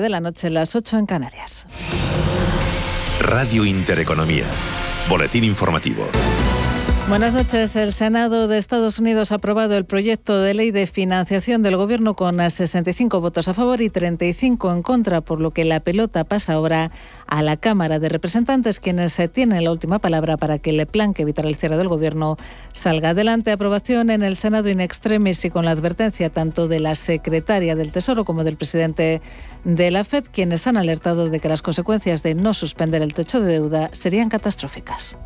de 0.00 0.08
la 0.08 0.18
noche, 0.18 0.50
las 0.50 0.74
8 0.74 0.98
en 0.98 1.06
Canarias. 1.06 1.68
Radio 3.20 3.64
Intereconomía. 3.64 4.44
Boletín 5.08 5.44
informativo. 5.44 6.08
Buenas 7.08 7.34
noches. 7.34 7.76
El 7.76 7.92
Senado 7.92 8.48
de 8.48 8.58
Estados 8.58 8.98
Unidos 8.98 9.30
ha 9.30 9.36
aprobado 9.36 9.76
el 9.76 9.84
proyecto 9.84 10.40
de 10.40 10.52
ley 10.54 10.72
de 10.72 10.88
financiación 10.88 11.62
del 11.62 11.76
Gobierno 11.76 12.16
con 12.16 12.38
65 12.38 13.20
votos 13.20 13.46
a 13.46 13.54
favor 13.54 13.82
y 13.82 13.88
35 13.88 14.72
en 14.72 14.82
contra, 14.82 15.20
por 15.20 15.40
lo 15.40 15.52
que 15.52 15.64
la 15.64 15.78
pelota 15.78 16.24
pasa 16.24 16.54
ahora 16.54 16.90
a 17.26 17.42
la 17.42 17.56
Cámara 17.56 17.98
de 17.98 18.08
Representantes, 18.08 18.80
quienes 18.80 19.20
tienen 19.32 19.64
la 19.64 19.72
última 19.72 19.98
palabra 19.98 20.36
para 20.36 20.58
que 20.58 20.70
el 20.70 20.86
plan 20.86 21.14
que 21.14 21.22
evitará 21.22 21.48
el 21.48 21.56
cierre 21.56 21.76
del 21.76 21.88
Gobierno 21.88 22.36
salga 22.72 23.10
adelante. 23.10 23.52
Aprobación 23.52 24.10
en 24.10 24.22
el 24.22 24.36
Senado 24.36 24.68
in 24.68 24.80
extremis 24.80 25.44
y 25.44 25.50
con 25.50 25.64
la 25.64 25.70
advertencia 25.70 26.30
tanto 26.30 26.68
de 26.68 26.80
la 26.80 26.94
secretaria 26.94 27.76
del 27.76 27.92
Tesoro 27.92 28.24
como 28.24 28.44
del 28.44 28.56
presidente 28.56 29.22
de 29.64 29.90
la 29.90 30.04
FED, 30.04 30.24
quienes 30.32 30.66
han 30.66 30.76
alertado 30.76 31.30
de 31.30 31.40
que 31.40 31.48
las 31.48 31.62
consecuencias 31.62 32.22
de 32.22 32.34
no 32.34 32.54
suspender 32.54 33.02
el 33.02 33.14
techo 33.14 33.40
de 33.40 33.52
deuda 33.52 33.88
serían 33.92 34.28
catastróficas. 34.28 35.16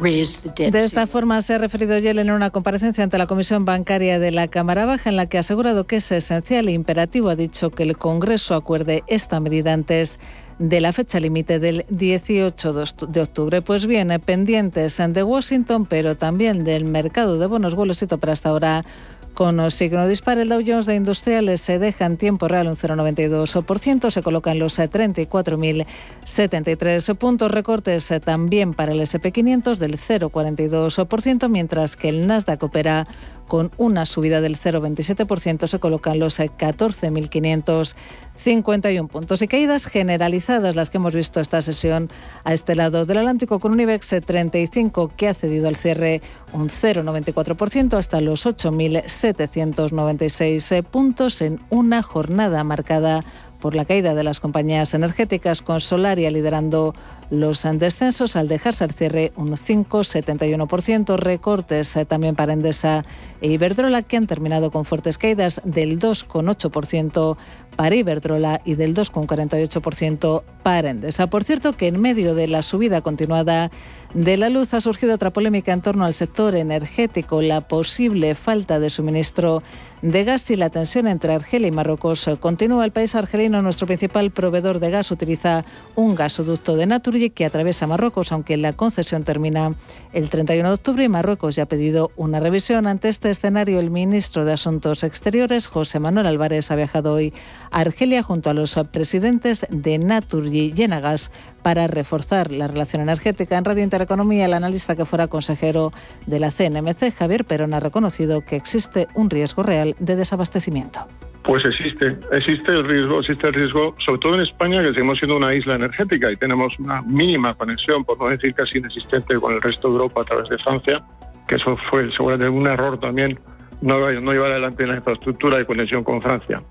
De 0.00 0.78
esta 0.78 1.08
forma 1.08 1.42
se 1.42 1.54
ha 1.54 1.58
referido 1.58 1.98
Yellen 1.98 2.28
en 2.28 2.34
una 2.34 2.50
comparecencia 2.50 3.02
ante 3.02 3.18
la 3.18 3.26
Comisión 3.26 3.64
Bancaria 3.64 4.20
de 4.20 4.30
la 4.30 4.46
Cámara 4.46 4.86
Baja, 4.86 5.10
en 5.10 5.16
la 5.16 5.26
que 5.26 5.38
ha 5.38 5.40
asegurado 5.40 5.88
que 5.88 5.96
es 5.96 6.12
esencial 6.12 6.68
e 6.68 6.72
imperativo, 6.72 7.30
ha 7.30 7.36
dicho, 7.36 7.70
que 7.70 7.82
el 7.82 7.98
Congreso 7.98 8.54
acuerde 8.54 9.02
esta 9.08 9.40
medida 9.40 9.72
antes 9.72 10.20
de 10.60 10.80
la 10.80 10.92
fecha 10.92 11.18
límite 11.18 11.58
del 11.58 11.84
18 11.88 12.72
de 13.08 13.20
octubre. 13.20 13.60
Pues 13.60 13.86
bien, 13.86 14.12
pendientes 14.24 15.02
de 15.08 15.22
Washington, 15.22 15.84
pero 15.86 16.16
también 16.16 16.62
del 16.62 16.84
mercado 16.84 17.38
de 17.38 17.46
bonos 17.46 17.74
Street 17.74 18.20
para 18.20 18.32
hasta 18.32 18.50
ahora 18.50 18.84
con 19.34 19.70
signo 19.70 20.08
dispar, 20.08 20.38
el 20.38 20.48
Dow 20.48 20.60
de 20.60 20.94
Industriales 20.94 21.60
se 21.60 21.78
deja 21.78 22.06
en 22.06 22.16
tiempo 22.16 22.48
real 22.48 22.66
un 22.66 22.76
0,92%, 22.76 24.10
se 24.10 24.22
coloca 24.22 24.50
en 24.50 24.58
los 24.58 24.78
34.073 24.78 27.14
puntos. 27.16 27.50
Recortes 27.50 28.10
eh, 28.10 28.20
también 28.20 28.72
para 28.74 28.92
el 28.92 29.00
SP500 29.00 29.76
del 29.76 29.96
0,42%, 29.96 31.48
mientras 31.48 31.96
que 31.96 32.08
el 32.08 32.26
Nasdaq 32.26 32.62
opera 32.62 33.06
con 33.48 33.72
una 33.78 34.06
subida 34.06 34.40
del 34.40 34.56
0,27%, 34.56 35.66
se 35.66 35.80
colocan 35.80 36.20
los 36.20 36.38
14.551 36.38 39.08
puntos. 39.08 39.42
Y 39.42 39.48
caídas 39.48 39.86
generalizadas 39.86 40.76
las 40.76 40.90
que 40.90 40.98
hemos 40.98 41.14
visto 41.14 41.40
esta 41.40 41.60
sesión 41.62 42.08
a 42.44 42.54
este 42.54 42.76
lado 42.76 43.04
del 43.04 43.18
Atlántico, 43.18 43.58
con 43.58 43.72
un 43.72 43.80
IBEX 43.80 44.14
35 44.24 45.10
que 45.16 45.26
ha 45.28 45.34
cedido 45.34 45.66
al 45.66 45.74
cierre 45.74 46.20
un 46.52 46.68
0,94% 46.68 47.94
hasta 47.94 48.20
los 48.20 48.46
8.796 48.46 50.84
puntos 50.84 51.42
en 51.42 51.58
una 51.70 52.02
jornada 52.02 52.62
marcada 52.62 53.24
por 53.60 53.74
la 53.74 53.84
caída 53.84 54.14
de 54.14 54.22
las 54.22 54.38
compañías 54.40 54.94
energéticas, 54.94 55.62
con 55.62 55.80
Solaria 55.80 56.30
liderando 56.30 56.94
los 57.30 57.66
descensos 57.74 58.36
al 58.36 58.48
dejarse 58.48 58.84
al 58.84 58.92
cierre 58.92 59.32
un 59.36 59.50
5,71%, 59.50 61.16
recortes 61.16 61.96
eh, 61.96 62.04
también 62.04 62.34
para 62.34 62.52
Endesa 62.52 63.04
e 63.40 63.50
Iberdrola 63.50 64.02
que 64.02 64.16
han 64.16 64.26
terminado 64.26 64.70
con 64.70 64.84
fuertes 64.84 65.18
caídas 65.18 65.60
del 65.64 65.98
2,8% 65.98 67.36
para 67.78 67.94
Iberdrola 67.94 68.60
y 68.64 68.74
del 68.74 68.92
2,48% 68.92 70.42
para 70.64 70.90
Endesa. 70.90 71.28
Por 71.28 71.44
cierto 71.44 71.74
que 71.74 71.86
en 71.86 72.00
medio 72.00 72.34
de 72.34 72.48
la 72.48 72.62
subida 72.62 73.02
continuada 73.02 73.70
de 74.14 74.36
la 74.36 74.48
luz 74.48 74.74
ha 74.74 74.80
surgido 74.80 75.14
otra 75.14 75.30
polémica 75.30 75.72
en 75.72 75.80
torno 75.80 76.04
al 76.04 76.14
sector 76.14 76.56
energético, 76.56 77.40
la 77.40 77.60
posible 77.60 78.34
falta 78.34 78.80
de 78.80 78.90
suministro 78.90 79.62
de 80.02 80.24
gas 80.24 80.50
y 80.50 80.56
la 80.56 80.70
tensión 80.70 81.08
entre 81.08 81.34
Argelia 81.34 81.68
y 81.68 81.72
Marruecos 81.72 82.30
continúa. 82.40 82.84
El 82.84 82.92
país 82.92 83.14
argelino, 83.14 83.60
nuestro 83.62 83.86
principal 83.86 84.30
proveedor 84.30 84.78
de 84.78 84.90
gas, 84.90 85.10
utiliza 85.10 85.64
un 85.96 86.14
gasoducto 86.14 86.76
de 86.76 86.86
Naturgy 86.86 87.30
que 87.30 87.44
atraviesa 87.44 87.86
Marruecos, 87.86 88.30
aunque 88.32 88.56
la 88.56 88.72
concesión 88.72 89.24
termina 89.24 89.74
el 90.12 90.30
31 90.30 90.68
de 90.68 90.74
octubre 90.74 91.04
y 91.04 91.08
Marruecos 91.08 91.56
ya 91.56 91.64
ha 91.64 91.66
pedido 91.66 92.12
una 92.16 92.40
revisión. 92.40 92.86
Ante 92.86 93.08
este 93.08 93.30
escenario, 93.30 93.80
el 93.80 93.90
ministro 93.90 94.44
de 94.44 94.52
Asuntos 94.52 95.02
Exteriores, 95.02 95.66
José 95.66 95.98
Manuel 95.98 96.26
Álvarez, 96.26 96.70
ha 96.70 96.76
viajado 96.76 97.14
hoy 97.14 97.34
Argelia 97.70 98.22
junto 98.22 98.50
a 98.50 98.54
los 98.54 98.78
presidentes 98.90 99.66
de 99.70 99.98
Naturgy 99.98 100.72
y 100.74 100.82
Enagas 100.82 101.30
para 101.62 101.86
reforzar 101.86 102.50
la 102.50 102.68
relación 102.68 103.02
energética. 103.02 103.58
En 103.58 103.64
Radio 103.64 103.84
Intereconomía, 103.84 104.46
el 104.46 104.54
analista 104.54 104.96
que 104.96 105.04
fuera 105.04 105.28
consejero 105.28 105.92
de 106.26 106.40
la 106.40 106.50
CNMC, 106.50 107.14
Javier 107.16 107.44
Perón, 107.44 107.74
ha 107.74 107.80
reconocido 107.80 108.44
que 108.44 108.56
existe 108.56 109.08
un 109.14 109.30
riesgo 109.30 109.62
real 109.62 109.94
de 109.98 110.16
desabastecimiento. 110.16 111.06
Pues 111.44 111.64
existe, 111.64 112.16
existe 112.32 112.72
el 112.72 112.84
riesgo, 112.84 113.20
existe 113.20 113.46
el 113.46 113.54
riesgo, 113.54 113.94
sobre 114.04 114.20
todo 114.20 114.34
en 114.34 114.42
España, 114.42 114.82
que 114.82 114.92
seguimos 114.92 115.18
siendo 115.18 115.36
una 115.36 115.54
isla 115.54 115.76
energética 115.76 116.30
y 116.30 116.36
tenemos 116.36 116.78
una 116.78 117.00
mínima 117.02 117.54
conexión, 117.54 118.04
por 118.04 118.18
no 118.18 118.28
decir 118.28 118.52
casi 118.54 118.78
inexistente, 118.78 119.34
con 119.36 119.54
el 119.54 119.62
resto 119.62 119.88
de 119.88 119.94
Europa 119.94 120.20
a 120.20 120.24
través 120.24 120.50
de 120.50 120.58
Francia, 120.58 121.02
que 121.46 121.54
eso 121.54 121.76
fue 121.88 122.10
seguramente 122.10 122.50
un 122.50 122.66
error 122.66 123.00
también 123.00 123.38
no, 123.80 123.98
no 123.98 124.32
llevar 124.32 124.52
adelante 124.52 124.86
la 124.86 124.96
infraestructura 124.96 125.58
de 125.58 125.64
conexión 125.64 126.04
con 126.04 126.20
Francia. 126.20 126.62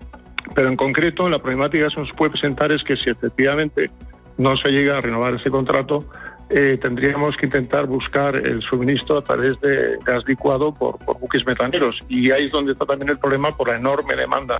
Pero 0.53 0.69
en 0.69 0.75
concreto, 0.75 1.29
la 1.29 1.39
problemática 1.39 1.85
que 1.85 1.91
se 1.91 1.99
nos 1.99 2.11
puede 2.11 2.31
presentar 2.31 2.71
es 2.71 2.83
que 2.83 2.95
si 2.95 3.09
efectivamente 3.09 3.89
no 4.37 4.55
se 4.57 4.69
llega 4.69 4.97
a 4.97 5.01
renovar 5.01 5.33
ese 5.35 5.49
contrato, 5.49 6.05
eh, 6.49 6.77
tendríamos 6.81 7.35
que 7.35 7.47
intentar 7.47 7.87
buscar 7.87 8.35
el 8.35 8.61
suministro 8.61 9.17
a 9.17 9.21
través 9.21 9.59
de 9.59 9.97
gas 10.05 10.23
licuado 10.27 10.73
por, 10.73 10.97
por 10.99 11.19
buques 11.19 11.45
metaneros. 11.45 11.99
Y 12.07 12.31
ahí 12.31 12.45
es 12.45 12.51
donde 12.51 12.71
está 12.73 12.85
también 12.85 13.09
el 13.09 13.19
problema 13.19 13.49
por 13.49 13.67
la 13.67 13.77
enorme 13.77 14.15
demanda. 14.15 14.57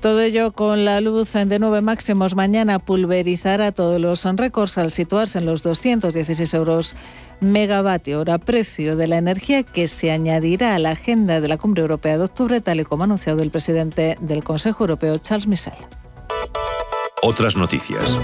Todo 0.00 0.20
ello 0.20 0.52
con 0.52 0.84
la 0.84 1.00
luz 1.00 1.32
de 1.32 1.58
9 1.58 1.82
máximos. 1.82 2.36
Mañana 2.36 2.78
pulverizará 2.78 3.72
todos 3.72 4.00
los 4.00 4.24
récords 4.36 4.78
al 4.78 4.92
situarse 4.92 5.40
en 5.40 5.46
los 5.46 5.64
216 5.64 6.54
euros 6.54 6.94
megavatio 7.40 8.20
hora, 8.20 8.38
precio 8.38 8.96
de 8.96 9.06
la 9.06 9.18
energía 9.18 9.62
que 9.62 9.88
se 9.88 10.10
añadirá 10.10 10.74
a 10.74 10.78
la 10.78 10.90
agenda 10.90 11.40
de 11.40 11.48
la 11.48 11.58
Cumbre 11.58 11.82
Europea 11.82 12.18
de 12.18 12.24
octubre, 12.24 12.60
tal 12.60 12.80
y 12.80 12.84
como 12.84 13.02
ha 13.02 13.06
anunciado 13.06 13.42
el 13.42 13.50
presidente 13.50 14.16
del 14.20 14.44
Consejo 14.44 14.84
Europeo, 14.84 15.18
Charles 15.18 15.46
Michel. 15.46 15.74
Otras 17.22 17.56
noticias. 17.56 18.18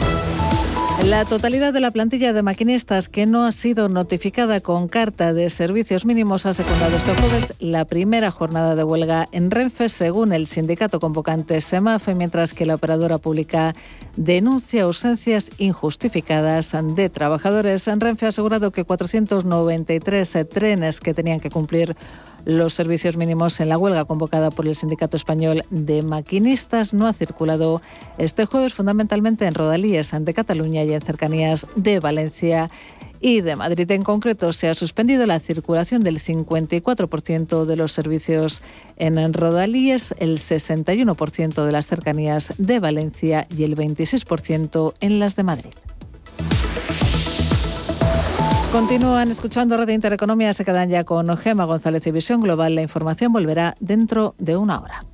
La 1.02 1.24
totalidad 1.26 1.72
de 1.72 1.80
la 1.80 1.90
plantilla 1.90 2.32
de 2.32 2.42
maquinistas 2.42 3.08
que 3.08 3.26
no 3.26 3.44
ha 3.44 3.52
sido 3.52 3.88
notificada 3.88 4.60
con 4.60 4.88
carta 4.88 5.34
de 5.34 5.50
servicios 5.50 6.06
mínimos 6.06 6.46
ha 6.46 6.54
secundado 6.54 6.96
este 6.96 7.14
jueves 7.14 7.54
la 7.58 7.84
primera 7.84 8.30
jornada 8.30 8.74
de 8.74 8.84
huelga 8.84 9.26
en 9.32 9.50
Renfe, 9.50 9.90
según 9.90 10.32
el 10.32 10.46
sindicato 10.46 11.00
convocante 11.00 11.60
SEMAFE, 11.60 12.14
mientras 12.14 12.54
que 12.54 12.64
la 12.64 12.76
operadora 12.76 13.18
pública 13.18 13.74
denuncia 14.16 14.84
ausencias 14.84 15.50
injustificadas 15.58 16.74
de 16.96 17.10
trabajadores. 17.10 17.86
En 17.88 18.00
Renfe 18.00 18.26
ha 18.26 18.30
asegurado 18.30 18.70
que 18.70 18.84
493 18.84 20.46
trenes 20.48 21.00
que 21.00 21.12
tenían 21.12 21.40
que 21.40 21.50
cumplir 21.50 21.96
los 22.44 22.74
servicios 22.74 23.16
mínimos 23.16 23.60
en 23.60 23.68
la 23.68 23.78
huelga 23.78 24.04
convocada 24.04 24.50
por 24.50 24.66
el 24.66 24.76
Sindicato 24.76 25.16
Español 25.16 25.62
de 25.70 26.02
Maquinistas 26.02 26.92
no 26.92 27.06
ha 27.06 27.12
circulado 27.12 27.80
este 28.18 28.46
jueves 28.46 28.74
fundamentalmente 28.74 29.46
en 29.46 29.54
Rodalíes 29.54 30.14
ante 30.14 30.34
Cataluña 30.34 30.82
y 30.84 30.92
en 30.92 31.00
cercanías 31.00 31.66
de 31.76 32.00
Valencia 32.00 32.70
y 33.20 33.40
de 33.40 33.56
Madrid. 33.56 33.90
En 33.90 34.02
concreto, 34.02 34.52
se 34.52 34.68
ha 34.68 34.74
suspendido 34.74 35.24
la 35.24 35.40
circulación 35.40 36.02
del 36.02 36.20
54% 36.20 37.64
de 37.64 37.76
los 37.76 37.92
servicios 37.92 38.60
en 38.98 39.32
Rodalíes, 39.32 40.14
el 40.18 40.36
61% 40.36 41.64
de 41.64 41.72
las 41.72 41.86
cercanías 41.86 42.52
de 42.58 42.80
Valencia 42.80 43.46
y 43.56 43.64
el 43.64 43.76
26% 43.76 44.94
en 45.00 45.18
las 45.18 45.36
de 45.36 45.42
Madrid. 45.42 45.72
Continúan 48.74 49.30
escuchando 49.30 49.76
Radio 49.76 49.94
Intereconomía, 49.94 50.52
se 50.52 50.64
quedan 50.64 50.90
ya 50.90 51.04
con 51.04 51.36
Gema 51.36 51.64
González 51.64 52.04
y 52.08 52.10
Visión 52.10 52.40
Global. 52.40 52.74
La 52.74 52.82
información 52.82 53.32
volverá 53.32 53.76
dentro 53.78 54.34
de 54.38 54.56
una 54.56 54.80
hora. 54.80 55.13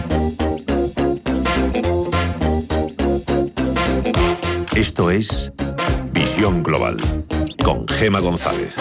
Esto 4.75 5.11
es 5.11 5.51
Visión 6.13 6.63
Global 6.63 6.95
con 7.61 7.85
Gema 7.89 8.21
González. 8.21 8.77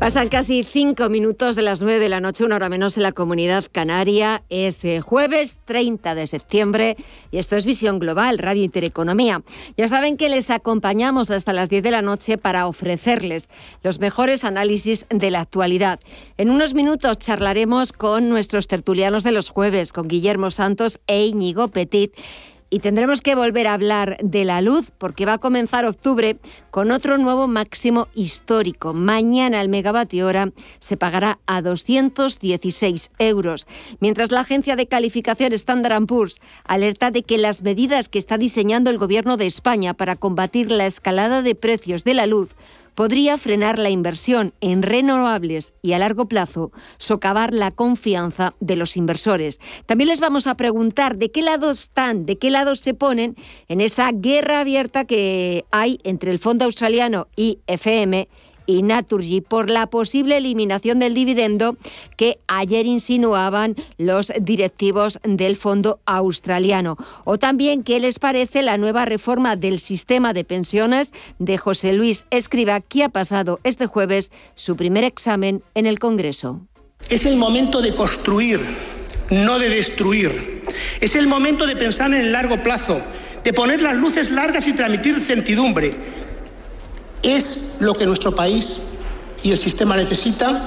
Pasan 0.00 0.30
casi 0.30 0.64
cinco 0.64 1.10
minutos 1.10 1.56
de 1.56 1.62
las 1.62 1.82
nueve 1.82 1.98
de 1.98 2.08
la 2.08 2.20
noche, 2.20 2.42
una 2.42 2.56
hora 2.56 2.70
menos 2.70 2.96
en 2.96 3.02
la 3.02 3.12
comunidad 3.12 3.66
canaria. 3.70 4.42
Es 4.48 4.82
eh, 4.86 5.02
jueves 5.02 5.60
30 5.66 6.14
de 6.14 6.26
septiembre 6.26 6.96
y 7.30 7.36
esto 7.36 7.54
es 7.54 7.66
Visión 7.66 7.98
Global, 7.98 8.38
Radio 8.38 8.64
Intereconomía. 8.64 9.42
Ya 9.76 9.86
saben 9.86 10.16
que 10.16 10.30
les 10.30 10.48
acompañamos 10.48 11.30
hasta 11.30 11.52
las 11.52 11.68
10 11.68 11.82
de 11.82 11.90
la 11.90 12.00
noche 12.00 12.38
para 12.38 12.66
ofrecerles 12.66 13.50
los 13.82 14.00
mejores 14.00 14.42
análisis 14.44 15.06
de 15.10 15.30
la 15.30 15.40
actualidad. 15.40 16.00
En 16.38 16.48
unos 16.48 16.72
minutos 16.72 17.18
charlaremos 17.18 17.92
con 17.92 18.30
nuestros 18.30 18.68
tertulianos 18.68 19.22
de 19.22 19.32
los 19.32 19.50
jueves, 19.50 19.92
con 19.92 20.08
Guillermo 20.08 20.50
Santos 20.50 20.98
e 21.08 21.26
Íñigo 21.26 21.68
Petit 21.68 22.14
y 22.70 22.78
tendremos 22.78 23.20
que 23.20 23.34
volver 23.34 23.66
a 23.66 23.74
hablar 23.74 24.16
de 24.22 24.44
la 24.44 24.60
luz 24.60 24.92
porque 24.96 25.26
va 25.26 25.34
a 25.34 25.38
comenzar 25.38 25.84
octubre 25.84 26.38
con 26.70 26.92
otro 26.92 27.18
nuevo 27.18 27.48
máximo 27.48 28.08
histórico. 28.14 28.94
Mañana 28.94 29.60
el 29.60 29.68
megavatio 29.68 30.26
hora 30.26 30.52
se 30.78 30.96
pagará 30.96 31.40
a 31.46 31.60
216 31.60 33.10
euros, 33.18 33.66
mientras 33.98 34.30
la 34.30 34.40
agencia 34.40 34.76
de 34.76 34.86
calificación 34.86 35.52
Standard 35.52 36.06
Poor's 36.06 36.40
alerta 36.64 37.10
de 37.10 37.24
que 37.24 37.38
las 37.38 37.62
medidas 37.62 38.08
que 38.08 38.18
está 38.18 38.38
diseñando 38.38 38.90
el 38.90 38.98
gobierno 38.98 39.36
de 39.36 39.46
España 39.46 39.94
para 39.94 40.16
combatir 40.16 40.70
la 40.70 40.86
escalada 40.86 41.42
de 41.42 41.56
precios 41.56 42.04
de 42.04 42.14
la 42.14 42.26
luz 42.26 42.54
podría 42.94 43.38
frenar 43.38 43.78
la 43.78 43.90
inversión 43.90 44.54
en 44.60 44.82
renovables 44.82 45.74
y 45.82 45.92
a 45.92 45.98
largo 45.98 46.28
plazo 46.28 46.72
socavar 46.98 47.54
la 47.54 47.70
confianza 47.70 48.54
de 48.60 48.76
los 48.76 48.96
inversores. 48.96 49.60
También 49.86 50.08
les 50.08 50.20
vamos 50.20 50.46
a 50.46 50.56
preguntar 50.56 51.16
de 51.16 51.30
qué 51.30 51.42
lado 51.42 51.70
están, 51.70 52.26
de 52.26 52.38
qué 52.38 52.50
lado 52.50 52.74
se 52.74 52.94
ponen 52.94 53.36
en 53.68 53.80
esa 53.80 54.10
guerra 54.12 54.60
abierta 54.60 55.04
que 55.04 55.64
hay 55.70 55.98
entre 56.04 56.30
el 56.30 56.38
fondo 56.38 56.64
australiano 56.64 57.28
y 57.36 57.60
FM 57.66 58.28
y 58.70 58.82
Naturgy 58.82 59.40
por 59.40 59.70
la 59.70 59.88
posible 59.88 60.36
eliminación 60.36 60.98
del 60.98 61.14
dividendo 61.14 61.76
que 62.16 62.38
ayer 62.46 62.86
insinuaban 62.86 63.76
los 63.98 64.32
directivos 64.40 65.18
del 65.24 65.56
fondo 65.56 66.00
australiano. 66.06 66.96
O 67.24 67.38
también 67.38 67.82
qué 67.82 68.00
les 68.00 68.18
parece 68.18 68.62
la 68.62 68.78
nueva 68.78 69.04
reforma 69.04 69.56
del 69.56 69.78
sistema 69.78 70.32
de 70.32 70.44
pensiones 70.44 71.12
de 71.38 71.58
José 71.58 71.92
Luis 71.92 72.24
Escriba, 72.30 72.80
que 72.80 73.04
ha 73.04 73.08
pasado 73.08 73.60
este 73.64 73.86
jueves 73.86 74.30
su 74.54 74.76
primer 74.76 75.04
examen 75.04 75.62
en 75.74 75.86
el 75.86 75.98
Congreso. 75.98 76.60
Es 77.08 77.24
el 77.24 77.36
momento 77.36 77.80
de 77.80 77.94
construir, 77.94 78.60
no 79.30 79.58
de 79.58 79.68
destruir. 79.68 80.62
Es 81.00 81.16
el 81.16 81.26
momento 81.26 81.66
de 81.66 81.76
pensar 81.76 82.12
en 82.12 82.20
el 82.20 82.32
largo 82.32 82.62
plazo, 82.62 83.00
de 83.42 83.52
poner 83.52 83.80
las 83.80 83.96
luces 83.96 84.30
largas 84.30 84.66
y 84.66 84.74
transmitir 84.74 85.18
certidumbre, 85.20 85.94
es 87.22 87.76
lo 87.80 87.94
que 87.94 88.06
nuestro 88.06 88.34
país 88.34 88.82
y 89.42 89.50
el 89.50 89.58
sistema 89.58 89.96
necesita 89.96 90.62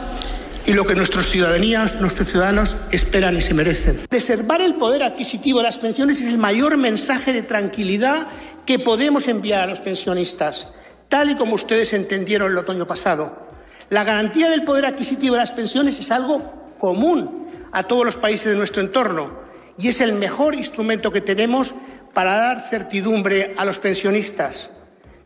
y 0.66 0.74
lo 0.74 0.86
que 0.86 0.96
nuestras 0.96 1.28
ciudadanías, 1.28 2.00
nuestros 2.00 2.30
ciudadanos 2.30 2.84
esperan 2.92 3.36
y 3.36 3.42
se 3.42 3.54
merecen. 3.54 4.02
Preservar 4.08 4.62
el 4.62 4.76
poder 4.76 5.04
adquisitivo 5.04 5.60
de 5.60 5.66
las 5.66 5.78
pensiones 5.78 6.22
es 6.22 6.28
el 6.30 6.38
mayor 6.38 6.78
mensaje 6.78 7.34
de 7.34 7.42
tranquilidad 7.42 8.28
que 8.66 8.80
podemos 8.80 9.28
enviar 9.28 9.64
a 9.64 9.68
los 9.68 9.82
pensionistas, 9.82 10.72
tal 11.10 11.32
y 11.32 11.36
como 11.36 11.56
ustedes 11.56 11.92
entendieron 11.94 12.52
el 12.52 12.58
otoño 12.58 12.88
pasado. 12.88 13.50
La 13.90 14.04
garantía 14.04 14.50
del 14.50 14.64
poder 14.64 14.86
adquisitivo 14.86 15.36
de 15.36 15.42
las 15.42 15.52
pensiones 15.52 16.00
es 16.00 16.12
algo 16.12 16.74
común 16.78 17.50
a 17.72 17.84
todos 17.84 18.06
los 18.06 18.16
países 18.16 18.52
de 18.52 18.58
nuestro 18.58 18.82
entorno 18.82 19.44
y 19.78 19.90
es 19.90 20.00
el 20.00 20.14
mejor 20.14 20.56
instrumento 20.56 21.12
que 21.12 21.22
tenemos 21.22 21.76
para 22.14 22.38
dar 22.38 22.62
certidumbre 22.62 23.54
a 23.58 23.66
los 23.66 23.80
pensionistas 23.80 24.72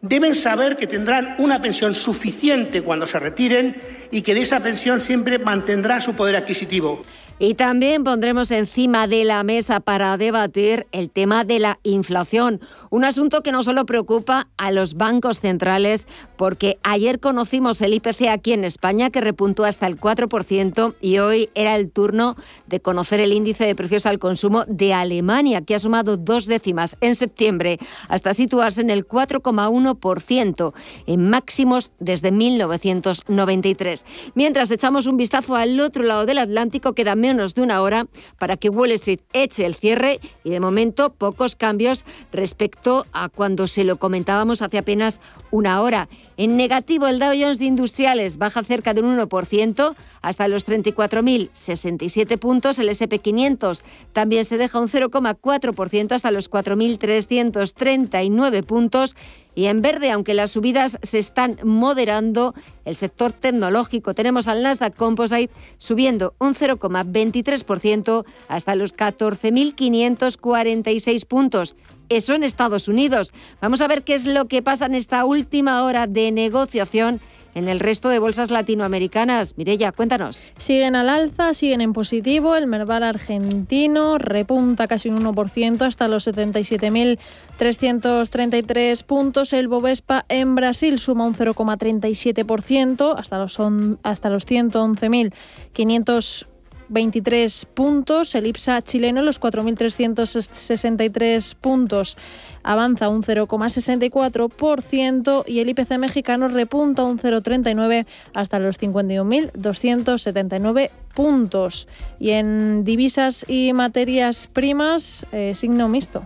deben 0.01 0.35
saber 0.35 0.75
que 0.75 0.87
tendrán 0.87 1.35
una 1.39 1.61
pensión 1.61 1.95
suficiente 1.95 2.81
cuando 2.81 3.05
se 3.05 3.19
retiren 3.19 3.75
y 4.11 4.21
que 4.21 4.33
de 4.33 4.41
esa 4.41 4.59
pensión 4.59 5.01
siempre 5.01 5.39
mantendrá 5.39 6.01
su 6.01 6.13
poder 6.15 6.35
adquisitivo. 6.35 7.03
Y 7.39 7.53
también 7.53 8.03
pondremos 8.03 8.49
encima 8.49 9.07
de 9.07 9.23
la 9.23 9.43
mesa 9.43 9.79
para 9.79 10.17
debatir 10.17 10.87
el 10.91 11.11
tema 11.11 11.43
de 11.43 11.59
la 11.59 11.79
inflación, 11.83 12.59
un 12.89 13.05
asunto 13.05 13.43
que 13.43 13.51
no 13.51 13.61
solo 13.61 13.85
preocupa 13.85 14.47
a 14.57 14.71
los 14.71 14.95
bancos 14.95 15.39
centrales, 15.39 16.07
porque 16.35 16.79
ayer 16.81 17.19
conocimos 17.19 17.79
el 17.81 17.93
IPC 17.93 18.29
aquí 18.31 18.53
en 18.53 18.63
España 18.63 19.11
que 19.11 19.21
repuntó 19.21 19.65
hasta 19.65 19.85
el 19.85 19.99
4% 19.99 20.95
y 20.99 21.19
hoy 21.19 21.51
era 21.53 21.75
el 21.75 21.91
turno 21.91 22.35
de 22.65 22.79
conocer 22.79 23.19
el 23.19 23.33
índice 23.33 23.67
de 23.67 23.75
precios 23.75 24.07
al 24.07 24.17
consumo 24.17 24.63
de 24.67 24.95
Alemania, 24.95 25.61
que 25.61 25.75
ha 25.75 25.79
sumado 25.79 26.17
dos 26.17 26.47
décimas 26.47 26.97
en 27.01 27.13
septiembre 27.13 27.77
hasta 28.09 28.33
situarse 28.33 28.81
en 28.81 28.89
el 28.89 29.07
4,1%, 29.07 30.73
en 31.05 31.29
máximos 31.29 31.91
desde 31.99 32.31
1993. 32.31 34.05
Mientras 34.33 34.71
echamos 34.71 35.05
un 35.05 35.17
vistazo 35.17 35.55
al 35.55 35.79
otro 35.79 36.01
lado 36.01 36.25
del 36.25 36.39
Atlántico, 36.39 36.93
queda 36.93 37.15
menos 37.15 37.26
de 37.35 37.61
una 37.61 37.81
hora 37.81 38.07
para 38.39 38.55
que 38.55 38.69
Wall 38.69 38.91
Street 38.91 39.19
eche 39.33 39.65
el 39.65 39.75
cierre 39.75 40.21
y 40.45 40.49
de 40.49 40.61
momento 40.61 41.11
pocos 41.11 41.57
cambios 41.57 42.05
respecto 42.31 43.05
a 43.11 43.27
cuando 43.27 43.67
se 43.67 43.83
lo 43.83 43.97
comentábamos 43.97 44.61
hace 44.61 44.77
apenas 44.77 45.19
una 45.51 45.81
hora. 45.81 46.07
En 46.37 46.55
negativo 46.55 47.07
el 47.07 47.17
Dow 47.17 47.31
Jones 47.31 47.57
de 47.57 47.65
Industriales 47.65 48.37
baja 48.37 48.63
cerca 48.63 48.93
de 48.93 49.01
un 49.01 49.17
1% 49.17 49.95
hasta 50.21 50.47
los 50.47 50.67
34.067 50.67 52.37
puntos. 52.37 52.77
El 52.77 52.89
SP500 52.89 53.81
también 54.13 54.45
se 54.45 54.57
deja 54.57 54.79
un 54.79 54.87
0,4% 54.87 56.11
hasta 56.11 56.29
los 56.29 56.51
4.339 56.51 58.63
puntos. 58.63 59.15
Y 59.55 59.65
en 59.65 59.81
verde, 59.81 60.11
aunque 60.11 60.35
las 60.35 60.51
subidas 60.51 60.99
se 61.01 61.17
están 61.17 61.57
moderando, 61.63 62.53
el 62.85 62.95
sector 62.95 63.31
tecnológico 63.31 64.13
tenemos 64.13 64.47
al 64.47 64.61
Nasdaq 64.61 64.95
Composite 64.95 65.51
subiendo 65.79 66.35
un 66.37 66.53
0,23% 66.53 68.25
hasta 68.47 68.75
los 68.75 68.95
14.546 68.95 71.25
puntos. 71.25 71.75
Eso 72.09 72.33
en 72.33 72.43
Estados 72.43 72.87
Unidos. 72.87 73.33
Vamos 73.61 73.81
a 73.81 73.87
ver 73.87 74.03
qué 74.03 74.15
es 74.15 74.25
lo 74.25 74.47
que 74.47 74.61
pasa 74.61 74.85
en 74.85 74.95
esta 74.95 75.25
última 75.25 75.83
hora 75.83 76.07
de 76.07 76.31
negociación 76.31 77.21
en 77.57 77.67
el 77.67 77.79
resto 77.79 78.09
de 78.09 78.19
bolsas 78.19 78.51
latinoamericanas. 78.51 79.57
Mirella, 79.57 79.91
cuéntanos. 79.91 80.51
Siguen 80.57 80.95
al 80.95 81.09
alza, 81.09 81.55
siguen 81.55 81.81
en 81.81 81.91
positivo. 81.91 82.55
El 82.55 82.67
Merval 82.67 83.01
argentino 83.01 84.19
repunta 84.19 84.87
casi 84.87 85.09
un 85.09 85.23
1% 85.23 85.81
hasta 85.81 86.07
los 86.07 86.27
77.333 86.27 89.03
puntos. 89.03 89.53
El 89.53 89.67
Bovespa 89.67 90.23
en 90.29 90.53
Brasil 90.53 90.99
suma 90.99 91.25
un 91.25 91.33
0,37% 91.33 93.15
hasta 93.17 93.39
los, 93.39 93.57
hasta 94.03 94.29
los 94.29 94.45
111.500 94.45 96.45
23 96.89 97.65
puntos. 97.73 98.35
El 98.35 98.47
IPSA 98.47 98.81
chileno, 98.81 99.21
los 99.21 99.39
4.363 99.39 101.55
puntos, 101.55 102.17
avanza 102.63 103.07
un 103.09 103.23
0,64% 103.23 105.43
y 105.47 105.59
el 105.59 105.69
IPC 105.69 105.97
mexicano 105.97 106.47
repunta 106.47 107.03
un 107.03 107.19
0,39 107.19 108.05
hasta 108.33 108.59
los 108.59 108.79
51.279 108.79 110.89
puntos. 111.13 111.89
Y 112.19 112.31
en 112.31 112.83
divisas 112.83 113.45
y 113.47 113.71
materias 113.73 114.49
primas, 114.51 115.27
eh, 115.31 115.53
signo 115.55 115.87
mixto. 115.89 116.23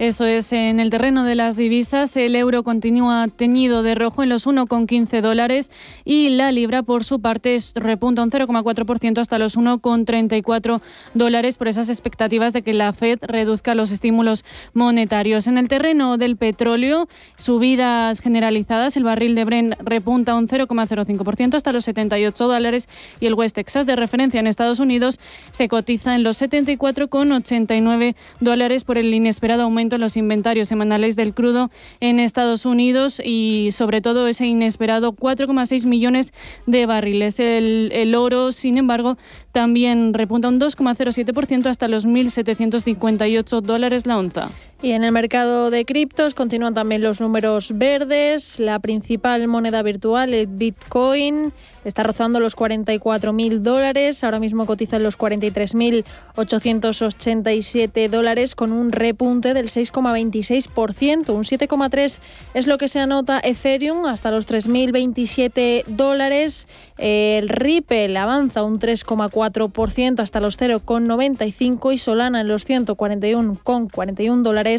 Eso 0.00 0.26
es, 0.26 0.52
en 0.52 0.80
el 0.80 0.90
terreno 0.90 1.22
de 1.22 1.36
las 1.36 1.56
divisas, 1.56 2.16
el 2.16 2.34
euro 2.34 2.64
continúa 2.64 3.28
teñido 3.28 3.84
de 3.84 3.94
rojo 3.94 4.24
en 4.24 4.28
los 4.28 4.44
1,15 4.44 5.20
dólares 5.20 5.70
y 6.04 6.30
la 6.30 6.50
libra, 6.50 6.82
por 6.82 7.04
su 7.04 7.20
parte, 7.20 7.56
repunta 7.76 8.24
un 8.24 8.30
0,4% 8.32 9.20
hasta 9.20 9.38
los 9.38 9.56
1,34 9.56 10.80
dólares 11.14 11.56
por 11.56 11.68
esas 11.68 11.88
expectativas 11.88 12.52
de 12.52 12.62
que 12.62 12.74
la 12.74 12.92
Fed 12.92 13.20
reduzca 13.22 13.76
los 13.76 13.92
estímulos 13.92 14.44
monetarios. 14.72 15.46
En 15.46 15.58
el 15.58 15.68
terreno 15.68 16.18
del 16.18 16.36
petróleo, 16.36 17.06
subidas 17.36 18.18
generalizadas, 18.18 18.96
el 18.96 19.04
barril 19.04 19.36
de 19.36 19.44
Brent 19.44 19.74
repunta 19.78 20.34
un 20.34 20.48
0,05% 20.48 21.54
hasta 21.54 21.70
los 21.70 21.84
78 21.84 22.48
dólares 22.48 22.88
y 23.20 23.26
el 23.26 23.34
West 23.34 23.54
Texas 23.54 23.86
de 23.86 23.94
referencia 23.94 24.40
en 24.40 24.48
Estados 24.48 24.80
Unidos 24.80 25.20
se 25.52 25.68
cotiza 25.68 26.16
en 26.16 26.24
los 26.24 26.42
74,89 26.42 28.16
dólares 28.40 28.82
por 28.82 28.98
el 28.98 29.14
inesperado 29.14 29.62
aumento 29.62 29.83
los 29.98 30.16
inventarios 30.16 30.68
semanales 30.68 31.16
del 31.16 31.34
crudo 31.34 31.70
en 32.00 32.20
Estados 32.20 32.66
Unidos 32.66 33.20
y 33.24 33.70
sobre 33.72 34.00
todo 34.00 34.26
ese 34.26 34.46
inesperado 34.46 35.12
4,6 35.12 35.86
millones 35.86 36.32
de 36.66 36.86
barriles. 36.86 37.38
El, 37.40 37.90
el 37.92 38.14
oro, 38.14 38.52
sin 38.52 38.78
embargo, 38.78 39.16
también 39.52 40.14
repunta 40.14 40.48
un 40.48 40.60
2,07% 40.60 41.66
hasta 41.66 41.88
los 41.88 42.06
1.758 42.06 43.60
dólares 43.60 44.06
la 44.06 44.18
onza. 44.18 44.50
Y 44.84 44.92
en 44.92 45.02
el 45.02 45.10
mercado 45.12 45.70
de 45.70 45.86
criptos 45.86 46.34
continúan 46.34 46.74
también 46.74 47.00
los 47.00 47.18
números 47.18 47.72
verdes. 47.74 48.60
La 48.60 48.80
principal 48.80 49.48
moneda 49.48 49.82
virtual, 49.82 50.34
el 50.34 50.46
Bitcoin, 50.46 51.54
está 51.86 52.02
rozando 52.02 52.38
los 52.38 52.54
44.000 52.54 53.60
dólares. 53.60 54.22
Ahora 54.24 54.40
mismo 54.40 54.66
cotiza 54.66 54.96
en 54.96 55.04
los 55.04 55.16
43.887 55.16 58.10
dólares 58.10 58.54
con 58.54 58.72
un 58.72 58.92
repunte 58.92 59.54
del 59.54 59.68
6,26%. 59.68 61.30
Un 61.30 61.44
7,3% 61.44 62.20
es 62.52 62.66
lo 62.66 62.76
que 62.76 62.88
se 62.88 63.00
anota 63.00 63.40
Ethereum 63.42 64.04
hasta 64.04 64.30
los 64.30 64.46
3.027 64.46 65.86
dólares. 65.86 66.68
El 66.98 67.48
Ripple 67.48 68.18
avanza 68.18 68.62
un 68.62 68.78
3,4% 68.78 70.20
hasta 70.20 70.40
los 70.40 70.60
0,95 70.60 71.94
y 71.94 71.96
Solana 71.96 72.42
en 72.42 72.48
los 72.48 72.68
141,41 72.68 74.42
dólares 74.42 74.73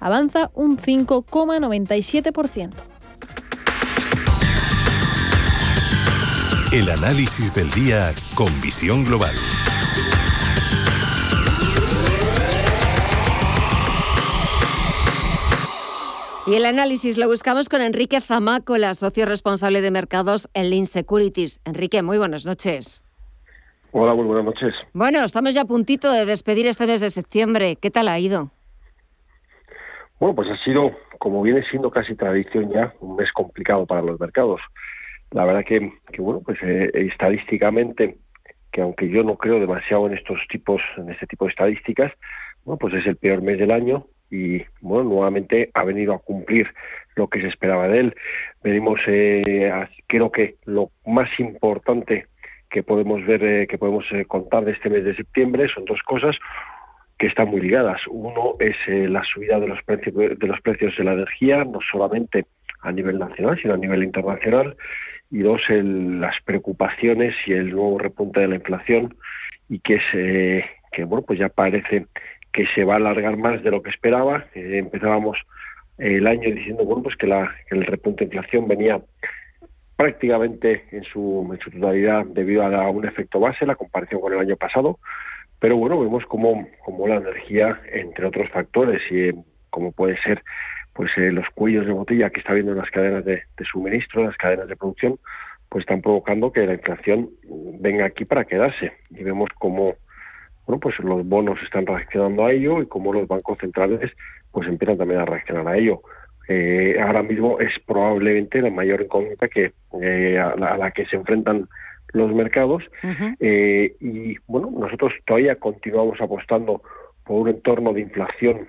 avanza 0.00 0.50
un 0.54 0.78
5,97%. 0.78 2.70
El 6.72 6.90
análisis 6.90 7.54
del 7.54 7.70
día 7.70 8.12
con 8.34 8.60
visión 8.60 9.04
global. 9.04 9.34
Y 16.48 16.54
el 16.54 16.64
análisis 16.64 17.18
lo 17.18 17.28
buscamos 17.28 17.68
con 17.68 17.82
Enrique 17.82 18.22
Zamacola, 18.22 18.94
socio 18.94 19.26
responsable 19.26 19.82
de 19.82 19.90
mercados 19.90 20.48
en 20.54 20.70
Lean 20.70 20.86
Securities. 20.86 21.60
Enrique, 21.66 22.02
muy 22.02 22.16
buenas 22.16 22.46
noches. 22.46 23.04
Hola, 23.92 24.14
muy 24.14 24.24
buenas 24.24 24.46
noches. 24.46 24.72
Bueno, 24.94 25.24
estamos 25.24 25.52
ya 25.52 25.62
a 25.62 25.64
puntito 25.66 26.10
de 26.10 26.24
despedir 26.24 26.66
este 26.66 26.86
mes 26.86 27.02
de 27.02 27.10
septiembre. 27.10 27.76
¿Qué 27.76 27.90
tal 27.90 28.08
ha 28.08 28.18
ido? 28.18 28.50
Bueno, 30.18 30.34
pues 30.34 30.48
ha 30.50 30.56
sido, 30.64 30.90
como 31.18 31.42
viene 31.42 31.62
siendo 31.70 31.90
casi 31.90 32.16
tradición 32.16 32.70
ya, 32.72 32.92
un 33.00 33.16
mes 33.16 33.30
complicado 33.32 33.86
para 33.86 34.02
los 34.02 34.18
mercados. 34.18 34.60
La 35.30 35.44
verdad 35.44 35.64
que, 35.64 35.92
bueno, 36.18 36.42
pues 36.44 36.58
eh, 36.62 36.90
estadísticamente, 36.92 38.16
que 38.72 38.80
aunque 38.80 39.08
yo 39.08 39.22
no 39.22 39.36
creo 39.36 39.60
demasiado 39.60 40.08
en 40.08 40.14
estos 40.14 40.40
tipos, 40.48 40.82
en 40.96 41.10
este 41.10 41.26
tipo 41.26 41.44
de 41.44 41.50
estadísticas, 41.50 42.12
bueno, 42.64 42.78
pues 42.78 42.94
es 42.94 43.06
el 43.06 43.16
peor 43.16 43.42
mes 43.42 43.58
del 43.58 43.70
año 43.70 44.06
y 44.28 44.62
bueno, 44.80 45.08
nuevamente 45.08 45.70
ha 45.72 45.84
venido 45.84 46.14
a 46.14 46.18
cumplir 46.18 46.66
lo 47.14 47.28
que 47.28 47.40
se 47.40 47.46
esperaba 47.46 47.86
de 47.86 48.00
él. 48.00 48.14
Venimos, 48.62 48.98
eh, 49.06 49.70
creo 50.08 50.32
que 50.32 50.56
lo 50.64 50.90
más 51.06 51.28
importante 51.38 52.26
que 52.70 52.82
podemos 52.82 53.24
ver, 53.24 53.44
eh, 53.44 53.66
que 53.68 53.78
podemos 53.78 54.04
contar 54.26 54.64
de 54.64 54.72
este 54.72 54.90
mes 54.90 55.04
de 55.04 55.14
septiembre 55.14 55.68
son 55.72 55.84
dos 55.84 56.02
cosas 56.02 56.36
que 57.18 57.26
están 57.26 57.48
muy 57.48 57.60
ligadas. 57.60 58.00
Uno 58.08 58.54
es 58.60 58.76
eh, 58.86 59.08
la 59.08 59.22
subida 59.24 59.58
de 59.58 59.68
los 59.68 59.82
precios 59.82 60.14
de 60.14 60.46
los 60.46 60.60
precios 60.60 60.96
de 60.96 61.04
la 61.04 61.14
energía, 61.14 61.64
no 61.64 61.80
solamente 61.90 62.46
a 62.82 62.92
nivel 62.92 63.18
nacional, 63.18 63.58
sino 63.60 63.74
a 63.74 63.78
nivel 63.78 64.04
internacional. 64.04 64.76
Y 65.30 65.40
dos, 65.40 65.60
las 65.68 66.34
preocupaciones 66.44 67.34
y 67.46 67.52
el 67.52 67.70
nuevo 67.70 67.98
repunte 67.98 68.40
de 68.40 68.48
la 68.48 68.54
inflación 68.54 69.14
y 69.68 69.80
que 69.80 69.98
se, 70.10 70.64
que 70.92 71.04
bueno, 71.04 71.24
pues 71.26 71.38
ya 71.38 71.48
parece 71.50 72.06
que 72.52 72.66
se 72.74 72.84
va 72.84 72.94
a 72.94 72.96
alargar 72.96 73.36
más 73.36 73.62
de 73.62 73.70
lo 73.70 73.82
que 73.82 73.90
esperaba. 73.90 74.46
Eh, 74.54 74.78
empezábamos 74.78 75.36
el 75.98 76.26
año 76.26 76.50
diciendo 76.50 76.84
bueno, 76.84 77.02
pues 77.02 77.16
que, 77.16 77.26
la, 77.26 77.54
que 77.68 77.76
el 77.76 77.84
repunte 77.84 78.24
de 78.24 78.34
inflación 78.34 78.68
venía 78.68 79.00
prácticamente 79.96 80.84
en 80.92 81.02
su, 81.02 81.46
en 81.52 81.58
su 81.58 81.72
totalidad 81.72 82.24
debido 82.26 82.62
a, 82.62 82.88
un 82.88 83.04
efecto 83.04 83.40
base, 83.40 83.66
la 83.66 83.74
comparación 83.74 84.20
con 84.20 84.32
el 84.32 84.38
año 84.38 84.56
pasado, 84.56 85.00
pero 85.60 85.76
bueno, 85.76 86.00
vemos 86.00 86.24
como, 86.26 86.68
como 86.84 87.08
la 87.08 87.16
energía, 87.16 87.80
entre 87.92 88.26
otros 88.26 88.48
factores, 88.50 89.00
y 89.10 89.30
como 89.70 89.92
puede 89.92 90.20
ser 90.22 90.42
pues 90.98 91.12
eh, 91.16 91.30
los 91.30 91.46
cuellos 91.54 91.86
de 91.86 91.92
botella 91.92 92.30
que 92.30 92.40
está 92.40 92.50
habiendo 92.50 92.72
en 92.72 92.78
las 92.78 92.90
cadenas 92.90 93.24
de, 93.24 93.42
suministro, 93.70 94.24
las 94.24 94.36
cadenas 94.36 94.66
de 94.66 94.74
producción, 94.74 95.16
pues 95.68 95.82
están 95.82 96.02
provocando 96.02 96.50
que 96.50 96.66
la 96.66 96.72
inflación 96.72 97.30
venga 97.78 98.06
aquí 98.06 98.24
para 98.24 98.44
quedarse. 98.44 98.92
Y 99.10 99.22
vemos 99.22 99.48
como 99.58 99.94
bueno, 100.66 100.80
pues 100.80 100.98
los 100.98 101.24
bonos 101.26 101.58
están 101.62 101.86
reaccionando 101.86 102.44
a 102.44 102.52
ello 102.52 102.82
y 102.82 102.86
como 102.86 103.12
los 103.12 103.28
bancos 103.28 103.58
centrales 103.58 104.10
pues 104.50 104.68
empiezan 104.68 104.98
también 104.98 105.20
a 105.20 105.24
reaccionar 105.24 105.68
a 105.68 105.76
ello. 105.76 106.02
Eh, 106.48 106.98
ahora 107.00 107.22
mismo 107.22 107.60
es 107.60 107.72
probablemente 107.86 108.60
la 108.60 108.70
mayor 108.70 109.02
incógnita 109.02 109.46
que 109.48 109.72
eh, 110.02 110.38
a, 110.38 110.56
la, 110.56 110.90
que 110.90 111.06
se 111.06 111.14
enfrentan 111.14 111.68
los 112.12 112.32
mercados 112.32 112.82
eh, 113.40 113.94
y 114.00 114.36
bueno 114.46 114.70
nosotros 114.70 115.12
todavía 115.26 115.56
continuamos 115.56 116.20
apostando 116.20 116.82
por 117.24 117.42
un 117.42 117.48
entorno 117.48 117.92
de 117.92 118.00
inflación 118.00 118.66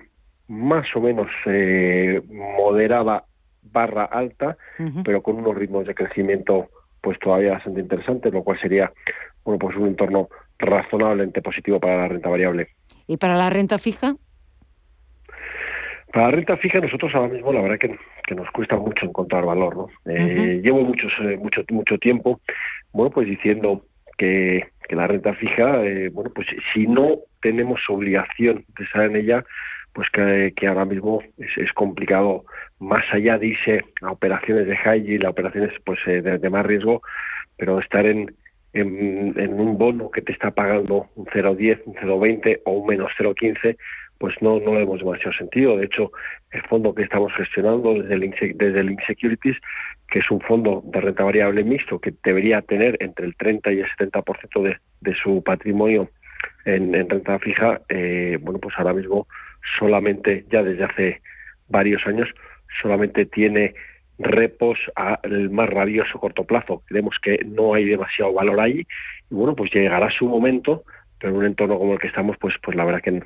más 0.48 0.86
o 0.94 1.00
menos 1.00 1.28
eh, 1.46 2.20
moderada 2.28 3.24
barra 3.62 4.04
alta 4.04 4.56
pero 5.04 5.22
con 5.22 5.36
unos 5.36 5.56
ritmos 5.56 5.86
de 5.86 5.94
crecimiento 5.94 6.68
pues 7.00 7.18
todavía 7.18 7.52
bastante 7.52 7.80
interesantes 7.80 8.32
lo 8.32 8.42
cual 8.42 8.60
sería 8.60 8.92
bueno 9.44 9.58
pues 9.58 9.76
un 9.76 9.88
entorno 9.88 10.28
razonablemente 10.60 11.42
positivo 11.42 11.80
para 11.80 11.96
la 11.96 12.08
renta 12.08 12.28
variable. 12.28 12.68
Y 13.06 13.16
para 13.16 13.34
la 13.34 13.50
renta 13.50 13.78
fija 13.78 14.14
para 16.12 16.26
la 16.26 16.32
renta 16.32 16.56
fija 16.56 16.80
nosotros 16.80 17.14
ahora 17.14 17.32
mismo 17.32 17.52
la 17.52 17.62
verdad 17.62 17.78
que, 17.78 17.96
que 18.30 18.34
nos 18.36 18.50
cuesta 18.52 18.76
mucho 18.76 19.04
encontrar 19.04 19.44
valor 19.44 19.76
no 19.76 19.88
eh, 20.06 20.60
llevo 20.62 20.80
muchos 20.80 21.12
mucho 21.38 21.62
mucho 21.70 21.98
tiempo 21.98 22.40
bueno, 22.92 23.10
pues 23.10 23.28
diciendo 23.28 23.84
que, 24.20 24.68
la 24.90 25.06
renta 25.06 25.32
fija, 25.34 25.84
eh, 25.86 26.08
bueno, 26.08 26.30
pues 26.34 26.48
si 26.74 26.86
no 26.86 27.20
tenemos 27.40 27.80
obligación 27.88 28.64
de 28.76 28.84
estar 28.84 29.04
en 29.04 29.14
ella, 29.14 29.44
pues 29.92 30.08
que, 30.10 30.66
ahora 30.66 30.84
mismo 30.84 31.22
es, 31.38 31.72
complicado, 31.74 32.44
más 32.80 33.04
allá 33.12 33.38
de 33.38 33.48
irse 33.48 33.84
a 34.02 34.10
operaciones 34.10 34.66
de 34.66 34.76
high 34.76 35.02
yield, 35.02 35.26
a 35.26 35.30
operaciones 35.30 35.72
pues 35.84 36.00
eh, 36.06 36.22
de, 36.22 36.50
más 36.50 36.66
riesgo, 36.66 37.02
pero 37.56 37.78
estar 37.78 38.04
en, 38.04 38.34
en, 38.72 39.60
un 39.60 39.78
bono 39.78 40.10
que 40.10 40.22
te 40.22 40.32
está 40.32 40.50
pagando 40.50 41.06
un 41.14 41.26
0,10, 41.26 41.82
un 41.86 41.94
0,20 41.94 42.62
o 42.64 42.72
un 42.72 42.86
menos 42.88 43.12
0,15, 43.16 43.76
pues 44.20 44.34
no, 44.42 44.60
no 44.60 44.74
le 44.74 44.80
vemos 44.80 44.98
demasiado 44.98 45.32
sentido. 45.32 45.78
De 45.78 45.86
hecho, 45.86 46.12
el 46.50 46.60
fondo 46.64 46.94
que 46.94 47.02
estamos 47.02 47.32
gestionando 47.32 47.94
desde 47.94 48.14
el, 48.14 48.54
desde 48.54 48.84
Insecurities, 48.84 49.56
que 50.08 50.18
es 50.18 50.30
un 50.30 50.42
fondo 50.42 50.82
de 50.84 51.00
renta 51.00 51.24
variable 51.24 51.64
mixto 51.64 51.98
que 51.98 52.12
debería 52.22 52.60
tener 52.60 52.98
entre 53.00 53.24
el 53.24 53.34
30 53.34 53.72
y 53.72 53.80
el 53.80 53.86
70% 53.86 54.62
de, 54.62 54.76
de 55.00 55.14
su 55.14 55.42
patrimonio 55.42 56.10
en, 56.66 56.92
renta 57.08 57.38
fija, 57.38 57.80
eh, 57.88 58.36
bueno, 58.42 58.60
pues 58.60 58.74
ahora 58.76 58.92
mismo 58.92 59.26
solamente, 59.78 60.44
ya 60.50 60.62
desde 60.62 60.84
hace 60.84 61.22
varios 61.68 62.06
años, 62.06 62.28
solamente 62.82 63.24
tiene 63.24 63.72
repos 64.18 64.78
al 64.96 65.48
más 65.48 65.70
rabioso 65.70 66.18
corto 66.18 66.44
plazo. 66.44 66.82
Creemos 66.88 67.16
que 67.22 67.38
no 67.46 67.72
hay 67.72 67.86
demasiado 67.86 68.34
valor 68.34 68.60
ahí 68.60 68.86
y 69.30 69.34
bueno, 69.34 69.56
pues 69.56 69.72
llegará 69.72 70.10
su 70.10 70.28
momento, 70.28 70.84
pero 71.18 71.32
en 71.32 71.38
un 71.38 71.46
entorno 71.46 71.78
como 71.78 71.94
el 71.94 71.98
que 71.98 72.08
estamos, 72.08 72.36
pues, 72.38 72.54
pues 72.62 72.76
la 72.76 72.84
verdad 72.84 73.00
que 73.00 73.22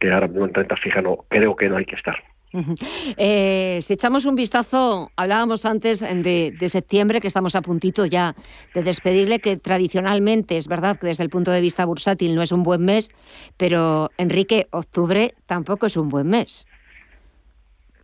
que 0.00 0.10
ahora 0.10 0.26
mismo 0.26 0.46
en 0.46 0.54
renta 0.54 0.76
fija 0.76 1.00
no, 1.02 1.24
creo 1.28 1.54
que 1.54 1.68
no 1.68 1.76
hay 1.76 1.84
que 1.84 1.94
estar. 1.94 2.16
Eh, 3.16 3.78
si 3.80 3.92
echamos 3.92 4.24
un 4.24 4.34
vistazo, 4.34 5.12
hablábamos 5.14 5.64
antes 5.64 6.00
de, 6.00 6.68
septiembre, 6.68 7.20
que 7.20 7.28
estamos 7.28 7.54
a 7.54 7.62
puntito 7.62 8.06
ya 8.06 8.34
de 8.74 8.82
despedirle, 8.82 9.38
que 9.38 9.56
tradicionalmente 9.56 10.56
es 10.56 10.66
verdad 10.66 10.98
que 10.98 11.06
desde 11.06 11.22
el 11.22 11.30
punto 11.30 11.52
de 11.52 11.60
vista 11.60 11.84
bursátil 11.84 12.34
no 12.34 12.42
es 12.42 12.50
un 12.50 12.64
buen 12.64 12.84
mes, 12.84 13.10
pero 13.56 14.10
Enrique, 14.16 14.66
octubre 14.70 15.34
tampoco 15.46 15.86
es 15.86 15.96
un 15.96 16.08
buen 16.08 16.28
mes. 16.28 16.66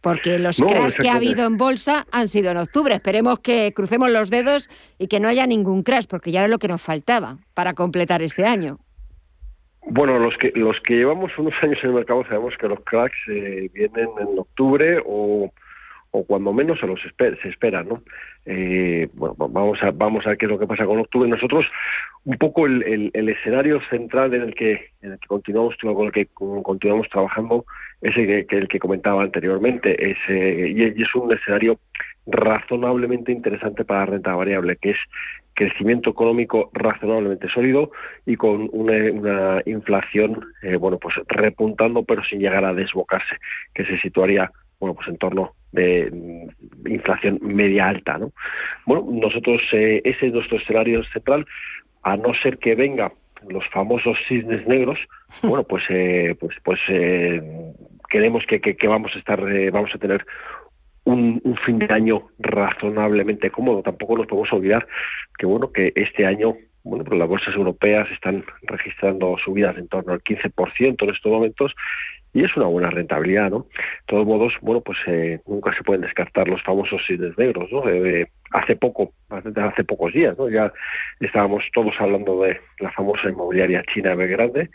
Porque 0.01 0.39
los 0.39 0.59
crash 0.59 0.95
que 0.95 1.09
ha 1.09 1.17
habido 1.17 1.45
en 1.47 1.57
bolsa 1.57 2.07
han 2.13 2.29
sido 2.29 2.53
en 2.53 2.59
octubre. 2.59 2.95
Esperemos 2.95 3.41
que 3.41 3.73
crucemos 3.75 4.09
los 4.09 4.31
dedos 4.31 4.69
y 4.99 5.09
que 5.09 5.19
no 5.19 5.27
haya 5.27 5.49
ningún 5.49 5.83
crash, 5.83 6.05
porque 6.09 6.31
ya 6.31 6.41
era 6.41 6.49
lo 6.49 6.61
que 6.61 6.69
nos 6.69 6.81
faltaba 6.81 7.39
para 7.55 7.75
completar 7.75 8.23
este 8.23 8.47
año. 8.47 8.79
Bueno, 9.89 10.19
los 10.19 10.37
que 10.37 10.51
los 10.57 10.81
que 10.81 10.95
llevamos 10.95 11.31
unos 11.39 11.55
años 11.63 11.79
en 11.83 11.91
el 11.91 11.95
mercado 11.95 12.25
sabemos 12.25 12.57
que 12.59 12.67
los 12.67 12.81
cracks 12.81 13.17
eh, 13.29 13.71
vienen 13.73 14.09
en 14.19 14.39
octubre 14.39 14.99
o, 15.07 15.53
o 16.11 16.25
cuando 16.27 16.53
menos 16.53 16.81
se 16.81 16.89
los 16.89 17.05
espera, 17.05 17.37
se 17.41 17.51
espera, 17.51 17.85
¿no? 17.85 18.03
Eh, 18.47 19.09
bueno, 19.15 19.37
vamos 19.39 19.79
a 19.83 19.93
vamos 19.93 20.27
a 20.27 20.31
ver 20.31 20.39
qué 20.39 20.47
es 20.47 20.51
lo 20.51 20.59
que 20.59 20.67
pasa 20.67 20.87
con 20.87 20.99
octubre. 20.99 21.29
Nosotros 21.29 21.67
un 22.25 22.37
poco 22.37 22.67
el, 22.67 23.13
el, 23.15 23.29
escenario 23.29 23.81
central 23.89 24.35
en 24.35 24.43
el 24.43 24.55
que 24.57 24.91
en 25.03 25.13
el 25.13 25.19
que 25.21 25.29
continuamos 25.29 25.77
con 25.77 26.07
el 26.07 26.13
que 26.13 26.27
continuamos 26.35 27.09
trabajando 27.09 27.65
es 28.03 28.17
el 28.17 28.47
que, 28.47 28.57
el 28.57 28.67
que 28.67 28.81
comentaba 28.81 29.23
anteriormente, 29.23 30.11
es 30.11 30.19
eh, 30.29 30.93
y 30.97 31.03
es 31.03 31.15
un 31.15 31.33
escenario 31.33 31.79
razonablemente 32.27 33.31
interesante 33.31 33.85
para 33.85 34.01
la 34.01 34.07
renta 34.07 34.35
variable, 34.35 34.77
que 34.77 34.91
es 34.91 34.99
crecimiento 35.57 36.11
económico 36.11 36.71
razonablemente 36.73 37.49
sólido 37.49 37.91
y 38.25 38.37
con 38.37 38.69
una, 38.73 39.61
inflación 39.67 40.45
eh, 40.63 40.77
bueno 40.77 40.99
pues 40.99 41.15
repuntando 41.27 42.05
pero 42.05 42.23
sin 42.25 42.41
llegar 42.41 42.65
a 42.65 42.75
desbocarse 42.75 43.37
que 43.75 43.85
se 43.85 43.99
situaría 43.99 44.51
bueno 44.79 44.95
pues 44.95 45.09
en 45.09 45.17
torno 45.17 45.53
de 45.73 46.11
mm, 46.13 46.89
inflación 46.89 47.39
media 47.43 47.89
alta 47.89 48.19
no 48.19 48.33
bueno 48.85 49.07
nosotros 49.11 49.61
eh, 49.73 50.03
ese 50.05 50.29
es 50.29 50.33
nuestro 50.33 50.59
escenario 50.59 51.03
central. 51.13 51.47
A 52.03 52.17
no 52.17 52.33
ser 52.41 52.59
que 52.59 52.77
venga 52.77 53.11
los 53.49 53.67
famosos 53.71 54.17
cisnes 54.29 54.65
negros 54.69 54.99
bueno 55.43 55.65
pues 55.65 55.83
eh, 55.89 56.37
pues 56.39 56.55
pues 56.63 56.79
creemos 58.09 58.45
que, 58.47 58.61
que, 58.61 58.89
vamos 58.89 59.13
a 59.15 59.19
estar, 59.19 59.41
eh, 59.49 59.71
vamos 59.71 59.91
a 59.95 59.99
tener 59.99 60.25
un, 61.07 61.41
un, 61.43 61.57
fin 61.65 61.79
de 61.79 61.93
año 61.93 62.29
razonablemente 62.39 63.51
cómodo. 63.51 63.83
Tampoco 63.83 64.19
nos 64.19 64.27
podemos 64.27 64.53
olvidar 64.53 64.87
que 65.39 65.47
bueno 65.47 65.73
que 65.73 65.93
este 65.97 66.27
año 66.27 66.57
bueno, 66.87 67.05
pues 67.05 67.19
las 67.19 67.29
bolsas 67.29 67.55
europeas 67.57 68.09
están 68.13 68.45
registrando 68.63 69.37
subidas 69.45 69.77
en 69.77 69.89
torno 69.89 70.13
al 70.13 70.23
15% 70.23 70.97
en 71.03 71.11
estos 71.11 71.33
momentos 71.33 71.75
y 72.33 72.45
es 72.45 72.57
una 72.57 72.67
buena 72.67 72.91
rentabilidad, 72.91 73.51
¿no? 73.51 73.67
De 73.75 74.07
todos 74.07 74.27
modos, 74.27 74.53
bueno, 74.61 74.83
pues 74.83 74.99
eh, 75.07 75.41
nunca 75.47 75.75
se 75.75 75.83
pueden 75.83 76.03
descartar 76.03 76.47
los 76.47 76.63
famosos 76.63 77.01
cines 77.07 77.37
negros, 77.37 77.73
¿no? 77.73 77.89
Eh, 77.89 78.29
hace 78.53 78.77
poco, 78.77 79.13
hace 79.31 79.85
pocos 79.85 80.13
días, 80.13 80.39
¿no? 80.39 80.49
Ya 80.49 80.73
estábamos 81.19 81.65
todos 81.73 81.95
hablando 81.99 82.43
de 82.43 82.61
la 82.79 82.93
famosa 82.93 83.31
inmobiliaria 83.31 83.83
china 83.93 84.15
de 84.15 84.27
Grande 84.29 84.71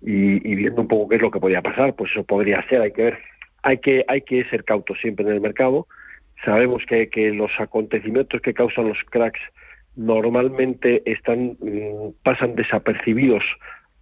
y, 0.00 0.50
y, 0.50 0.54
viendo 0.56 0.80
un 0.80 0.88
poco 0.88 1.08
qué 1.08 1.16
es 1.16 1.22
lo 1.22 1.30
que 1.30 1.40
podía 1.40 1.62
pasar, 1.62 1.94
pues 1.94 2.10
eso 2.10 2.24
podría 2.24 2.66
ser, 2.68 2.80
hay 2.80 2.92
que 2.92 3.02
ver, 3.02 3.18
hay 3.64 3.78
que 3.78 4.04
hay 4.08 4.20
que 4.20 4.44
ser 4.44 4.62
cautos 4.64 4.98
siempre 5.00 5.26
en 5.26 5.32
el 5.32 5.40
mercado. 5.40 5.86
Sabemos 6.44 6.82
que, 6.86 7.08
que 7.08 7.30
los 7.30 7.50
acontecimientos 7.58 8.40
que 8.42 8.52
causan 8.52 8.88
los 8.88 8.98
cracks 9.10 9.40
normalmente 9.96 11.02
están 11.10 11.56
mm, 11.60 12.12
pasan 12.22 12.54
desapercibidos 12.54 13.42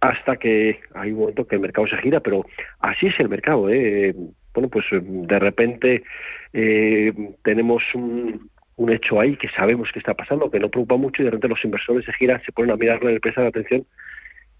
hasta 0.01 0.35
que 0.35 0.81
hay 0.95 1.13
un 1.13 1.19
momento 1.19 1.47
que 1.47 1.55
el 1.55 1.61
mercado 1.61 1.87
se 1.87 1.97
gira, 1.97 2.19
pero 2.19 2.45
así 2.79 3.07
es 3.07 3.17
el 3.19 3.29
mercado. 3.29 3.69
¿eh? 3.69 4.13
Bueno, 4.53 4.67
pues 4.67 4.85
mm, 4.91 5.21
de 5.27 5.39
repente 5.39 6.03
eh, 6.51 7.13
tenemos 7.43 7.83
un, 7.93 8.51
hecho 8.89 9.21
ahí 9.21 9.37
que 9.37 9.47
sabemos 9.49 9.89
que 9.93 9.99
está 9.99 10.13
pasando, 10.13 10.51
que 10.51 10.59
no 10.59 10.67
preocupa 10.67 10.97
mucho 10.97 11.21
y 11.21 11.25
de 11.25 11.31
repente 11.31 11.47
los 11.47 11.63
inversores 11.63 12.03
se 12.03 12.11
giran, 12.13 12.41
se 12.43 12.51
ponen 12.51 12.71
a 12.71 12.75
mirarle, 12.75 13.13
le 13.13 13.21
prestan 13.21 13.45
atención 13.45 13.85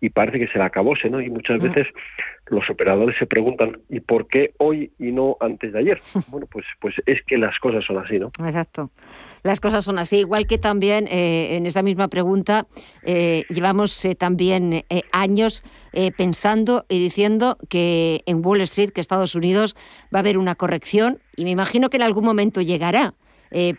y 0.04 0.10
parece 0.10 0.38
que 0.38 0.52
se 0.52 0.60
la 0.60 0.66
acabóse, 0.66 1.10
¿no? 1.10 1.22
Y 1.22 1.30
muchas 1.30 1.62
veces 1.62 1.88
los 2.48 2.70
operadores 2.70 3.16
se 3.18 3.26
preguntan, 3.26 3.80
¿y 3.90 4.02
por 4.02 4.28
qué 4.28 4.54
hoy 4.58 4.92
y 5.00 5.14
no 5.14 5.38
antes 5.40 5.72
de 5.72 5.80
ayer? 5.80 6.02
Bueno, 6.30 6.46
pues, 6.52 6.66
pues 6.82 6.96
es 7.06 7.24
que 7.26 7.38
las 7.38 7.58
cosas 7.60 7.86
son 7.86 8.00
así, 8.00 8.20
¿no? 8.20 8.28
Exacto. 8.44 8.90
Las 9.44 9.62
cosas 9.62 9.86
son 9.86 10.00
así. 10.00 10.18
Igual 10.18 10.46
que 10.46 10.58
también 10.58 11.08
eh, 11.10 11.56
en 11.56 11.66
esa 11.68 11.84
misma 11.84 12.10
pregunta 12.10 12.68
eh, 13.04 13.44
llevamos 13.50 14.04
eh, 14.04 14.16
también 14.16 14.84
años 15.14 15.64
pensando 16.18 16.86
y 16.90 17.00
diciendo 17.00 17.58
que 17.70 18.24
en 18.26 18.46
Wall 18.46 18.62
Street, 18.62 18.90
que 18.90 19.00
Estados 19.00 19.36
Unidos, 19.36 19.76
va 20.14 20.20
a 20.20 20.22
haber 20.22 20.38
una 20.38 20.56
corrección 20.56 21.20
y 21.38 21.46
me 21.46 21.52
imagino 21.52 21.90
que 21.90 21.98
en 21.98 22.04
algún 22.04 22.26
momento 22.26 22.60
llegará. 22.62 23.14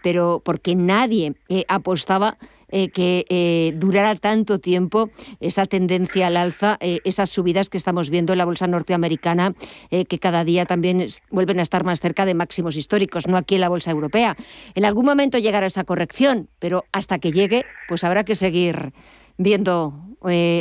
pero 0.02 0.40
porque 0.44 0.76
nadie 0.76 1.34
apostaba 1.68 2.36
eh, 2.68 2.90
que 2.90 3.24
eh, 3.28 3.72
durara 3.76 4.14
tanto 4.16 4.58
tiempo 4.58 5.10
esa 5.40 5.66
tendencia 5.66 6.26
al 6.26 6.36
alza, 6.36 6.76
eh, 6.80 6.98
esas 7.04 7.30
subidas 7.30 7.70
que 7.70 7.76
estamos 7.76 8.10
viendo 8.10 8.32
en 8.32 8.38
la 8.38 8.44
bolsa 8.44 8.66
norteamericana, 8.66 9.52
que 9.90 10.18
cada 10.18 10.44
día 10.44 10.66
también 10.66 11.06
vuelven 11.30 11.58
a 11.58 11.62
estar 11.62 11.84
más 11.84 12.00
cerca 12.00 12.26
de 12.26 12.34
máximos 12.34 12.76
históricos, 12.76 13.28
no 13.28 13.36
aquí 13.36 13.54
en 13.54 13.60
la 13.60 13.68
bolsa 13.68 13.90
europea. 13.90 14.34
En 14.74 14.84
algún 14.84 15.04
momento 15.04 15.38
llegará 15.38 15.66
esa 15.66 15.84
corrección, 15.84 16.48
pero 16.58 16.84
hasta 16.92 17.18
que 17.18 17.32
llegue, 17.32 17.64
pues 17.88 18.04
habrá 18.04 18.24
que 18.24 18.34
seguir 18.34 18.92
viendo 19.38 19.94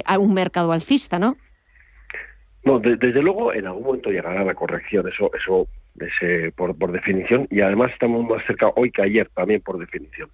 a 0.05 0.19
un 0.19 0.33
mercado 0.33 0.71
alcista, 0.71 1.19
¿no? 1.19 1.37
No, 2.63 2.79
desde 2.79 3.21
luego 3.21 3.53
en 3.53 3.67
algún 3.67 3.83
momento 3.83 4.09
llegará 4.09 4.43
la 4.43 4.53
corrección, 4.53 5.07
eso, 5.07 5.31
eso 5.33 5.67
es, 5.99 6.53
por, 6.53 6.77
por 6.77 6.91
definición, 6.91 7.47
y 7.51 7.61
además 7.61 7.91
estamos 7.91 8.25
más 8.27 8.45
cerca 8.45 8.71
hoy 8.75 8.91
que 8.91 9.01
ayer 9.01 9.29
también 9.33 9.61
por 9.61 9.77
definición. 9.77 10.29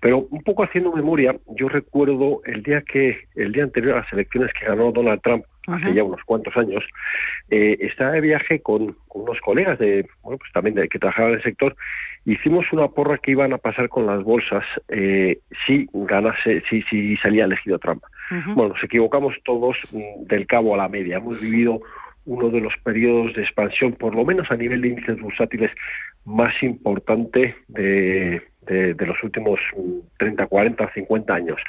Pero 0.00 0.26
un 0.30 0.42
poco 0.42 0.62
haciendo 0.62 0.92
memoria, 0.92 1.36
yo 1.56 1.68
recuerdo 1.68 2.40
el 2.44 2.62
día 2.62 2.82
que 2.82 3.18
el 3.34 3.52
día 3.52 3.64
anterior 3.64 3.94
a 3.94 4.00
las 4.02 4.12
elecciones 4.12 4.52
que 4.52 4.66
ganó 4.66 4.92
Donald 4.92 5.20
Trump 5.22 5.44
hace 5.66 5.92
ya 5.92 6.02
unos 6.02 6.22
cuantos 6.24 6.56
años, 6.56 6.82
eh, 7.50 7.76
estaba 7.80 8.12
de 8.12 8.20
viaje 8.22 8.60
con, 8.60 8.96
unos 9.10 9.40
colegas 9.40 9.78
de 9.78 10.06
bueno 10.22 10.38
pues 10.38 10.50
también 10.52 10.74
de, 10.74 10.88
que 10.88 10.98
trabajaban 10.98 11.32
en 11.32 11.38
el 11.38 11.42
sector. 11.42 11.76
Hicimos 12.24 12.66
una 12.72 12.88
porra 12.88 13.18
que 13.18 13.32
iban 13.32 13.52
a 13.52 13.58
pasar 13.58 13.88
con 13.88 14.06
las 14.06 14.22
bolsas 14.22 14.64
eh, 14.88 15.40
si 15.66 15.88
ganase, 15.92 16.62
si 16.68 16.82
si 16.82 17.16
salía 17.18 17.44
elegido 17.44 17.78
Trump. 17.78 18.02
Bueno, 18.54 18.74
nos 18.74 18.84
equivocamos 18.84 19.34
todos 19.44 19.78
mm, 19.92 20.26
del 20.26 20.46
cabo 20.46 20.74
a 20.74 20.78
la 20.78 20.88
media. 20.88 21.16
Hemos 21.16 21.40
vivido 21.40 21.80
uno 22.26 22.50
de 22.50 22.60
los 22.60 22.74
periodos 22.84 23.34
de 23.34 23.42
expansión, 23.42 23.92
por 23.94 24.14
lo 24.14 24.24
menos 24.24 24.50
a 24.50 24.56
nivel 24.56 24.82
de 24.82 24.88
índices 24.88 25.18
bursátiles, 25.18 25.70
más 26.26 26.52
importante 26.62 27.56
de, 27.68 28.42
de, 28.68 29.06
los 29.06 29.22
últimos 29.22 29.60
30, 30.18 30.46
40, 30.46 30.92
50 30.92 31.34
años. 31.34 31.60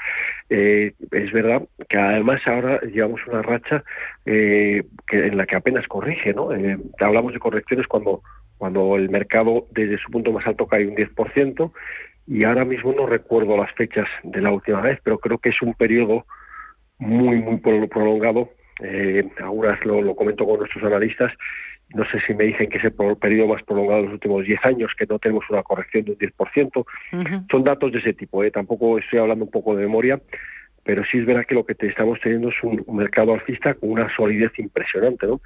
Eh, 0.49 0.93
es 1.11 1.31
verdad 1.31 1.63
que 1.87 1.97
además 1.97 2.41
ahora 2.45 2.79
llevamos 2.81 3.21
una 3.27 3.41
racha 3.41 3.83
eh, 4.25 4.83
que, 5.07 5.27
en 5.27 5.37
la 5.37 5.45
que 5.45 5.55
apenas 5.55 5.87
corrige, 5.87 6.33
¿no? 6.33 6.53
Eh, 6.53 6.77
hablamos 6.99 7.33
de 7.33 7.39
correcciones 7.39 7.87
cuando, 7.87 8.21
cuando 8.57 8.95
el 8.95 9.09
mercado 9.09 9.67
desde 9.71 9.97
su 9.97 10.11
punto 10.11 10.31
más 10.31 10.45
alto 10.45 10.67
cae 10.67 10.87
un 10.87 10.95
10% 10.95 11.71
y 12.27 12.43
ahora 12.43 12.65
mismo 12.65 12.93
no 12.93 13.05
recuerdo 13.05 13.57
las 13.57 13.71
fechas 13.73 14.07
de 14.23 14.41
la 14.41 14.51
última 14.51 14.81
vez, 14.81 14.99
pero 15.03 15.17
creo 15.19 15.37
que 15.39 15.49
es 15.49 15.61
un 15.61 15.73
periodo 15.73 16.25
muy, 16.97 17.37
muy 17.37 17.57
prolongado. 17.57 18.49
Algunas 19.39 19.83
lo, 19.85 20.01
lo 20.01 20.15
comento 20.15 20.45
con 20.45 20.59
nuestros 20.59 20.83
analistas 20.83 21.33
no 21.93 22.05
sé 22.05 22.19
si 22.25 22.33
me 22.33 22.45
dicen 22.45 22.67
que 22.69 22.77
es 22.77 22.83
el 22.83 22.93
periodo 22.93 23.47
más 23.47 23.63
prolongado 23.63 23.97
de 23.97 24.03
los 24.03 24.13
últimos 24.13 24.45
10 24.45 24.63
años, 24.63 24.91
que 24.97 25.07
no 25.07 25.17
tenemos 25.17 25.43
una 25.49 25.63
corrección 25.63 26.05
de 26.05 26.11
un 26.11 26.17
10%. 26.17 27.47
Son 27.49 27.63
datos 27.63 27.91
de 27.91 27.99
ese 27.99 28.13
tipo, 28.13 28.43
¿eh? 28.43 28.51
tampoco 28.51 28.99
estoy 28.99 29.19
hablando 29.19 29.45
un 29.45 29.51
poco 29.51 29.75
de 29.75 29.83
memoria, 29.83 30.21
pero 30.83 31.03
sí 31.05 31.17
es 31.17 31.25
verdad 31.25 31.45
que 31.47 31.55
lo 31.55 31.65
que 31.65 31.75
estamos 31.79 32.19
teniendo 32.21 32.49
es 32.49 32.55
un, 32.63 32.83
mercado 32.95 33.33
alcista 33.33 33.73
con 33.73 33.91
una 33.91 34.13
solidez 34.15 34.51
impresionante, 34.57 35.27
¿no? 35.27 35.41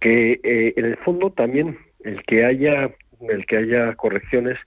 Que 0.00 0.40
eh, 0.42 0.74
en 0.76 0.84
el 0.84 0.96
fondo 0.98 1.30
también 1.30 1.78
el 2.04 2.22
que 2.24 2.44
haya 2.44 2.90
el 3.28 3.46
que 3.46 3.56
haya 3.56 3.94
correcciones 3.94 4.58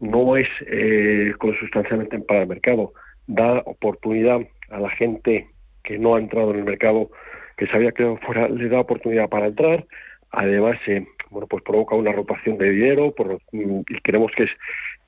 no 0.00 0.36
es 0.36 0.48
eh, 0.66 1.32
consustancialmente 1.38 2.18
para 2.20 2.42
el 2.42 2.48
mercado, 2.48 2.92
da 3.26 3.62
oportunidad 3.64 4.40
a 4.70 4.80
la 4.80 4.90
gente 4.90 5.48
que 5.84 5.98
no 5.98 6.14
ha 6.14 6.20
entrado 6.20 6.52
en 6.52 6.58
el 6.58 6.64
mercado, 6.64 7.10
que 7.56 7.66
sabía 7.66 7.92
que 7.92 8.16
fuera, 8.26 8.48
le 8.48 8.68
da 8.68 8.80
oportunidad 8.80 9.28
para 9.28 9.46
entrar, 9.46 9.86
además 10.32 10.78
eh, 10.86 11.06
bueno 11.30 11.46
pues 11.46 11.62
provoca 11.62 11.96
una 11.96 12.12
rotación 12.12 12.58
de 12.58 12.70
dinero 12.70 13.14
mm, 13.52 13.80
y 13.88 14.00
creemos 14.02 14.32
que 14.36 14.44
es 14.44 14.50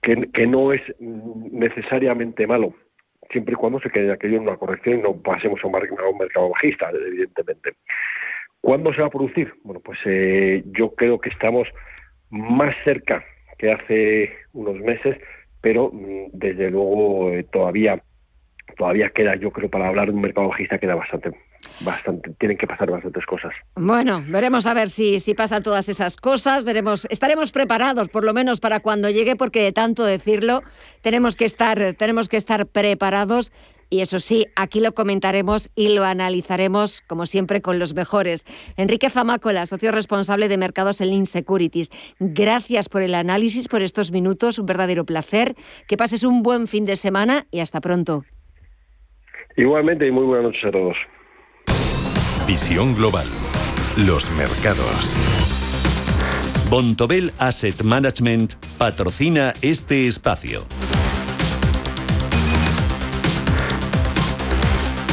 que, 0.03 0.47
no 0.47 0.73
es 0.73 0.83
necesariamente 0.99 2.47
malo 2.47 2.75
siempre 3.31 3.53
y 3.53 3.57
cuando 3.57 3.81
se 3.81 3.91
quede 3.91 4.13
aquello 4.13 4.37
en 4.37 4.43
una 4.43 4.57
corrección 4.57 4.99
y 4.99 5.03
no 5.03 5.17
pasemos 5.17 5.61
a 5.63 5.67
un, 5.67 6.19
mercado 6.19 6.51
bajista 6.51 6.91
evidentemente 6.91 7.73
¿Cuándo 8.63 8.95
se 8.95 9.01
va 9.01 9.09
a 9.09 9.11
producir? 9.11 9.53
Bueno, 9.65 9.81
pues 9.85 9.99
eh, 10.05 10.63
yo 10.67 10.95
creo 10.95 11.21
que 11.21 11.31
estamos 11.31 11.67
más 12.31 12.77
cerca 12.85 13.25
que 13.59 13.73
hace 13.73 14.33
unos 14.53 14.77
meses, 14.79 15.19
pero 15.61 15.91
mm, 15.93 16.27
desde 16.33 16.71
luego 16.71 17.33
eh, 17.33 17.43
todavía 17.43 18.01
todavía 18.77 19.11
queda, 19.11 19.35
yo 19.37 19.51
creo, 19.51 19.69
para 19.69 19.89
hablar 19.89 20.09
de 20.09 20.15
un 20.15 20.23
mercado 20.23 20.49
bajista 20.49 20.79
queda 20.79 20.95
bastante, 20.95 21.31
bastante, 21.81 22.31
tienen 22.39 22.59
que 22.59 22.67
pasar 22.67 22.91
bastantes 22.91 23.25
cosas. 23.27 23.53
Bueno, 23.77 24.25
veremos 24.29 24.67
a 24.67 24.75
ver 24.75 24.89
si, 24.89 25.21
si 25.21 25.35
pasan 25.35 25.63
todas 25.63 25.89
esas 25.89 26.17
cosas, 26.17 26.65
veremos, 26.65 27.07
estaremos 27.11 27.53
preparados 27.53 28.09
por 28.09 28.25
lo 28.25 28.33
menos 28.33 28.61
para 28.61 28.81
cuando 28.81 29.11
llegue, 29.11 29.37
porque 29.37 29.63
de 29.63 29.73
tanto 29.73 30.05
decirlo, 30.05 30.63
tenemos 31.01 31.37
que 31.37 31.45
estar, 31.45 31.95
tenemos 31.95 32.29
que 32.29 32.37
estar 32.37 32.67
preparados. 32.67 33.53
Y 33.91 34.01
eso 34.01 34.21
sí, 34.21 34.47
aquí 34.57 34.81
lo 34.81 34.93
comentaremos 34.95 35.71
y 35.75 35.95
lo 35.95 36.03
analizaremos, 36.05 37.03
como 37.03 37.27
siempre, 37.27 37.61
con 37.61 37.79
los 37.79 37.95
mejores. 37.95 38.47
Enrique 38.79 39.11
Zamácola, 39.11 39.67
socio 39.67 39.93
responsable 39.93 40.49
de 40.49 40.57
mercados 40.57 41.03
en 41.03 41.13
Insecurities. 41.13 41.91
Gracias 42.19 42.89
por 42.89 43.03
el 43.03 43.15
análisis, 43.15 43.69
por 43.69 43.83
estos 43.83 44.11
minutos, 44.11 44.59
un 44.59 44.65
verdadero 44.65 45.05
placer. 45.05 45.57
Que 45.87 45.99
pases 45.99 46.25
un 46.25 46.43
buen 46.43 46.69
fin 46.69 46.87
de 46.87 46.97
semana 46.97 47.45
y 47.51 47.61
hasta 47.61 47.83
pronto. 47.83 48.25
Igualmente 49.59 50.09
y 50.09 50.11
muy 50.11 50.25
buenas 50.25 50.45
noches 50.45 50.65
a 50.65 50.71
todos. 50.71 50.97
Visión 52.47 52.95
Global. 52.97 53.27
Los 53.99 54.29
mercados. 54.33 55.15
Bontobel 56.69 57.33
Asset 57.39 57.83
Management 57.83 58.55
patrocina 58.79 59.55
este 59.63 60.07
espacio. 60.07 60.67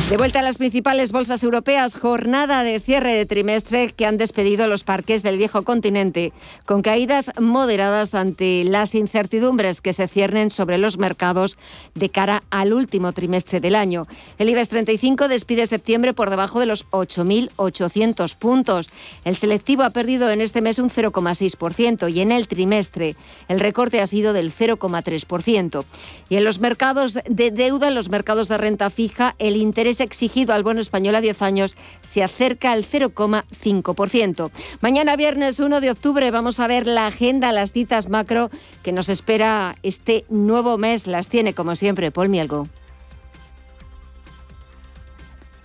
De 0.10 0.18
vuelta 0.18 0.40
a 0.40 0.42
las 0.42 0.58
principales 0.58 1.12
bolsas 1.12 1.44
europeas, 1.44 1.96
jornada 1.96 2.64
de 2.64 2.80
cierre 2.80 3.14
de 3.14 3.28
trimestre 3.28 3.94
que 3.94 4.08
han 4.08 4.18
despedido 4.18 4.66
los 4.66 4.84
parques 4.84 5.22
del 5.22 5.38
viejo 5.38 5.62
continente, 5.62 6.34
con 6.66 6.82
caídas 6.82 7.32
moderadas 7.40 8.16
ante 8.16 8.64
las 8.64 8.96
incertidumbres 8.96 9.82
que 9.82 9.94
se 9.94 10.08
ciernen 10.08 10.50
sobre 10.50 10.80
los 10.80 10.98
mercados 10.98 11.60
de 11.94 12.10
cara 12.10 12.42
al 12.50 12.74
último 12.74 13.12
trimestre 13.14 13.60
del 13.60 13.76
año. 13.76 14.08
El 14.40 14.50
IBEX 14.50 14.70
35 14.70 15.28
despide 15.28 15.68
septiembre 15.68 16.14
por 16.14 16.32
debajo 16.32 16.60
de 16.60 16.66
los 16.66 16.88
8.800 16.90 18.36
puntos. 18.36 18.90
El 19.26 19.36
selectivo 19.36 19.84
ha 19.84 19.92
perdido 19.92 20.32
en 20.32 20.42
este 20.42 20.64
mes 20.64 20.80
un 20.80 20.90
0,6% 20.90 22.12
y 22.12 22.22
en 22.22 22.32
el 22.32 22.48
trimestre 22.48 23.16
el 23.48 23.60
recorte 23.60 24.02
ha 24.02 24.08
sido 24.08 24.34
del 24.34 24.52
0,3%. 24.52 25.86
Y 26.30 26.36
en 26.38 26.44
los 26.44 26.58
mercados 26.60 27.20
de 27.30 27.52
deuda, 27.52 27.90
en 27.90 27.96
los 27.96 28.10
mercados 28.10 28.48
de 28.48 28.58
renta 28.58 28.90
fija, 28.90 29.36
el 29.38 29.56
interés 29.56 29.99
interés 30.00 30.10
exigido 30.10 30.54
al 30.54 30.64
bono 30.64 30.80
español 30.80 31.16
a 31.16 31.22
10 31.22 31.42
años 31.42 31.78
se 32.02 32.24
acerca 32.24 32.72
al 32.72 32.84
0,5%. 32.84 34.52
Mañana 34.82 35.16
viernes 35.16 35.60
1 35.60 35.82
de 35.82 35.92
octubre 35.92 36.32
vamos 36.32 36.60
a 36.60 36.68
ver 36.68 36.88
la 36.88 37.08
agenda, 37.08 37.52
las 37.52 37.72
citas 37.72 38.10
macro 38.10 38.50
que 38.84 38.92
nos 38.92 39.10
espera 39.10 39.76
este 39.84 40.26
nuevo 40.30 40.78
mes. 40.78 41.08
Las 41.08 41.28
tiene 41.28 41.54
como 41.54 41.76
siempre 41.76 42.12
Paul 42.12 42.30
Mielgo. 42.30 42.68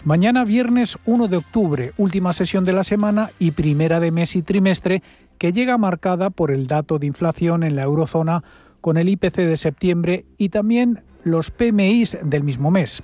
Mañana 0.04 0.44
viernes 0.44 0.98
1 1.06 1.28
de 1.28 1.38
octubre, 1.38 1.92
última 1.96 2.34
sesión 2.34 2.64
de 2.64 2.74
la 2.74 2.84
semana 2.84 3.30
y 3.38 3.52
primera 3.52 4.00
de 4.00 4.10
mes 4.10 4.36
y 4.36 4.42
trimestre, 4.42 5.02
que 5.38 5.52
llega 5.52 5.78
marcada 5.78 6.28
por 6.28 6.50
el 6.50 6.66
dato 6.66 6.98
de 6.98 7.06
inflación 7.06 7.62
en 7.62 7.74
la 7.74 7.84
eurozona 7.84 8.44
con 8.82 8.98
el 8.98 9.08
IPC 9.08 9.36
de 9.36 9.56
septiembre 9.56 10.26
y 10.36 10.50
también 10.50 11.02
los 11.24 11.50
PMIs 11.50 12.18
del 12.22 12.44
mismo 12.44 12.70
mes. 12.70 13.02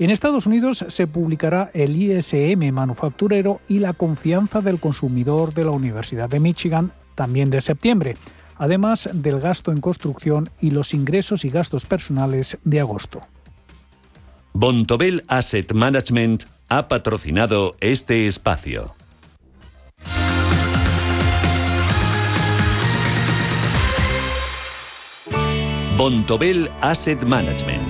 En 0.00 0.08
Estados 0.08 0.46
Unidos 0.46 0.82
se 0.88 1.06
publicará 1.06 1.70
el 1.74 1.94
ISM 1.94 2.72
manufacturero 2.72 3.60
y 3.68 3.80
la 3.80 3.92
confianza 3.92 4.62
del 4.62 4.80
consumidor 4.80 5.52
de 5.52 5.66
la 5.66 5.72
Universidad 5.72 6.30
de 6.30 6.40
Michigan 6.40 6.90
también 7.14 7.50
de 7.50 7.60
septiembre, 7.60 8.16
además 8.56 9.10
del 9.12 9.40
gasto 9.40 9.72
en 9.72 9.82
construcción 9.82 10.48
y 10.58 10.70
los 10.70 10.94
ingresos 10.94 11.44
y 11.44 11.50
gastos 11.50 11.84
personales 11.84 12.56
de 12.64 12.80
agosto. 12.80 13.20
Bontobel 14.54 15.22
Asset 15.28 15.74
Management 15.74 16.44
ha 16.70 16.88
patrocinado 16.88 17.76
este 17.80 18.26
espacio. 18.26 18.94
Bontobel 25.98 26.70
Asset 26.80 27.22
Management 27.24 27.89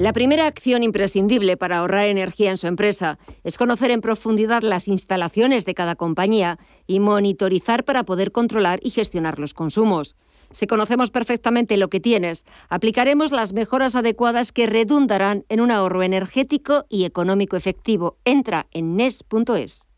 La 0.00 0.14
primera 0.14 0.46
acción 0.46 0.82
imprescindible 0.82 1.58
para 1.58 1.76
ahorrar 1.76 2.06
energía 2.06 2.50
en 2.50 2.56
su 2.56 2.66
empresa 2.66 3.18
es 3.44 3.58
conocer 3.58 3.90
en 3.90 4.00
profundidad 4.00 4.62
las 4.62 4.88
instalaciones 4.88 5.66
de 5.66 5.74
cada 5.74 5.94
compañía 5.94 6.58
y 6.86 7.00
monitorizar 7.00 7.84
para 7.84 8.04
poder 8.04 8.32
controlar 8.32 8.80
y 8.82 8.92
gestionar 8.92 9.38
los 9.38 9.52
consumos. 9.52 10.16
Si 10.52 10.66
conocemos 10.66 11.10
perfectamente 11.10 11.76
lo 11.76 11.90
que 11.90 12.00
tienes, 12.00 12.46
aplicaremos 12.70 13.30
las 13.30 13.52
mejoras 13.52 13.94
adecuadas 13.94 14.52
que 14.52 14.66
redundarán 14.66 15.44
en 15.50 15.60
un 15.60 15.70
ahorro 15.70 16.02
energético 16.02 16.86
y 16.88 17.04
económico 17.04 17.58
efectivo. 17.58 18.16
Entra 18.24 18.68
en 18.72 18.96
nes.es. 18.96 19.89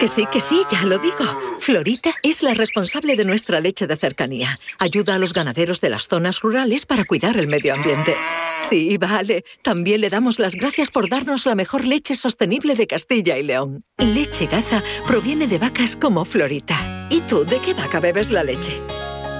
Que 0.00 0.08
sí, 0.08 0.24
que 0.32 0.40
sí, 0.40 0.62
ya 0.70 0.86
lo 0.86 0.96
digo. 0.96 1.26
Florita 1.58 2.14
es 2.22 2.42
la 2.42 2.54
responsable 2.54 3.16
de 3.16 3.26
nuestra 3.26 3.60
leche 3.60 3.86
de 3.86 3.96
cercanía. 3.96 4.56
Ayuda 4.78 5.16
a 5.16 5.18
los 5.18 5.34
ganaderos 5.34 5.82
de 5.82 5.90
las 5.90 6.08
zonas 6.08 6.40
rurales 6.40 6.86
para 6.86 7.04
cuidar 7.04 7.36
el 7.36 7.48
medio 7.48 7.74
ambiente. 7.74 8.16
Sí, 8.62 8.96
vale. 8.96 9.44
También 9.62 10.00
le 10.00 10.08
damos 10.08 10.38
las 10.38 10.54
gracias 10.54 10.88
por 10.90 11.10
darnos 11.10 11.44
la 11.44 11.54
mejor 11.54 11.84
leche 11.84 12.14
sostenible 12.14 12.76
de 12.76 12.86
Castilla 12.86 13.36
y 13.36 13.42
León. 13.42 13.84
Leche 13.98 14.46
Gaza 14.46 14.82
proviene 15.06 15.46
de 15.46 15.58
vacas 15.58 15.96
como 15.96 16.24
Florita. 16.24 17.08
¿Y 17.10 17.20
tú 17.20 17.44
de 17.44 17.58
qué 17.58 17.74
vaca 17.74 18.00
bebes 18.00 18.30
la 18.30 18.42
leche? 18.42 18.80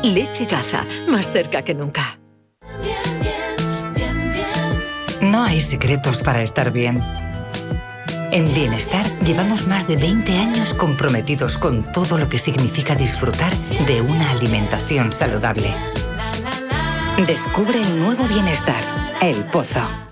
Leche 0.03 0.45
Gaza, 0.45 0.85
más 1.09 1.33
cerca 1.33 1.63
que 1.63 1.75
nunca. 1.75 2.21
No 5.23 5.43
hay 5.43 5.63
secretos 5.63 6.23
para 6.23 6.43
estar 6.43 6.71
bien. 6.71 7.03
En 8.33 8.55
Bienestar 8.55 9.05
llevamos 9.27 9.67
más 9.67 9.89
de 9.89 9.97
20 9.97 10.39
años 10.39 10.73
comprometidos 10.73 11.59
con 11.59 11.83
todo 11.83 12.17
lo 12.17 12.29
que 12.29 12.39
significa 12.39 12.95
disfrutar 12.95 13.53
de 13.87 14.01
una 14.03 14.31
alimentación 14.31 15.11
saludable. 15.11 15.75
Descubre 17.27 17.83
el 17.83 17.99
nuevo 17.99 18.29
Bienestar, 18.29 18.81
El 19.21 19.37
Pozo. 19.47 20.10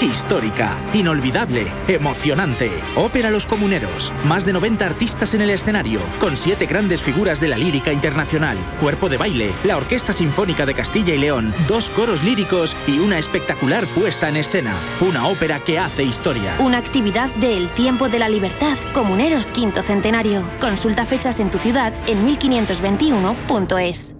Histórica, 0.00 0.76
inolvidable, 0.92 1.72
emocionante. 1.88 2.70
Ópera 2.96 3.30
Los 3.30 3.46
Comuneros. 3.46 4.12
Más 4.24 4.44
de 4.44 4.52
90 4.52 4.84
artistas 4.84 5.32
en 5.32 5.40
el 5.40 5.48
escenario, 5.48 6.00
con 6.20 6.36
siete 6.36 6.66
grandes 6.66 7.00
figuras 7.00 7.40
de 7.40 7.48
la 7.48 7.56
lírica 7.56 7.92
internacional, 7.92 8.58
cuerpo 8.78 9.08
de 9.08 9.16
baile, 9.16 9.54
la 9.64 9.78
Orquesta 9.78 10.12
Sinfónica 10.12 10.66
de 10.66 10.74
Castilla 10.74 11.14
y 11.14 11.18
León, 11.18 11.54
dos 11.66 11.88
coros 11.88 12.22
líricos 12.24 12.76
y 12.86 12.98
una 12.98 13.18
espectacular 13.18 13.86
puesta 13.86 14.28
en 14.28 14.36
escena. 14.36 14.74
Una 15.00 15.28
ópera 15.28 15.60
que 15.60 15.78
hace 15.78 16.02
historia. 16.02 16.54
Una 16.58 16.76
actividad 16.76 17.30
de 17.36 17.56
El 17.56 17.70
Tiempo 17.70 18.10
de 18.10 18.18
la 18.18 18.28
Libertad, 18.28 18.76
Comuneros 18.92 19.50
Quinto 19.50 19.82
Centenario. 19.82 20.46
Consulta 20.60 21.06
fechas 21.06 21.40
en 21.40 21.50
tu 21.50 21.56
ciudad 21.56 21.94
en 22.06 22.26
1521.es. 22.26 24.14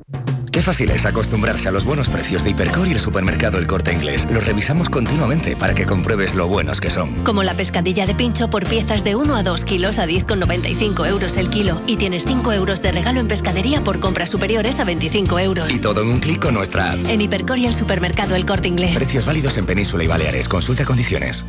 Qué 0.57 0.63
fácil 0.63 0.91
es 0.91 1.05
acostumbrarse 1.05 1.69
a 1.69 1.71
los 1.71 1.85
buenos 1.85 2.09
precios 2.09 2.43
de 2.43 2.49
Hipercor 2.49 2.89
y 2.89 2.93
el 2.93 2.99
supermercado 2.99 3.59
El 3.59 3.67
Corte 3.67 3.93
Inglés. 3.93 4.27
Los 4.31 4.43
revisamos 4.43 4.89
continuamente 4.89 5.55
para 5.55 5.75
que 5.75 5.85
compruebes 5.85 6.35
lo 6.35 6.49
buenos 6.49 6.81
que 6.81 6.89
son. 6.89 7.13
Como 7.25 7.43
la 7.43 7.53
pescadilla 7.53 8.07
de 8.07 8.15
pincho 8.15 8.49
por 8.49 8.65
piezas 8.65 9.05
de 9.05 9.17
1 9.17 9.37
a 9.37 9.43
2 9.43 9.65
kilos 9.67 9.99
a 9.99 10.07
10,95 10.07 11.09
euros 11.09 11.37
el 11.37 11.51
kilo. 11.51 11.79
Y 11.87 11.99
tienes 11.99 12.25
5 12.25 12.55
euros 12.55 12.81
de 12.81 12.91
regalo 12.91 13.21
en 13.21 13.29
pescadería 13.29 13.83
por 13.83 14.01
compras 14.01 14.31
superiores 14.31 14.81
a 14.81 14.85
25 14.85 15.39
euros. 15.41 15.75
Y 15.75 15.79
todo 15.79 16.01
en 16.01 16.09
un 16.09 16.21
clic 16.21 16.41
con 16.41 16.55
nuestra 16.55 16.93
app. 16.93 17.01
En 17.05 17.21
Hipercor 17.21 17.59
y 17.59 17.67
el 17.67 17.75
supermercado 17.75 18.35
El 18.35 18.47
Corte 18.47 18.69
Inglés. 18.69 18.97
Precios 18.97 19.27
válidos 19.27 19.59
en 19.59 19.67
Península 19.67 20.05
y 20.05 20.07
Baleares. 20.07 20.49
Consulta 20.49 20.87
condiciones. 20.87 21.45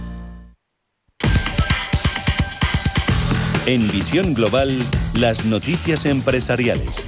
En 3.67 3.87
Visión 3.87 4.33
Global, 4.33 4.77
las 5.13 5.45
noticias 5.45 6.05
empresariales. 6.05 7.05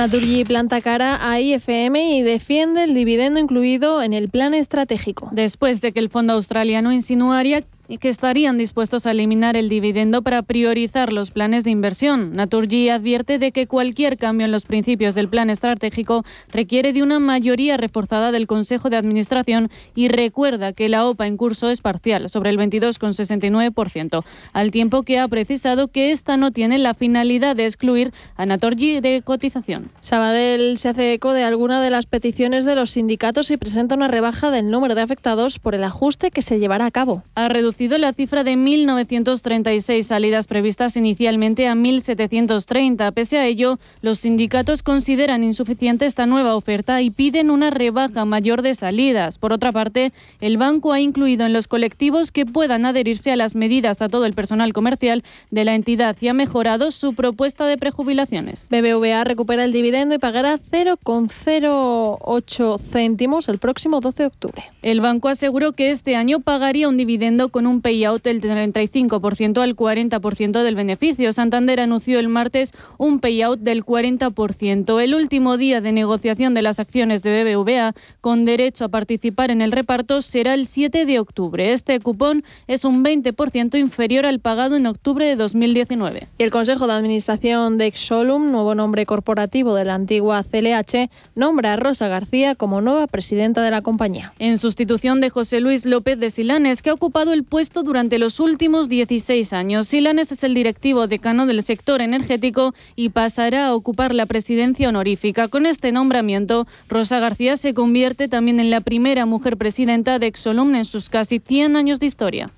Naturgy 0.00 0.46
planta 0.46 0.80
cara 0.80 1.30
a 1.30 1.40
IFM 1.40 2.16
y 2.16 2.22
defiende 2.22 2.84
el 2.84 2.94
dividendo 2.94 3.38
incluido 3.38 4.02
en 4.02 4.14
el 4.14 4.30
plan 4.30 4.54
estratégico. 4.54 5.28
Después 5.30 5.82
de 5.82 5.92
que 5.92 6.00
el 6.00 6.08
fondo 6.08 6.32
australiano 6.32 6.90
insinuaría 6.90 7.64
y 7.90 7.98
que 7.98 8.08
estarían 8.08 8.56
dispuestos 8.56 9.04
a 9.04 9.10
eliminar 9.10 9.56
el 9.56 9.68
dividendo 9.68 10.22
para 10.22 10.42
priorizar 10.42 11.12
los 11.12 11.32
planes 11.32 11.64
de 11.64 11.70
inversión. 11.70 12.36
Naturgy 12.36 12.88
advierte 12.88 13.40
de 13.40 13.50
que 13.50 13.66
cualquier 13.66 14.16
cambio 14.16 14.44
en 14.44 14.52
los 14.52 14.64
principios 14.64 15.16
del 15.16 15.28
plan 15.28 15.50
estratégico 15.50 16.24
requiere 16.52 16.92
de 16.92 17.02
una 17.02 17.18
mayoría 17.18 17.76
reforzada 17.76 18.30
del 18.30 18.46
Consejo 18.46 18.90
de 18.90 18.96
Administración 18.96 19.70
y 19.96 20.06
recuerda 20.06 20.72
que 20.72 20.88
la 20.88 21.04
OPA 21.04 21.26
en 21.26 21.36
curso 21.36 21.68
es 21.68 21.80
parcial, 21.80 22.30
sobre 22.30 22.50
el 22.50 22.58
22,69%, 22.58 24.24
al 24.52 24.70
tiempo 24.70 25.02
que 25.02 25.18
ha 25.18 25.26
precisado 25.26 25.88
que 25.88 26.12
esta 26.12 26.36
no 26.36 26.52
tiene 26.52 26.78
la 26.78 26.94
finalidad 26.94 27.56
de 27.56 27.66
excluir 27.66 28.12
a 28.36 28.46
Naturgy 28.46 29.00
de 29.00 29.20
cotización. 29.22 29.90
Sabadell 30.00 30.78
se 30.78 30.90
hace 30.90 31.12
eco 31.14 31.32
de 31.32 31.42
alguna 31.42 31.82
de 31.82 31.90
las 31.90 32.06
peticiones 32.06 32.64
de 32.64 32.76
los 32.76 32.92
sindicatos 32.92 33.50
y 33.50 33.56
presenta 33.56 33.96
una 33.96 34.06
rebaja 34.06 34.52
del 34.52 34.70
número 34.70 34.94
de 34.94 35.02
afectados 35.02 35.58
por 35.58 35.74
el 35.74 35.82
ajuste 35.82 36.30
que 36.30 36.40
se 36.40 36.60
llevará 36.60 36.86
a 36.86 36.92
cabo. 36.92 37.24
Ha 37.34 37.48
reducido 37.48 37.79
la 37.88 38.12
cifra 38.12 38.44
de 38.44 38.56
1.936 38.56 40.02
salidas 40.02 40.46
previstas 40.46 40.98
inicialmente 40.98 41.66
a 41.66 41.74
1.730. 41.74 43.10
Pese 43.12 43.38
a 43.38 43.46
ello, 43.46 43.78
los 44.02 44.18
sindicatos 44.18 44.82
consideran 44.82 45.42
insuficiente 45.42 46.04
esta 46.04 46.26
nueva 46.26 46.56
oferta 46.56 47.00
y 47.00 47.08
piden 47.10 47.50
una 47.50 47.70
rebaja 47.70 48.26
mayor 48.26 48.60
de 48.60 48.74
salidas. 48.74 49.38
Por 49.38 49.54
otra 49.54 49.72
parte, 49.72 50.12
el 50.40 50.58
banco 50.58 50.92
ha 50.92 51.00
incluido 51.00 51.46
en 51.46 51.54
los 51.54 51.68
colectivos 51.68 52.32
que 52.32 52.44
puedan 52.44 52.84
adherirse 52.84 53.32
a 53.32 53.36
las 53.36 53.54
medidas 53.54 54.02
a 54.02 54.10
todo 54.10 54.26
el 54.26 54.34
personal 54.34 54.74
comercial 54.74 55.22
de 55.50 55.64
la 55.64 55.74
entidad 55.74 56.18
y 56.20 56.28
ha 56.28 56.34
mejorado 56.34 56.90
su 56.90 57.14
propuesta 57.14 57.64
de 57.64 57.78
prejubilaciones. 57.78 58.68
BBVA 58.68 59.24
recupera 59.24 59.64
el 59.64 59.72
dividendo 59.72 60.14
y 60.14 60.18
pagará 60.18 60.58
0,08 60.58 62.78
céntimos 62.78 63.48
el 63.48 63.56
próximo 63.58 64.00
12 64.00 64.22
de 64.22 64.26
octubre. 64.26 64.64
El 64.82 65.00
banco 65.00 65.28
aseguró 65.28 65.72
que 65.72 65.90
este 65.90 66.16
año 66.16 66.40
pagaría 66.40 66.86
un 66.88 66.98
dividendo 66.98 67.48
con 67.48 67.66
un 67.66 67.69
payout 67.80 68.22
del 68.24 68.40
35% 68.40 69.62
al 69.62 69.76
40% 69.76 70.62
del 70.62 70.74
beneficio. 70.74 71.32
Santander 71.32 71.80
anunció 71.80 72.18
el 72.18 72.28
martes 72.28 72.72
un 72.98 73.20
payout 73.20 73.60
del 73.60 73.84
40%. 73.84 75.00
El 75.00 75.14
último 75.14 75.56
día 75.56 75.80
de 75.80 75.92
negociación 75.92 76.54
de 76.54 76.62
las 76.62 76.80
acciones 76.80 77.22
de 77.22 77.44
BBVA 77.44 77.94
con 78.20 78.44
derecho 78.44 78.84
a 78.84 78.88
participar 78.88 79.52
en 79.52 79.62
el 79.62 79.72
reparto 79.72 80.20
será 80.22 80.54
el 80.54 80.66
7 80.66 81.06
de 81.06 81.18
octubre. 81.20 81.72
Este 81.72 82.00
cupón 82.00 82.42
es 82.66 82.84
un 82.84 83.04
20% 83.04 83.78
inferior 83.78 84.26
al 84.26 84.40
pagado 84.40 84.76
en 84.76 84.86
octubre 84.86 85.24
de 85.24 85.36
2019. 85.36 86.26
Y 86.38 86.42
el 86.42 86.50
Consejo 86.50 86.88
de 86.88 86.94
Administración 86.94 87.78
de 87.78 87.86
Exolum, 87.86 88.50
nuevo 88.50 88.74
nombre 88.74 89.06
corporativo 89.06 89.74
de 89.74 89.84
la 89.84 89.94
antigua 89.94 90.42
CLH, 90.42 91.10
nombra 91.34 91.74
a 91.74 91.76
Rosa 91.76 92.08
García 92.08 92.54
como 92.54 92.80
nueva 92.80 93.06
presidenta 93.06 93.62
de 93.62 93.70
la 93.70 93.82
compañía. 93.82 94.32
En 94.38 94.58
sustitución 94.58 95.20
de 95.20 95.30
José 95.30 95.60
Luis 95.60 95.84
López 95.86 96.18
de 96.18 96.30
Silanes, 96.30 96.82
que 96.82 96.90
ha 96.90 96.94
ocupado 96.94 97.32
el 97.32 97.44
puesto 97.44 97.59
durante 97.60 98.18
los 98.18 98.40
últimos 98.40 98.88
16 98.88 99.52
años. 99.52 99.88
Silanes 99.88 100.32
es 100.32 100.44
el 100.44 100.54
directivo 100.54 101.06
decano 101.06 101.44
del 101.44 101.62
sector 101.62 102.00
energético 102.00 102.74
y 102.96 103.10
pasará 103.10 103.66
a 103.66 103.74
ocupar 103.74 104.14
la 104.14 104.24
presidencia 104.24 104.88
honorífica. 104.88 105.48
Con 105.48 105.66
este 105.66 105.92
nombramiento, 105.92 106.66
Rosa 106.88 107.20
García 107.20 107.58
se 107.58 107.74
convierte 107.74 108.28
también 108.28 108.60
en 108.60 108.70
la 108.70 108.80
primera 108.80 109.26
mujer 109.26 109.58
presidenta 109.58 110.18
de 110.18 110.28
Exolum 110.28 110.74
en 110.74 110.86
sus 110.86 111.10
casi 111.10 111.38
100 111.38 111.76
años 111.76 112.00
de 112.00 112.06
historia. 112.06 112.50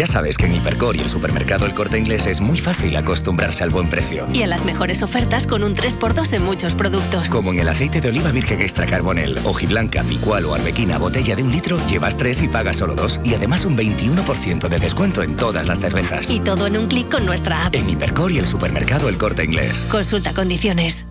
Ya 0.00 0.06
sabes 0.06 0.38
que 0.38 0.46
en 0.46 0.54
Hipercor 0.54 0.96
y 0.96 1.00
el 1.00 1.10
supermercado 1.10 1.66
El 1.66 1.74
Corte 1.74 1.98
Inglés 1.98 2.26
es 2.26 2.40
muy 2.40 2.56
fácil 2.58 2.96
acostumbrarse 2.96 3.64
al 3.64 3.68
buen 3.68 3.90
precio. 3.90 4.26
Y 4.32 4.40
en 4.40 4.48
las 4.48 4.64
mejores 4.64 5.02
ofertas 5.02 5.46
con 5.46 5.62
un 5.62 5.74
3x2 5.74 6.32
en 6.32 6.42
muchos 6.42 6.74
productos. 6.74 7.28
Como 7.28 7.52
en 7.52 7.58
el 7.58 7.68
aceite 7.68 8.00
de 8.00 8.08
oliva 8.08 8.30
virgen 8.30 8.62
extra 8.62 8.86
carbonel, 8.86 9.36
hojiblanca, 9.44 10.02
picual 10.04 10.46
o 10.46 10.54
arbequina, 10.54 10.96
botella 10.96 11.36
de 11.36 11.42
un 11.42 11.52
litro, 11.52 11.78
llevas 11.86 12.16
tres 12.16 12.40
y 12.40 12.48
pagas 12.48 12.78
solo 12.78 12.94
dos. 12.94 13.20
Y 13.24 13.34
además 13.34 13.66
un 13.66 13.76
21% 13.76 14.70
de 14.70 14.78
descuento 14.78 15.22
en 15.22 15.36
todas 15.36 15.68
las 15.68 15.80
cervezas. 15.80 16.30
Y 16.30 16.40
todo 16.40 16.66
en 16.66 16.78
un 16.78 16.86
clic 16.86 17.10
con 17.10 17.26
nuestra 17.26 17.66
app. 17.66 17.74
En 17.74 17.90
Hipercor 17.90 18.32
y 18.32 18.38
el 18.38 18.46
supermercado 18.46 19.10
El 19.10 19.18
Corte 19.18 19.44
Inglés. 19.44 19.84
Consulta 19.90 20.32
condiciones. 20.32 21.04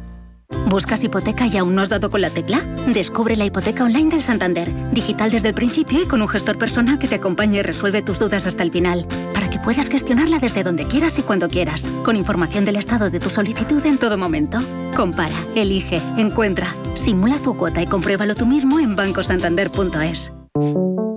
¿Buscas 0.70 1.04
hipoteca 1.04 1.48
y 1.48 1.58
aún 1.58 1.74
no 1.74 1.82
has 1.82 1.90
dado 1.90 2.12
con 2.12 2.22
la 2.22 2.30
tecla? 2.30 2.60
Descubre 2.88 3.36
la 3.36 3.46
hipoteca 3.46 3.84
online 3.84 4.12
del 4.12 4.22
Santander, 4.22 4.72
digital 4.92 5.32
desde 5.32 5.50
el 5.50 5.56
principio 5.56 6.02
y 6.02 6.06
con 6.06 6.22
un 6.22 6.28
gestor 6.28 6.60
personal 6.60 7.00
que 7.00 7.08
te 7.08 7.16
acompañe 7.16 7.58
y 7.58 7.62
resuelve 7.64 8.04
tus 8.04 8.20
dudas 8.20 8.46
hasta 8.46 8.62
el 8.62 8.72
final, 8.72 9.08
para 9.34 9.50
que 9.50 9.58
puedas 9.58 9.90
gestionarla 9.90 10.38
desde 10.38 10.64
donde 10.64 10.86
quieras 10.86 11.18
y 11.18 11.24
cuando 11.24 11.50
quieras, 11.50 11.90
con 12.06 12.16
información 12.16 12.66
del 12.66 12.76
estado 12.76 13.10
de 13.10 13.20
tu 13.20 13.32
solicitud 13.32 13.84
en 13.84 13.98
todo 13.98 14.16
momento. 14.18 14.60
Compara, 14.96 15.36
elige, 15.56 16.02
encuentra, 16.18 16.68
simula 16.94 17.38
tu 17.40 17.58
cuota 17.58 17.82
y 17.82 17.88
compruébalo 17.88 18.36
tú 18.36 18.46
mismo 18.46 18.80
en 18.80 18.96
bancosantander.es. 18.96 20.34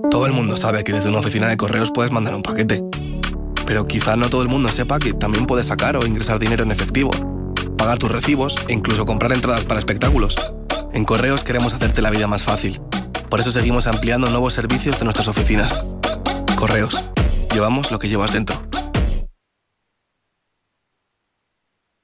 Todo 0.09 0.25
el 0.25 0.33
mundo 0.33 0.57
sabe 0.57 0.83
que 0.83 0.93
desde 0.93 1.09
una 1.09 1.19
oficina 1.19 1.47
de 1.47 1.57
correos 1.57 1.91
puedes 1.91 2.11
mandar 2.11 2.33
un 2.33 2.41
paquete, 2.41 2.83
pero 3.67 3.85
quizá 3.85 4.15
no 4.15 4.29
todo 4.29 4.41
el 4.41 4.47
mundo 4.47 4.69
sepa 4.69 4.97
que 4.97 5.13
también 5.13 5.45
puedes 5.45 5.67
sacar 5.67 5.95
o 5.95 6.05
ingresar 6.07 6.39
dinero 6.39 6.63
en 6.63 6.71
efectivo 6.71 7.11
pagar 7.83 7.99
tus 7.99 8.09
recibos 8.09 8.55
e 8.69 8.73
incluso 8.73 9.05
comprar 9.05 9.33
entradas 9.33 9.65
para 9.65 9.77
espectáculos. 9.77 10.37
En 10.93 11.03
Correos 11.03 11.43
queremos 11.43 11.73
hacerte 11.73 12.01
la 12.01 12.11
vida 12.11 12.27
más 12.27 12.41
fácil. 12.41 12.79
Por 13.29 13.41
eso 13.41 13.51
seguimos 13.51 13.87
ampliando 13.87 14.29
nuevos 14.29 14.53
servicios 14.53 14.97
de 14.97 15.03
nuestras 15.03 15.27
oficinas. 15.27 15.85
Correos. 16.55 17.03
Llevamos 17.53 17.91
lo 17.91 17.99
que 17.99 18.07
llevas 18.07 18.31
dentro. 18.31 18.55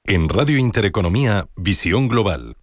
En 0.04 0.28
Radio 0.28 0.58
Intereconomía, 0.58 1.48
Visión 1.56 2.08
Global. 2.08 2.58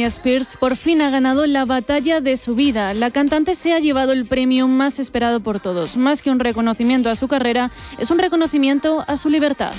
Britney 0.00 0.06
Spears 0.06 0.56
por 0.56 0.76
fin 0.76 1.02
ha 1.02 1.10
ganado 1.10 1.44
la 1.44 1.66
batalla 1.66 2.22
de 2.22 2.38
su 2.38 2.54
vida. 2.54 2.94
La 2.94 3.10
cantante 3.10 3.54
se 3.54 3.74
ha 3.74 3.80
llevado 3.80 4.12
el 4.12 4.24
premio 4.24 4.66
más 4.66 4.98
esperado 4.98 5.40
por 5.40 5.60
todos. 5.60 5.98
Más 5.98 6.22
que 6.22 6.30
un 6.30 6.38
reconocimiento 6.38 7.10
a 7.10 7.16
su 7.16 7.28
carrera, 7.28 7.70
es 7.98 8.10
un 8.10 8.18
reconocimiento 8.18 9.04
a 9.06 9.18
su 9.18 9.28
libertad. 9.28 9.72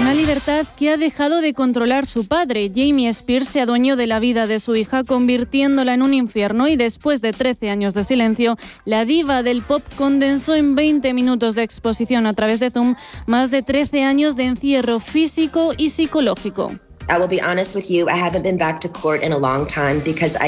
Una 0.00 0.14
libertad 0.14 0.66
que 0.78 0.88
ha 0.88 0.96
dejado 0.96 1.42
de 1.42 1.52
controlar 1.52 2.06
su 2.06 2.26
padre. 2.26 2.72
Jamie 2.74 3.10
Spears 3.10 3.48
se 3.48 3.60
adueñó 3.60 3.96
de 3.96 4.06
la 4.06 4.20
vida 4.20 4.46
de 4.46 4.58
su 4.58 4.74
hija, 4.74 5.04
convirtiéndola 5.04 5.92
en 5.92 6.00
un 6.00 6.14
infierno 6.14 6.66
y 6.66 6.76
después 6.76 7.20
de 7.20 7.34
13 7.34 7.68
años 7.68 7.92
de 7.92 8.04
silencio, 8.04 8.56
la 8.86 9.04
diva 9.04 9.42
del 9.42 9.60
pop 9.60 9.82
condensó 9.98 10.54
en 10.54 10.74
20 10.74 11.12
minutos 11.12 11.56
de 11.56 11.62
exposición 11.62 12.26
a 12.26 12.32
través 12.32 12.58
de 12.58 12.70
Zoom 12.70 12.94
más 13.26 13.50
de 13.50 13.62
13 13.62 14.04
años 14.04 14.34
de 14.34 14.44
encierro 14.44 14.98
físico 14.98 15.74
y 15.76 15.90
psicológico. 15.90 16.70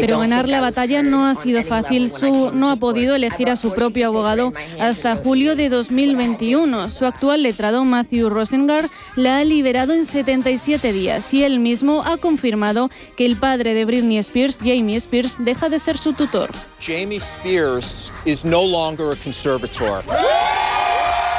Pero 0.01 0.18
ganar 0.18 0.49
la 0.49 0.61
batalla 0.61 1.03
no 1.03 1.27
ha 1.27 1.35
sido 1.35 1.62
fácil. 1.62 2.11
Su 2.11 2.53
no 2.53 2.70
ha 2.70 2.77
podido 2.77 3.14
elegir 3.14 3.51
a 3.51 3.57
su 3.57 3.75
propio 3.75 4.09
abogado 4.09 4.53
hasta 4.79 5.16
julio 5.16 5.57
de 5.57 5.68
2021. 5.68 6.90
Su 6.90 7.07
actual 7.07 7.42
letrado, 7.42 7.85
Matthew 7.85 8.29
Rosengard, 8.29 8.90
la 9.16 9.38
ha 9.38 9.44
liberado 9.44 9.94
en 9.94 10.05
77 10.05 10.92
días 10.92 11.33
y 11.33 11.44
él 11.44 11.61
mismo 11.61 12.03
ha 12.05 12.16
confirmado 12.18 12.90
que 13.16 13.27
el 13.27 13.37
padre 13.37 13.75
de 13.75 13.85
Britney 13.85 14.18
Spears, 14.18 14.59
Jamie 14.59 14.96
Spears, 14.96 15.37
deja 15.38 15.68
de 15.68 15.79
ser 15.79 15.96
su 15.96 16.12
tutor. 16.12 16.51
Jamie 16.81 17.18
Spears 17.18 18.12
is 18.25 18.44
no 18.44 18.62
longer 18.62 19.12
a 19.12 19.16
conservator. 19.16 20.03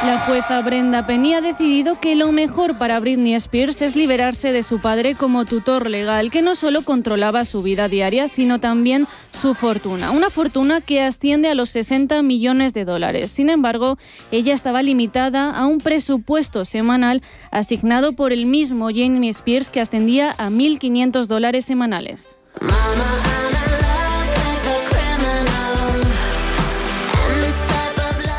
La 0.06 0.18
jueza 0.26 0.60
Brenda 0.64 1.06
Penny 1.06 1.36
ha 1.36 1.42
decidido 1.42 2.00
que 2.00 2.16
lo 2.16 2.32
mejor 2.32 2.76
para 2.76 3.00
Britney 3.00 3.36
Spears 3.36 3.84
es 3.84 3.96
liberarse 3.96 4.52
de 4.52 4.64
su 4.64 4.80
padre 4.80 5.14
como 5.14 5.46
tutor 5.46 5.92
legal, 5.92 6.32
que 6.32 6.42
no 6.42 6.56
solo 6.56 6.82
controlaba 6.82 7.46
su 7.46 7.62
vida 7.62 7.88
diaria, 7.88 8.28
sino 8.28 8.60
también 8.60 9.06
su 9.32 9.54
fortuna. 9.54 10.10
Una 10.10 10.32
fortuna 10.32 10.82
que 10.82 11.04
asciende 11.04 11.50
a 11.50 11.56
los 11.56 11.70
60 11.70 12.24
millones 12.24 12.74
de 12.74 12.84
dólares. 12.84 13.30
Sin 13.30 13.52
embargo, 13.52 14.00
ella 14.32 14.56
estaba 14.56 14.82
limitada 14.82 15.52
a 15.52 15.68
un 15.68 15.78
presupuesto 15.78 16.66
semanal 16.66 17.22
asignado 17.52 18.14
por 18.14 18.34
el 18.34 18.48
mismo 18.48 18.88
Jamie 18.88 19.30
Spears 19.30 19.70
que 19.70 19.82
ascendía 19.82 20.32
a 20.32 20.50
1.500 20.50 21.28
dólares 21.28 21.66
semanales. 21.66 22.40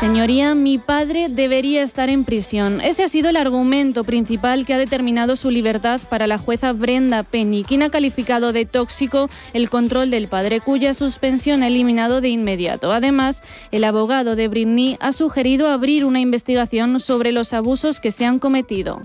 Señoría, 0.03 0.53
mi 0.53 0.79
padre 0.79 1.29
debería 1.29 1.81
estar 1.81 2.09
en 2.09 2.25
prisión. 2.25 2.81
Ese 2.81 3.05
ha 3.05 3.07
sido 3.07 3.29
el 3.29 3.37
argumento 3.37 4.03
principal 4.03 4.65
que 4.65 4.73
ha 4.73 4.77
determinado 4.77 5.37
su 5.37 5.49
libertad 5.49 6.01
para 6.09 6.27
la 6.27 6.37
jueza 6.37 6.73
Brenda 6.73 7.23
Penny, 7.23 7.63
quien 7.63 7.83
ha 7.83 7.89
calificado 7.89 8.51
de 8.51 8.65
tóxico 8.65 9.29
el 9.53 9.69
control 9.69 10.11
del 10.11 10.27
padre, 10.27 10.59
cuya 10.59 10.93
suspensión 10.93 11.63
ha 11.63 11.67
eliminado 11.67 12.19
de 12.19 12.27
inmediato. 12.27 12.91
Además, 12.91 13.43
el 13.71 13.85
abogado 13.85 14.35
de 14.35 14.49
Britney 14.49 14.97
ha 14.99 15.13
sugerido 15.13 15.69
abrir 15.69 16.03
una 16.03 16.19
investigación 16.19 16.99
sobre 16.99 17.31
los 17.31 17.53
abusos 17.53 18.01
que 18.01 18.11
se 18.11 18.25
han 18.25 18.39
cometido. 18.39 18.99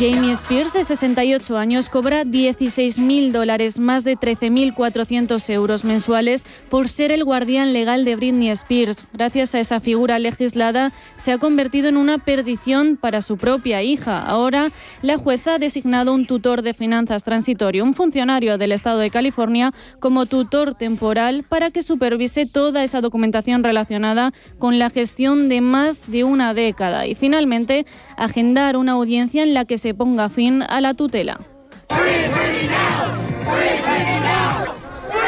Jamie 0.00 0.32
Spears, 0.32 0.72
de 0.72 0.82
68 0.82 1.58
años, 1.58 1.90
cobra 1.90 2.24
16.000 2.24 3.32
dólares, 3.32 3.78
más 3.78 4.02
de 4.02 4.16
13.400 4.16 5.50
euros 5.50 5.84
mensuales, 5.84 6.46
por 6.70 6.88
ser 6.88 7.12
el 7.12 7.22
guardián 7.22 7.74
legal 7.74 8.06
de 8.06 8.16
Britney 8.16 8.48
Spears. 8.48 9.04
Gracias 9.12 9.54
a 9.54 9.60
esa 9.60 9.78
figura 9.78 10.18
legislada, 10.18 10.90
se 11.16 11.32
ha 11.32 11.38
convertido 11.38 11.90
en 11.90 11.98
una 11.98 12.16
perdición 12.16 12.96
para 12.96 13.20
su 13.20 13.36
propia 13.36 13.82
hija. 13.82 14.22
Ahora, 14.22 14.70
la 15.02 15.18
jueza 15.18 15.56
ha 15.56 15.58
designado 15.58 16.14
un 16.14 16.26
tutor 16.26 16.62
de 16.62 16.72
finanzas 16.72 17.22
transitorio, 17.22 17.84
un 17.84 17.92
funcionario 17.92 18.56
del 18.56 18.72
Estado 18.72 19.00
de 19.00 19.10
California, 19.10 19.70
como 19.98 20.24
tutor 20.24 20.74
temporal 20.74 21.42
para 21.42 21.70
que 21.70 21.82
supervise 21.82 22.46
toda 22.46 22.82
esa 22.84 23.02
documentación 23.02 23.62
relacionada 23.62 24.32
con 24.58 24.78
la 24.78 24.88
gestión 24.88 25.50
de 25.50 25.60
más 25.60 26.10
de 26.10 26.24
una 26.24 26.54
década. 26.54 27.06
Y 27.06 27.14
finalmente, 27.14 27.84
agendar 28.16 28.78
una 28.78 28.92
audiencia 28.92 29.42
en 29.42 29.52
la 29.52 29.66
que 29.66 29.76
se 29.76 29.89
ponga 29.94 30.28
fin 30.28 30.62
a 30.62 30.80
la 30.80 30.94
tutela. 30.94 31.38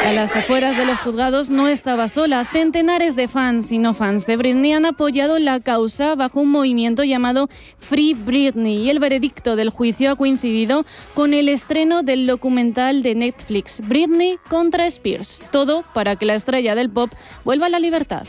A 0.05 0.11
las 0.11 0.35
afueras 0.35 0.75
de 0.75 0.85
los 0.85 0.99
juzgados 0.99 1.49
no 1.49 1.69
estaba 1.69 2.09
sola. 2.09 2.43
Centenares 2.43 3.15
de 3.15 3.29
fans 3.29 3.71
y 3.71 3.77
no 3.77 3.93
fans 3.93 4.27
de 4.27 4.35
Britney 4.35 4.73
han 4.73 4.85
apoyado 4.85 5.39
la 5.39 5.61
causa 5.61 6.15
bajo 6.15 6.41
un 6.41 6.51
movimiento 6.51 7.05
llamado 7.05 7.47
Free 7.79 8.13
Britney 8.13 8.79
y 8.79 8.89
el 8.89 8.99
veredicto 8.99 9.55
del 9.55 9.69
juicio 9.69 10.11
ha 10.11 10.15
coincidido 10.17 10.85
con 11.13 11.33
el 11.33 11.47
estreno 11.47 12.03
del 12.03 12.27
documental 12.27 13.01
de 13.01 13.15
Netflix 13.15 13.79
Britney 13.87 14.37
contra 14.49 14.87
Spears. 14.87 15.41
Todo 15.51 15.85
para 15.93 16.17
que 16.17 16.25
la 16.25 16.35
estrella 16.35 16.75
del 16.75 16.89
pop 16.89 17.09
vuelva 17.45 17.67
a 17.67 17.69
la 17.69 17.79
libertad. 17.79 18.27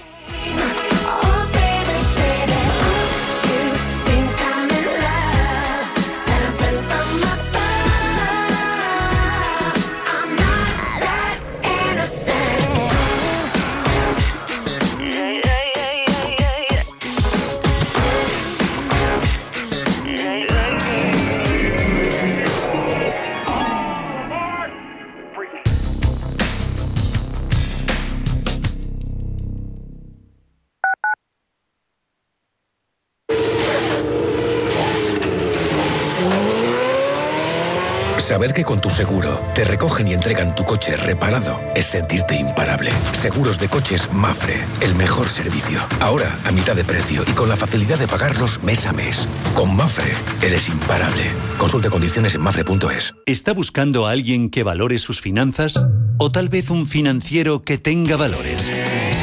Saber 38.24 38.54
que 38.54 38.64
con 38.64 38.80
tu 38.80 38.88
seguro 38.88 39.38
te 39.54 39.64
recogen 39.64 40.08
y 40.08 40.14
entregan 40.14 40.54
tu 40.54 40.64
coche 40.64 40.96
reparado 40.96 41.60
es 41.74 41.84
sentirte 41.84 42.34
imparable. 42.34 42.90
Seguros 43.12 43.58
de 43.58 43.68
coches 43.68 44.10
Mafre, 44.14 44.64
el 44.80 44.94
mejor 44.94 45.28
servicio. 45.28 45.78
Ahora 46.00 46.34
a 46.46 46.50
mitad 46.50 46.74
de 46.74 46.84
precio 46.84 47.22
y 47.26 47.32
con 47.32 47.50
la 47.50 47.56
facilidad 47.58 47.98
de 47.98 48.06
pagarlos 48.06 48.62
mes 48.62 48.86
a 48.86 48.94
mes. 48.94 49.28
Con 49.54 49.76
Mafre 49.76 50.10
eres 50.40 50.70
imparable. 50.70 51.24
Consulte 51.58 51.90
condiciones 51.90 52.34
en 52.34 52.40
mafre.es. 52.40 53.14
¿Está 53.26 53.52
buscando 53.52 54.06
a 54.06 54.12
alguien 54.12 54.48
que 54.48 54.62
valore 54.62 54.96
sus 54.96 55.20
finanzas? 55.20 55.78
¿O 56.16 56.32
tal 56.32 56.48
vez 56.48 56.70
un 56.70 56.86
financiero 56.86 57.62
que 57.62 57.76
tenga 57.76 58.16
valores? 58.16 58.70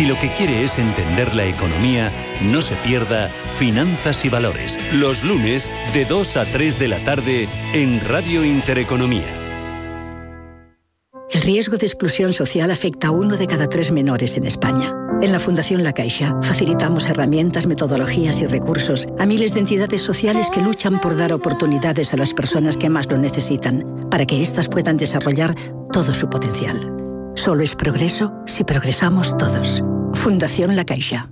Si 0.02 0.08
lo 0.08 0.18
que 0.18 0.30
quiere 0.30 0.64
es 0.64 0.80
entender 0.80 1.36
la 1.36 1.46
economía, 1.46 2.12
no 2.42 2.64
se 2.64 2.74
pierda 2.78 3.30
Finanzas 3.60 4.26
y 4.26 4.30
Valores, 4.30 4.80
los 4.94 5.24
lunes 5.24 5.70
de 5.94 6.06
2 6.06 6.38
a 6.38 6.46
3 6.46 6.80
de 6.80 6.88
la 6.88 6.98
tarde 7.04 7.48
en 7.74 8.04
Radio 8.08 8.44
Intereconomía. 8.44 9.28
El 11.30 11.42
riesgo 11.42 11.78
de 11.78 11.86
exclusión 11.86 12.34
social 12.34 12.72
afecta 12.72 13.10
a 13.10 13.12
uno 13.12 13.38
de 13.38 13.46
cada 13.46 13.70
tres 13.70 13.92
menores 13.92 14.38
en 14.38 14.48
España. 14.48 14.92
En 15.22 15.32
la 15.32 15.38
Fundación 15.38 15.84
La 15.84 15.94
Caixa 15.94 16.36
facilitamos 16.42 17.08
herramientas, 17.08 17.68
metodologías 17.68 18.42
y 18.42 18.48
recursos 18.48 19.08
a 19.20 19.28
miles 19.28 19.54
de 19.54 19.60
entidades 19.60 20.02
sociales 20.02 20.50
que 20.50 20.64
luchan 20.64 21.00
por 21.00 21.16
dar 21.16 21.32
oportunidades 21.32 22.12
a 22.16 22.18
las 22.18 22.34
personas 22.34 22.76
que 22.76 22.90
más 22.90 23.06
lo 23.06 23.20
necesitan, 23.20 23.86
para 24.10 24.26
que 24.26 24.42
éstas 24.42 24.68
puedan 24.68 24.98
desarrollar 24.98 25.54
todo 25.94 26.16
su 26.16 26.28
potencial. 26.28 26.92
Solo 27.36 27.62
es 27.62 27.76
progreso 27.76 28.34
si 28.48 28.64
progresamos 28.64 29.38
todos. 29.38 29.84
Fundación 30.22 30.76
La 30.76 30.86
Caixa. 30.86 31.32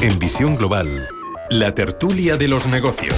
En 0.00 0.18
Visión 0.18 0.56
Global, 0.56 1.08
la 1.50 1.74
tertulia 1.74 2.36
de 2.36 2.48
los 2.48 2.66
negocios. 2.66 3.14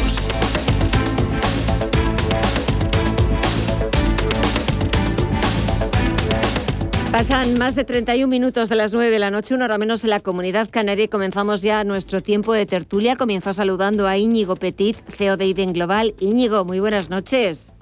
Pasan 7.10 7.58
más 7.58 7.74
de 7.74 7.84
31 7.84 8.28
minutos 8.28 8.68
de 8.68 8.76
las 8.76 8.92
9 8.92 9.10
de 9.10 9.18
la 9.18 9.30
noche, 9.30 9.54
una 9.54 9.64
hora 9.64 9.78
menos 9.78 10.04
en 10.04 10.10
la 10.10 10.20
comunidad 10.20 10.68
canaria 10.70 11.04
y 11.04 11.08
comenzamos 11.08 11.62
ya 11.62 11.82
nuestro 11.82 12.22
tiempo 12.22 12.52
de 12.52 12.66
tertulia. 12.66 13.16
Comienzo 13.16 13.52
saludando 13.54 14.06
a 14.06 14.16
Íñigo 14.16 14.56
Petit, 14.56 14.96
CEO 15.08 15.36
de 15.36 15.46
IDEN 15.46 15.72
Global. 15.72 16.14
Íñigo, 16.20 16.64
muy 16.64 16.78
buenas 16.78 17.10
noches. 17.10 17.72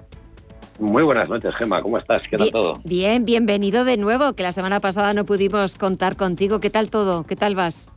Muy 0.79 1.03
buenas 1.03 1.29
noches, 1.29 1.53
Gemma. 1.57 1.81
¿Cómo 1.81 1.97
estás? 1.97 2.21
¿Qué 2.29 2.37
tal 2.37 2.51
todo? 2.51 2.81
Bien, 2.83 3.23
bienvenido 3.23 3.85
de 3.85 3.97
nuevo, 3.97 4.33
que 4.33 4.43
la 4.43 4.51
semana 4.51 4.79
pasada 4.79 5.13
no 5.13 5.25
pudimos 5.25 5.75
contar 5.75 6.15
contigo. 6.15 6.59
¿Qué 6.59 6.69
tal 6.69 6.89
todo? 6.89 7.23
¿Qué 7.25 7.35
tal 7.35 7.55
vas? 7.55 7.94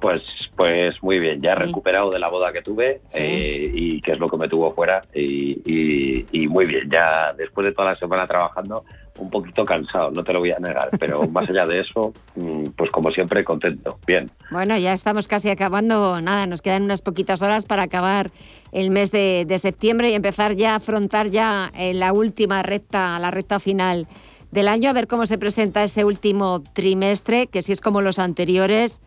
Pues, 0.00 0.22
pues 0.56 1.02
muy 1.02 1.18
bien, 1.18 1.40
ya 1.40 1.54
recuperado 1.54 2.10
de 2.10 2.18
la 2.18 2.28
boda 2.28 2.52
que 2.52 2.62
tuve 2.62 3.00
eh, 3.14 3.70
y 3.72 4.00
que 4.02 4.12
es 4.12 4.18
lo 4.18 4.28
que 4.28 4.36
me 4.36 4.48
tuvo 4.48 4.74
fuera 4.74 5.02
y, 5.14 6.26
y, 6.30 6.46
muy 6.46 6.66
bien, 6.66 6.90
ya 6.90 7.32
después 7.36 7.66
de 7.66 7.72
toda 7.72 7.92
la 7.92 7.98
semana 7.98 8.26
trabajando, 8.26 8.84
un 9.18 9.30
poquito 9.30 9.64
cansado, 9.64 10.10
no 10.10 10.22
te 10.22 10.32
lo 10.32 10.40
voy 10.40 10.52
a 10.52 10.58
negar, 10.58 10.90
pero 10.98 11.26
más 11.30 11.48
allá 11.48 11.64
de 11.64 11.80
eso, 11.80 12.12
mm, 12.36 12.64
pues 12.76 12.90
como 12.90 13.10
siempre 13.10 13.44
contento, 13.44 13.98
bien. 14.06 14.30
Bueno, 14.50 14.76
ya 14.76 14.92
estamos 14.92 15.26
casi 15.26 15.48
acabando, 15.48 16.20
nada, 16.20 16.46
nos 16.46 16.62
quedan 16.62 16.82
unas 16.82 17.02
poquitas 17.02 17.42
horas 17.42 17.66
para 17.66 17.84
acabar 17.84 18.30
el 18.72 18.90
mes 18.90 19.10
de, 19.10 19.44
de 19.46 19.58
septiembre 19.58 20.10
y 20.10 20.14
empezar 20.14 20.54
ya 20.54 20.72
a 20.72 20.76
afrontar 20.76 21.30
ya 21.30 21.72
eh, 21.76 21.94
la 21.94 22.12
última 22.12 22.62
recta, 22.62 23.18
la 23.18 23.30
recta 23.30 23.58
final 23.58 24.06
del 24.50 24.68
año, 24.68 24.88
a 24.88 24.92
ver 24.92 25.06
cómo 25.06 25.26
se 25.26 25.38
presenta 25.38 25.84
ese 25.84 26.04
último 26.04 26.62
trimestre, 26.72 27.48
que 27.48 27.62
si 27.62 27.72
es 27.72 27.80
como 27.80 28.00
los 28.00 28.18
anteriores, 28.18 29.02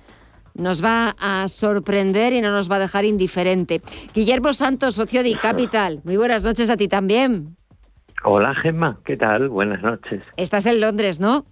nos 0.53 0.83
va 0.83 1.15
a 1.19 1.47
sorprender 1.47 2.33
y 2.33 2.41
no 2.41 2.51
nos 2.51 2.69
va 2.69 2.75
a 2.75 2.79
dejar 2.79 3.05
indiferente. 3.05 3.81
Guillermo 4.13 4.53
Santos, 4.53 4.95
socio 4.95 5.23
de 5.23 5.33
Capital. 5.39 6.01
Muy 6.03 6.17
buenas 6.17 6.43
noches 6.43 6.69
a 6.69 6.77
ti 6.77 6.87
también. 6.87 7.55
Hola 8.23 8.53
Gemma, 8.53 8.99
¿qué 9.03 9.17
tal? 9.17 9.49
Buenas 9.49 9.81
noches. 9.81 10.21
Estás 10.37 10.65
en 10.67 10.79
Londres, 10.79 11.19
¿no? 11.19 11.45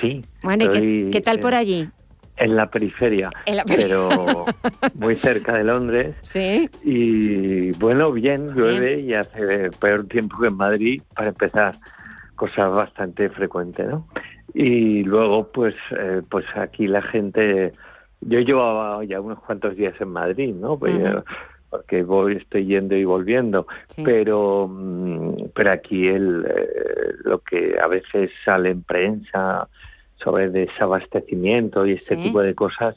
Sí. 0.00 0.24
Bueno, 0.42 0.64
¿y 0.64 1.10
qué, 1.10 1.20
tal 1.20 1.38
por 1.38 1.54
allí? 1.54 1.88
En 2.36 2.56
la 2.56 2.68
periferia, 2.68 3.30
pero 3.66 4.44
muy 4.94 5.14
cerca 5.14 5.54
de 5.54 5.64
Londres. 5.64 6.14
Sí. 6.22 6.68
Y 6.82 7.70
bueno, 7.78 8.12
bien, 8.12 8.48
llueve 8.48 9.00
y 9.00 9.14
hace 9.14 9.70
peor 9.80 10.06
tiempo 10.06 10.38
que 10.40 10.48
en 10.48 10.56
Madrid, 10.56 11.02
para 11.14 11.28
empezar, 11.28 11.76
cosa 12.34 12.66
bastante 12.68 13.30
frecuente, 13.30 13.84
¿no? 13.84 14.06
Y 14.52 15.02
luego, 15.04 15.50
pues, 15.52 15.74
eh, 15.98 16.22
pues 16.28 16.44
aquí 16.56 16.88
la 16.88 17.02
gente 17.02 17.72
yo 18.20 18.40
llevaba 18.40 19.04
ya 19.04 19.20
unos 19.20 19.38
cuantos 19.40 19.76
días 19.76 19.94
en 20.00 20.08
Madrid, 20.08 20.54
¿no? 20.54 20.78
Pues, 20.78 20.94
porque 21.70 22.02
voy, 22.02 22.36
estoy 22.36 22.66
yendo 22.66 22.94
y 22.96 23.04
volviendo, 23.04 23.66
pero 24.04 24.68
mm, 24.68 25.50
pero 25.54 25.72
aquí 25.72 26.06
el, 26.06 26.46
eh, 26.48 27.14
lo 27.24 27.40
que 27.40 27.78
a 27.80 27.86
veces 27.88 28.30
sale 28.44 28.70
en 28.70 28.82
prensa 28.82 29.68
sobre 30.16 30.50
desabastecimiento 30.50 31.86
y 31.86 31.92
este 31.92 32.16
tipo 32.16 32.40
de 32.40 32.54
cosas, 32.54 32.96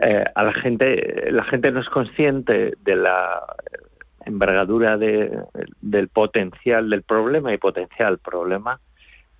eh, 0.00 0.24
a 0.34 0.42
la 0.42 0.52
gente 0.52 1.30
la 1.30 1.44
gente 1.44 1.70
no 1.70 1.80
es 1.80 1.88
consciente 1.88 2.74
de 2.82 2.96
la 2.96 3.42
envergadura 4.24 4.96
de, 4.96 5.30
del 5.80 6.08
potencial 6.08 6.90
del 6.90 7.02
problema 7.02 7.52
y 7.52 7.58
potencial 7.58 8.18
problema, 8.18 8.80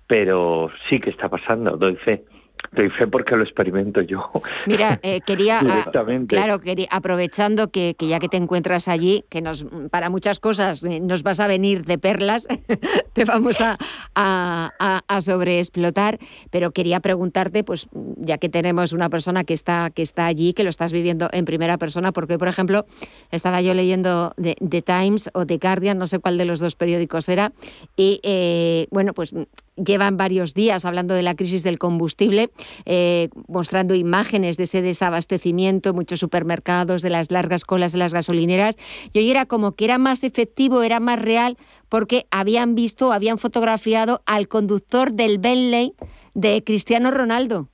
pero 0.07 0.69
sí 0.89 0.99
que 0.99 1.11
está 1.11 1.29
pasando, 1.29 1.77
doy 1.77 1.95
fe. 1.97 2.23
Doy 2.71 2.89
fe 2.91 3.07
porque 3.07 3.35
lo 3.35 3.43
experimento 3.43 4.01
yo. 4.01 4.31
Mira, 4.67 4.99
eh, 5.03 5.21
quería, 5.21 5.59
ah, 5.67 5.91
claro, 6.27 6.59
quería, 6.59 6.87
aprovechando 6.91 7.71
que, 7.71 7.95
ya 7.99 8.19
que 8.19 8.27
te 8.27 8.37
encuentras 8.37 8.87
allí, 8.87 9.25
que 9.29 9.41
nos 9.41 9.65
para 9.89 10.09
muchas 10.09 10.39
cosas 10.39 10.83
eh, 10.83 10.99
nos 10.99 11.23
vas 11.23 11.39
a 11.39 11.47
venir 11.47 11.85
de 11.85 11.97
perlas, 11.97 12.47
te 13.13 13.25
vamos 13.25 13.59
a, 13.61 13.77
a, 14.15 15.21
sobreexplotar, 15.21 16.19
pero 16.51 16.71
quería 16.71 16.99
preguntarte, 16.99 17.63
pues 17.63 17.87
ya 18.17 18.37
que 18.37 18.49
tenemos 18.49 18.93
una 18.93 19.09
persona 19.09 19.43
que 19.43 19.53
está, 19.53 19.89
que 19.89 20.03
está 20.03 20.27
allí, 20.27 20.53
que 20.53 20.63
lo 20.63 20.69
estás 20.69 20.91
viviendo 20.91 21.27
en 21.31 21.45
primera 21.45 21.77
persona, 21.77 22.11
porque 22.11 22.37
por 22.37 22.47
ejemplo, 22.47 22.85
estaba 23.31 23.61
yo 23.61 23.73
leyendo 23.73 24.33
The, 24.37 24.81
Times 24.81 25.29
o 25.33 25.45
The 25.45 25.57
Guardian, 25.57 25.97
no 25.97 26.07
sé 26.07 26.19
cuál 26.19 26.37
de 26.37 26.45
los 26.45 26.59
dos 26.59 26.75
periódicos 26.75 27.29
era, 27.29 27.51
y 27.95 28.19
eh, 28.23 28.87
bueno, 28.91 29.13
pues 29.13 29.33
llevan 29.83 30.17
varios 30.17 30.53
días 30.53 30.85
hablando 30.85 31.13
de 31.13 31.23
la 31.23 31.35
crisis 31.35 31.63
del 31.63 31.79
combustible, 31.79 32.51
eh, 32.85 33.29
mostrando 33.47 33.95
imágenes 33.95 34.57
de 34.57 34.63
ese 34.63 34.81
desabastecimiento, 34.81 35.93
muchos 35.93 36.19
supermercados, 36.19 37.01
de 37.01 37.09
las 37.09 37.31
largas 37.31 37.65
colas 37.65 37.91
de 37.91 37.99
las 37.99 38.13
gasolineras. 38.13 38.75
Y 39.13 39.19
hoy 39.19 39.31
era 39.31 39.45
como 39.45 39.73
que 39.73 39.85
era 39.85 39.97
más 39.97 40.23
efectivo, 40.23 40.83
era 40.83 40.99
más 40.99 41.19
real, 41.19 41.57
porque 41.87 42.27
habían 42.31 42.75
visto, 42.75 43.11
habían 43.11 43.37
fotografiado 43.37 44.21
al 44.25 44.47
conductor 44.47 45.13
del 45.13 45.37
Bentley 45.39 45.93
de 46.33 46.63
Cristiano 46.63 47.11
Ronaldo, 47.11 47.69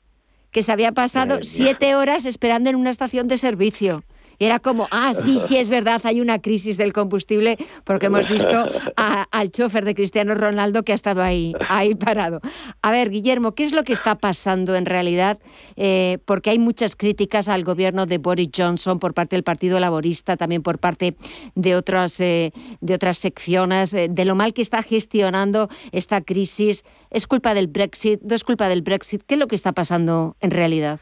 que 0.52 0.63
se 0.63 0.71
había 0.71 0.92
pasado 0.92 1.40
siete 1.42 1.96
horas 1.96 2.25
esperando 2.25 2.69
en 2.69 2.75
una 2.75 2.90
estación 2.90 3.27
de 3.27 3.38
servicio. 3.38 4.04
Era 4.40 4.60
como, 4.60 4.88
ah, 4.92 5.13
sí, 5.13 5.40
sí, 5.40 5.58
es 5.58 5.69
verdad, 5.69 6.02
hay 6.04 6.21
una 6.21 6.40
crisis 6.40 6.77
del 6.77 6.94
combustible 6.94 7.58
porque 7.83 8.08
hemos 8.08 8.27
visto 8.27 8.65
al 9.31 9.52
chofer 9.52 9.86
de 9.86 9.96
Cristiano 9.96 10.36
Ronaldo 10.36 10.83
que 10.83 10.92
ha 10.92 10.96
estado 10.96 11.21
ahí, 11.21 11.54
ahí 11.69 11.96
parado. 11.96 12.42
A 12.81 12.92
ver, 12.92 13.10
Guillermo, 13.10 13.54
¿qué 13.54 13.63
es 13.63 13.73
lo 13.73 13.83
que 13.83 13.94
está 13.94 14.15
pasando 14.15 14.75
en 14.75 14.86
realidad? 14.86 15.40
Eh, 15.75 16.19
porque 16.25 16.50
hay 16.50 16.60
muchas 16.60 16.96
críticas 16.96 17.48
al 17.48 17.63
gobierno 17.63 18.06
de 18.06 18.17
Boris 18.17 18.50
Johnson 18.56 19.00
por 19.00 19.13
parte 19.13 19.36
del 19.36 19.44
Partido 19.44 19.79
Laborista, 19.79 20.38
también 20.38 20.62
por 20.62 20.79
parte 20.79 21.15
de 21.56 21.75
otras, 21.75 22.19
eh, 22.19 22.52
de 22.81 22.94
otras 22.94 23.17
secciones, 23.17 23.94
eh, 23.94 24.08
de 24.10 24.25
lo 24.25 24.36
mal 24.36 24.54
que 24.54 24.62
está 24.62 24.81
gestionando 24.83 25.69
esta 25.92 26.21
crisis. 26.21 26.83
¿Es 27.10 27.27
culpa 27.27 27.54
del 27.54 27.67
Brexit? 27.67 28.21
¿No 28.21 28.36
es 28.36 28.44
culpa 28.44 28.69
del 28.69 28.81
Brexit? 28.81 29.23
¿Qué 29.25 29.36
es 29.36 29.40
lo 29.40 29.48
que 29.48 29.56
está 29.56 29.73
pasando 29.73 30.36
en 30.40 30.52
realidad? 30.52 31.00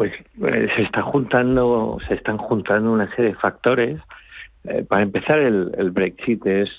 Pues 0.00 0.12
se 0.74 0.82
está 0.82 1.02
juntando, 1.02 1.98
se 2.08 2.14
están 2.14 2.38
juntando 2.38 2.90
una 2.90 3.14
serie 3.14 3.32
de 3.32 3.36
factores. 3.36 4.00
para 4.88 5.02
empezar, 5.02 5.38
el, 5.38 5.90
Brexit 5.90 6.46
es 6.46 6.70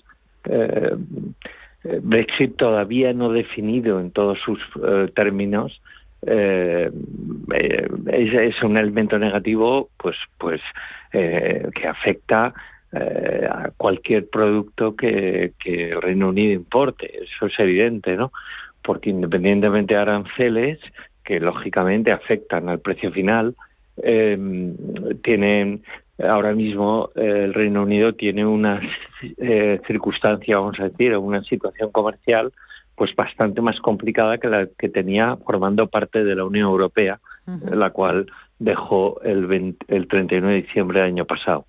Brexit 2.02 2.56
todavía 2.58 3.14
no 3.14 3.32
definido 3.32 4.00
en 4.00 4.10
todos 4.10 4.40
sus 4.40 4.60
términos. 5.14 5.80
Eh, 6.24 6.92
eh, 7.54 7.88
es, 8.12 8.62
un 8.62 8.78
elemento 8.78 9.18
negativo 9.18 9.90
pues 9.98 10.16
pues 10.38 10.62
eh, 11.14 11.68
que 11.74 11.88
afecta 11.88 12.54
eh, 12.94 13.48
a 13.50 13.72
cualquier 13.76 14.30
producto 14.30 14.96
que, 14.96 15.54
que, 15.58 15.92
el 15.92 16.02
Reino 16.02 16.30
Unido 16.30 16.54
importe. 16.54 17.24
Eso 17.24 17.48
es 17.48 17.60
evidente 17.60 18.16
no 18.16 18.32
porque 18.84 19.10
independientemente 19.10 19.96
de 19.96 20.00
aranceles 20.00 20.80
que 21.32 21.40
lógicamente 21.40 22.12
afectan 22.12 22.68
al 22.68 22.82
precio 22.82 23.10
final 23.10 23.56
tienen 25.24 25.82
ahora 26.22 26.52
mismo 26.54 27.10
el 27.16 27.54
Reino 27.54 27.84
Unido 27.84 28.14
tiene 28.14 28.46
una 28.46 28.82
circunstancia 29.88 30.58
vamos 30.58 30.78
a 30.82 30.90
decir 30.90 31.16
una 31.16 31.42
situación 31.44 31.90
comercial 31.92 32.52
pues 32.96 33.16
bastante 33.16 33.62
más 33.62 33.80
complicada 33.80 34.40
que 34.40 34.50
la 34.50 34.68
que 34.78 34.90
tenía 34.90 35.38
formando 35.38 35.88
parte 35.88 36.26
de 36.26 36.36
la 36.36 36.44
Unión 36.44 36.68
Europea, 36.68 37.22
la 37.72 37.90
cual 37.92 38.28
dejó 38.60 39.22
el, 39.22 39.78
el 39.88 40.08
31 40.10 40.50
de 40.50 40.56
diciembre 40.56 41.00
del 41.00 41.10
año 41.14 41.26
pasado. 41.26 41.66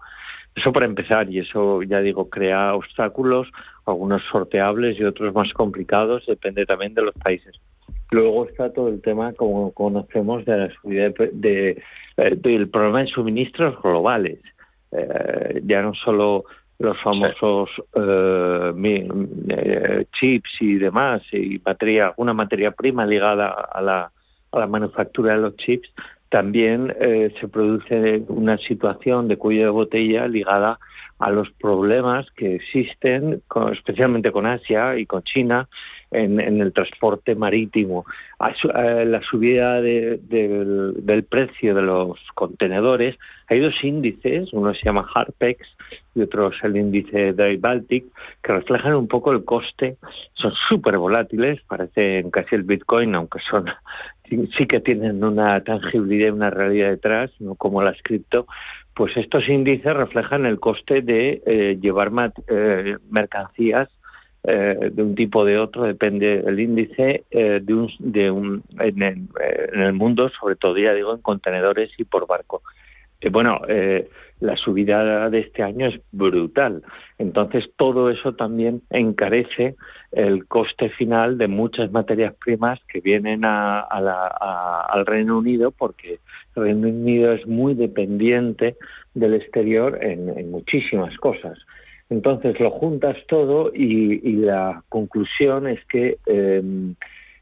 Eso 0.55 0.73
para 0.73 0.85
empezar, 0.85 1.31
y 1.31 1.39
eso 1.39 1.83
ya 1.85 2.01
digo, 2.01 2.29
crea 2.29 2.75
obstáculos, 2.75 3.49
algunos 3.87 4.23
sorteables 4.31 4.99
y 4.99 5.05
otros 5.05 5.33
más 5.33 5.51
complicados, 5.55 6.27
depende 6.27 6.67
también 6.67 6.93
de 6.93 7.03
los 7.03 7.15
países. 7.15 7.59
Luego 8.13 8.47
está 8.47 8.73
todo 8.73 8.89
el 8.89 9.01
tema, 9.01 9.33
como 9.33 9.73
conocemos, 9.73 10.45
de 10.45 10.57
la 10.57 10.71
subida 10.75 11.09
de, 11.33 11.83
eh, 12.19 12.37
del 12.37 12.69
problema 12.69 13.01
de 13.01 13.07
suministros 13.07 13.81
globales. 13.83 14.39
Eh, 14.93 15.63
ya 15.65 15.81
no 15.81 15.95
solo 15.95 16.45
los 16.79 17.01
famosos 17.01 17.71
eh, 17.95 18.73
eh, 19.49 20.05
chips 20.13 20.51
y 20.61 20.75
demás, 20.75 21.23
y 21.33 21.59
materia, 21.65 22.13
una 22.19 22.35
materia 22.35 22.73
prima 22.73 23.07
ligada 23.07 23.49
a 23.49 23.81
la, 23.81 24.13
a 24.51 24.59
la 24.59 24.67
manufactura 24.67 25.35
de 25.35 25.41
los 25.41 25.57
chips, 25.57 25.89
también 26.29 26.95
eh, 27.01 27.33
se 27.41 27.49
produce 27.49 28.25
una 28.29 28.59
situación 28.59 29.29
de 29.29 29.37
cuello 29.37 29.65
de 29.65 29.71
botella 29.71 30.27
ligada 30.27 30.79
a 31.19 31.31
los 31.31 31.51
problemas 31.53 32.27
que 32.33 32.57
existen, 32.57 33.43
especialmente 33.73 34.33
con 34.33 34.47
Asia 34.47 34.99
y 34.99 35.07
con 35.07 35.23
China, 35.23 35.69
en, 36.13 36.41
el 36.41 36.73
transporte 36.73 37.35
marítimo. 37.35 38.05
La 38.39 39.21
subida 39.23 39.81
del, 39.81 41.27
precio 41.29 41.75
de 41.75 41.83
los 41.83 42.19
contenedores, 42.35 43.17
hay 43.49 43.61
dos 43.61 43.75
índices, 43.83 44.53
uno 44.53 44.75
se 44.75 44.85
llama 44.85 45.09
Harpex 45.15 45.67
y 46.15 46.23
otro 46.23 46.49
es 46.49 46.65
el 46.65 46.77
índice 46.77 47.33
de 47.33 47.57
Baltic, 47.57 48.05
que 48.43 48.53
reflejan 48.53 48.95
un 48.95 49.09
poco 49.09 49.33
el 49.33 49.45
coste, 49.45 49.97
son 50.35 50.53
súper 50.69 50.99
volátiles, 50.99 51.61
parecen 51.63 52.31
casi 52.31 52.55
el 52.55 52.63
Bitcoin, 52.63 53.15
aunque 53.15 53.39
son 53.51 53.67
sí 54.57 54.67
que 54.67 54.81
tienen 54.81 55.23
una 55.23 55.63
tangibilidad 55.63 56.29
y 56.29 56.31
una 56.31 56.51
realidad 56.51 56.89
detrás, 56.89 57.31
no 57.39 57.55
como 57.55 57.83
las 57.83 58.01
cripto, 58.03 58.47
pues 58.95 59.17
estos 59.17 59.49
índices 59.49 59.95
reflejan 59.95 60.47
el 60.47 60.61
coste 60.61 61.03
de 61.03 61.43
eh, 61.47 61.79
llevar 61.81 62.11
eh, 62.49 62.97
mercancías 63.11 63.89
eh, 64.45 64.91
de 64.93 65.03
un 65.05 65.15
tipo 65.15 65.41
o 65.41 65.45
de 65.45 65.57
otro, 65.57 65.85
depende 65.85 66.43
del 66.43 66.59
índice 66.59 67.23
eh, 67.31 67.61
de 67.63 67.75
un, 67.75 67.89
de 68.01 68.29
un, 68.29 68.65
en, 68.81 69.01
el, 69.01 69.93
mundo, 69.93 70.29
sobre 70.31 70.57
todo 70.57 70.77
ya 70.79 70.93
digo 70.95 71.15
en 71.15 71.23
contenedores 71.23 71.93
y 71.97 72.03
por 72.03 72.27
barco. 72.27 72.63
Eh, 73.21 73.29
bueno, 73.29 73.61
la 74.41 74.57
subida 74.57 75.31
de 75.31 75.39
este 75.39 75.63
año 75.63 75.87
es 75.87 76.01
brutal. 76.11 76.83
Entonces 77.19 77.71
todo 77.77 78.11
eso 78.11 78.35
también 78.35 78.83
encarece 78.91 79.77
el 80.11 80.45
coste 80.49 80.89
final 80.91 81.39
de 81.39 81.47
muchas 81.47 81.93
materias 81.93 82.35
primas 82.45 82.81
que 82.89 82.99
vienen 82.99 83.45
a, 83.45 83.79
al 83.79 85.07
Reino 85.07 85.39
Unido 85.39 85.71
porque 85.71 86.19
el 86.57 86.63
Reino 86.65 86.89
Unido 86.89 87.33
es 87.33 87.47
muy 87.47 87.75
dependiente 87.75 88.75
del 89.15 89.35
exterior 89.35 90.01
en 90.03 90.51
muchísimas 90.51 91.17
cosas. 91.19 91.61
Entonces 92.13 92.61
lo 92.61 92.71
juntas 92.71 93.17
todo 93.27 93.73
y, 93.75 94.21
la 94.37 94.83
conclusión 94.91 95.67
es 95.67 95.83
que 95.87 96.19
em, 96.27 96.95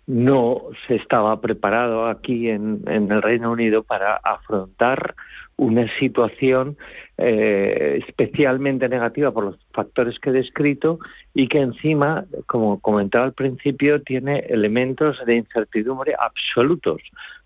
no 0.06 0.62
se 0.86 0.94
estaba 0.94 1.40
preparado 1.40 2.06
aquí 2.06 2.48
en, 2.48 2.84
el 2.86 3.20
Reino 3.20 3.50
Unido 3.50 3.82
para 3.82 4.14
afrontar 4.22 5.16
una 5.56 5.88
situación 5.98 6.76
eh, 7.18 8.00
especialmente 8.06 8.88
negativa 8.88 9.32
por 9.32 9.44
los 9.44 9.58
factores 9.72 10.20
que 10.20 10.30
he 10.30 10.34
descrito 10.34 11.00
y 11.34 11.48
que 11.48 11.58
encima, 11.58 12.24
como 12.46 12.78
comentaba 12.78 13.24
al 13.24 13.32
principio, 13.32 14.00
tiene 14.02 14.38
elementos 14.48 15.16
de 15.26 15.34
incertidumbre 15.34 16.14
absolutos. 16.16 17.02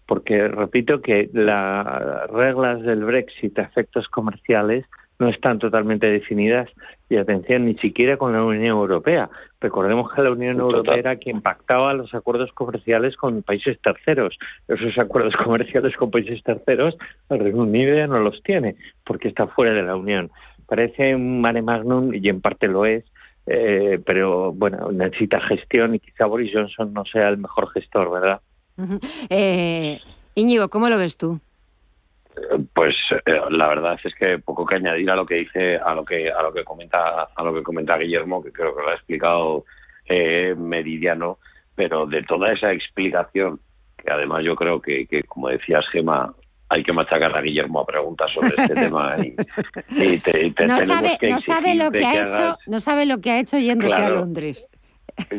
Porque 0.06 0.46
repito 0.48 1.00
que 1.00 1.30
las 1.32 2.30
reglas 2.30 2.82
del 2.82 3.02
Brexit 3.04 3.58
a 3.58 3.62
efectos 3.62 4.08
comerciales 4.08 4.84
no 5.18 5.28
están 5.28 5.58
totalmente 5.58 6.06
definidas 6.06 6.68
y 7.08 7.16
atención, 7.16 7.66
ni 7.66 7.74
siquiera 7.76 8.16
con 8.16 8.32
la 8.32 8.42
Unión 8.42 8.64
Europea. 8.64 9.28
Recordemos 9.60 10.12
que 10.12 10.22
la 10.22 10.30
Unión 10.32 10.58
Europea 10.58 10.96
era 10.96 11.16
quien 11.16 11.40
pactaba 11.40 11.94
los 11.94 12.12
acuerdos 12.14 12.50
comerciales 12.52 13.16
con 13.16 13.42
países 13.42 13.80
terceros. 13.80 14.36
Esos 14.68 14.98
acuerdos 14.98 15.34
comerciales 15.44 15.96
con 15.96 16.10
países 16.10 16.42
terceros, 16.42 16.96
el 17.30 17.38
Reino 17.38 17.62
Unido 17.62 17.96
ya 17.96 18.06
no 18.06 18.18
los 18.20 18.42
tiene, 18.42 18.76
porque 19.04 19.28
está 19.28 19.46
fuera 19.46 19.72
de 19.72 19.82
la 19.82 19.96
Unión. 19.96 20.30
Parece 20.66 21.14
un 21.14 21.40
mare 21.40 21.62
magnum, 21.62 22.12
y 22.14 22.28
en 22.28 22.40
parte 22.40 22.68
lo 22.68 22.86
es, 22.86 23.04
eh, 23.46 24.00
pero 24.04 24.52
bueno, 24.52 24.90
necesita 24.90 25.40
gestión 25.40 25.94
y 25.94 26.00
quizá 26.00 26.26
Boris 26.26 26.50
Johnson 26.52 26.92
no 26.94 27.04
sea 27.04 27.28
el 27.28 27.36
mejor 27.36 27.70
gestor, 27.70 28.10
¿verdad? 28.10 28.40
eh, 29.28 30.00
Íñigo, 30.34 30.68
¿cómo 30.68 30.88
lo 30.88 30.98
ves 30.98 31.16
tú? 31.16 31.40
Pues 32.72 32.96
eh, 33.26 33.40
la 33.50 33.68
verdad 33.68 33.98
es 34.02 34.14
que 34.14 34.38
poco 34.38 34.66
que 34.66 34.76
añadir 34.76 35.10
a 35.10 35.16
lo 35.16 35.24
que 35.24 35.36
dice, 35.36 35.76
a 35.76 35.94
lo 35.94 36.04
que 36.04 36.30
a 36.30 36.42
lo 36.42 36.52
que 36.52 36.64
comenta 36.64 37.28
a 37.34 37.42
lo 37.42 37.54
que 37.54 37.62
comenta 37.62 37.96
Guillermo, 37.96 38.42
que 38.42 38.52
creo 38.52 38.74
que 38.74 38.82
lo 38.82 38.90
ha 38.90 38.94
explicado 38.94 39.64
eh, 40.06 40.54
Meridiano, 40.56 41.38
pero 41.74 42.06
de 42.06 42.22
toda 42.22 42.52
esa 42.52 42.72
explicación, 42.72 43.60
que 43.96 44.10
además 44.10 44.42
yo 44.44 44.56
creo 44.56 44.80
que, 44.80 45.06
que 45.06 45.22
como 45.22 45.48
decías 45.48 45.84
Gema, 45.92 46.34
hay 46.68 46.82
que 46.82 46.92
machacar 46.92 47.36
a 47.36 47.40
Guillermo 47.40 47.80
a 47.80 47.86
preguntas 47.86 48.32
sobre 48.32 48.54
este 48.56 48.74
tema 48.74 49.16
y, 49.18 49.34
no 50.66 50.80
sabe, 50.80 51.18
no 51.22 51.40
sabe 51.40 51.74
lo 51.76 51.90
que, 51.90 52.04
ha 52.04 52.22
hecho, 52.22 52.58
no 52.66 52.80
sabe 52.80 53.06
lo 53.06 53.20
que 53.20 53.30
ha 53.30 53.38
hecho 53.38 53.58
yéndose 53.58 54.02
a 54.02 54.10
Londres. 54.10 54.68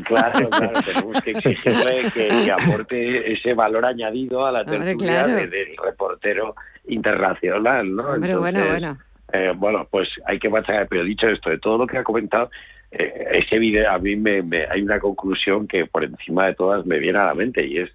Claro, 0.05 0.49
claro, 0.49 0.81
tenemos 0.85 1.21
que 1.21 1.31
exigirle 1.31 2.11
que, 2.11 2.51
aporte 2.51 3.33
ese 3.33 3.53
valor 3.53 3.85
añadido 3.85 4.45
a 4.45 4.51
la 4.51 4.65
tertulia 4.65 5.23
del 5.25 5.75
reportero 5.83 6.55
internacional, 6.87 7.95
¿no? 7.95 8.03
bueno, 8.39 8.65
bueno. 8.65 8.97
Eh, 9.33 9.51
bueno, 9.55 9.87
pues 9.89 10.07
hay 10.25 10.39
que 10.39 10.49
machacar, 10.49 10.87
pero 10.87 11.03
dicho 11.03 11.27
esto, 11.27 11.49
de 11.49 11.59
todo 11.59 11.79
lo 11.79 11.87
que 11.87 11.97
ha 11.97 12.03
comentado, 12.03 12.49
eh, 12.91 13.27
ese 13.33 13.59
video 13.59 13.91
a 13.91 13.97
mí 13.97 14.15
me, 14.15 14.41
hay 14.69 14.81
una 14.81 14.99
conclusión 14.99 15.67
que 15.67 15.85
por 15.85 16.03
encima 16.03 16.47
de 16.47 16.55
todas 16.55 16.85
me 16.85 16.99
viene 16.99 17.19
a 17.19 17.25
la 17.25 17.33
mente 17.33 17.65
y 17.65 17.79
es 17.79 17.89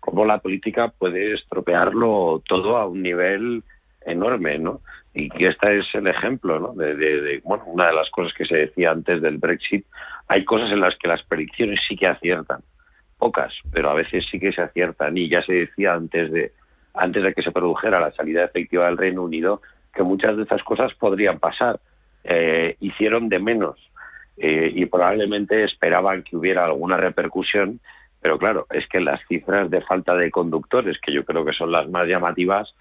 cómo 0.00 0.24
la 0.24 0.38
política 0.38 0.88
puede 0.88 1.34
estropearlo 1.34 2.42
todo 2.48 2.76
a 2.76 2.86
un 2.86 3.02
nivel 3.02 3.62
enorme, 4.06 4.58
¿no? 4.58 4.80
Y 5.18 5.30
que 5.30 5.48
este 5.48 5.78
es 5.78 5.86
el 5.94 6.06
ejemplo, 6.08 6.60
¿no? 6.60 6.74
De, 6.74 7.40
bueno, 7.42 7.64
una 7.64 7.86
de 7.86 7.94
las 7.94 8.10
cosas 8.10 8.34
que 8.34 8.44
se 8.44 8.54
decía 8.54 8.90
antes 8.90 9.22
del 9.22 9.38
Brexit, 9.38 9.86
hay 10.28 10.44
cosas 10.44 10.70
en 10.70 10.80
las 10.80 10.94
que 10.98 11.08
las 11.08 11.22
predicciones 11.22 11.80
sí 11.88 11.96
que 11.96 12.06
aciertan, 12.06 12.60
pocas, 13.16 13.54
pero 13.72 13.88
a 13.88 13.94
veces 13.94 14.26
sí 14.30 14.38
que 14.38 14.52
se 14.52 14.60
aciertan 14.60 15.16
y 15.16 15.30
ya 15.30 15.42
se 15.42 15.54
decía 15.54 15.94
antes 15.94 16.30
de 16.30 16.52
antes 16.92 17.22
de 17.22 17.32
que 17.32 17.42
se 17.42 17.50
produjera 17.50 17.98
la 17.98 18.12
salida 18.12 18.44
efectiva 18.44 18.86
del 18.86 18.98
Reino 18.98 19.22
Unido 19.22 19.62
que 19.94 20.02
muchas 20.02 20.36
de 20.36 20.42
esas 20.42 20.62
cosas 20.62 20.92
podrían 20.94 21.38
pasar. 21.38 21.80
Eh, 22.22 22.76
hicieron 22.80 23.30
de 23.30 23.38
menos 23.38 23.78
eh, 24.36 24.70
y 24.74 24.84
probablemente 24.84 25.64
esperaban 25.64 26.24
que 26.24 26.36
hubiera 26.36 26.66
alguna 26.66 26.98
repercusión, 26.98 27.80
pero 28.20 28.38
claro, 28.38 28.66
es 28.70 28.86
que 28.88 29.00
las 29.00 29.20
cifras 29.28 29.70
de 29.70 29.80
falta 29.80 30.14
de 30.14 30.30
conductores, 30.30 30.98
que 31.00 31.12
yo 31.12 31.24
creo 31.24 31.44
que 31.44 31.54
son 31.54 31.72
las 31.72 31.88
más 31.88 32.06
llamativas, 32.06 32.74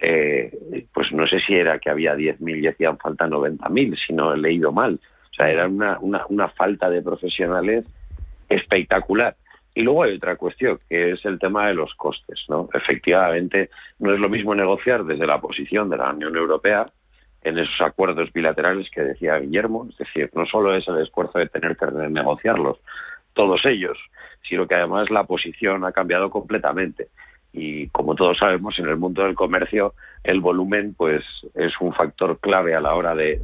eh, 0.00 0.86
pues 0.92 1.12
no 1.12 1.26
sé 1.26 1.40
si 1.40 1.54
era 1.54 1.78
que 1.78 1.90
había 1.90 2.14
10.000 2.14 2.62
y 2.62 2.66
hacían 2.68 2.98
falta 2.98 3.26
90.000, 3.26 3.98
si 4.06 4.12
no 4.12 4.34
he 4.34 4.38
leído 4.38 4.72
mal. 4.72 5.00
O 5.30 5.34
sea, 5.34 5.50
era 5.50 5.66
una, 5.66 5.98
una, 6.00 6.24
una 6.28 6.48
falta 6.48 6.90
de 6.90 7.02
profesionales 7.02 7.84
espectacular. 8.48 9.36
Y 9.74 9.82
luego 9.82 10.02
hay 10.02 10.16
otra 10.16 10.36
cuestión, 10.36 10.78
que 10.88 11.12
es 11.12 11.24
el 11.24 11.38
tema 11.38 11.68
de 11.68 11.74
los 11.74 11.94
costes. 11.94 12.40
¿no? 12.48 12.68
Efectivamente, 12.74 13.70
no 13.98 14.12
es 14.12 14.18
lo 14.18 14.28
mismo 14.28 14.54
negociar 14.54 15.04
desde 15.04 15.26
la 15.26 15.40
posición 15.40 15.88
de 15.88 15.98
la 15.98 16.10
Unión 16.10 16.36
Europea 16.36 16.86
en 17.42 17.58
esos 17.58 17.80
acuerdos 17.80 18.32
bilaterales 18.32 18.90
que 18.90 19.02
decía 19.02 19.38
Guillermo. 19.38 19.86
Es 19.90 19.98
decir, 19.98 20.30
no 20.34 20.46
solo 20.46 20.74
es 20.74 20.86
el 20.88 20.98
esfuerzo 20.98 21.38
de 21.38 21.48
tener 21.48 21.76
que 21.76 21.86
negociarlos, 21.86 22.78
todos 23.34 23.64
ellos, 23.66 23.96
sino 24.48 24.66
que 24.66 24.74
además 24.74 25.10
la 25.10 25.24
posición 25.24 25.84
ha 25.84 25.92
cambiado 25.92 26.28
completamente. 26.28 27.08
Y 27.52 27.88
como 27.88 28.14
todos 28.14 28.38
sabemos, 28.38 28.78
en 28.78 28.88
el 28.88 28.96
mundo 28.96 29.22
del 29.22 29.34
comercio 29.34 29.94
el 30.22 30.40
volumen 30.40 30.94
pues 30.94 31.24
es 31.54 31.72
un 31.80 31.92
factor 31.94 32.38
clave 32.40 32.74
a 32.74 32.80
la 32.80 32.94
hora 32.94 33.14
de, 33.14 33.40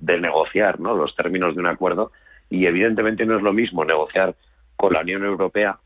negociar 0.00 0.80
¿no? 0.80 0.94
los 0.94 1.14
términos 1.14 1.54
de 1.54 1.60
un 1.60 1.66
acuerdo 1.66 2.12
y 2.48 2.66
evidentemente 2.66 3.26
no 3.26 3.36
es 3.36 3.42
lo 3.42 3.52
mismo 3.52 3.84
negociar 3.84 4.34
con 4.76 4.92
la 4.92 5.00
Unión 5.00 5.24
Europea 5.24 5.78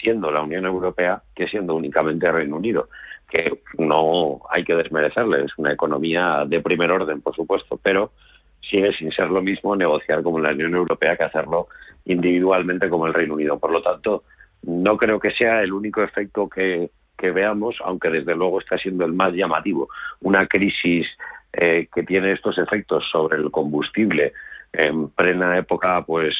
siendo 0.00 0.30
la 0.30 0.42
Unión 0.42 0.66
Europea 0.66 1.22
que 1.34 1.48
siendo 1.48 1.74
únicamente 1.74 2.30
Reino 2.30 2.56
Unido 2.56 2.88
que 3.28 3.60
no 3.78 4.40
hay 4.50 4.64
que 4.64 4.76
desmerecerle, 4.76 5.44
es 5.44 5.58
una 5.58 5.72
economía 5.72 6.44
de 6.46 6.60
primer 6.60 6.92
orden, 6.92 7.20
por 7.20 7.34
supuesto, 7.34 7.78
pero 7.82 8.12
sigue 8.60 8.92
sin 8.92 9.10
ser 9.12 9.30
lo 9.30 9.42
mismo 9.42 9.74
negociar 9.74 10.22
como 10.22 10.38
la 10.38 10.50
Unión 10.50 10.74
Europea 10.74 11.16
que 11.16 11.24
hacerlo 11.24 11.68
individualmente 12.04 12.88
como 12.88 13.06
el 13.06 13.14
Reino 13.14 13.34
Unido. 13.34 13.58
Por 13.58 13.72
lo 13.72 13.82
tanto, 13.82 14.22
no 14.66 14.96
creo 14.96 15.18
que 15.18 15.30
sea 15.30 15.62
el 15.62 15.72
único 15.72 16.02
efecto 16.02 16.48
que, 16.48 16.90
veamos, 17.18 17.76
aunque 17.84 18.10
desde 18.10 18.36
luego 18.36 18.60
está 18.60 18.76
siendo 18.78 19.04
el 19.04 19.12
más 19.12 19.32
llamativo. 19.32 19.88
Una 20.20 20.46
crisis 20.46 21.06
eh, 21.52 21.88
que 21.92 22.02
tiene 22.02 22.32
estos 22.32 22.58
efectos 22.58 23.04
sobre 23.10 23.38
el 23.38 23.50
combustible 23.50 24.32
en 24.72 25.08
plena 25.08 25.56
época 25.56 26.04
pues 26.04 26.34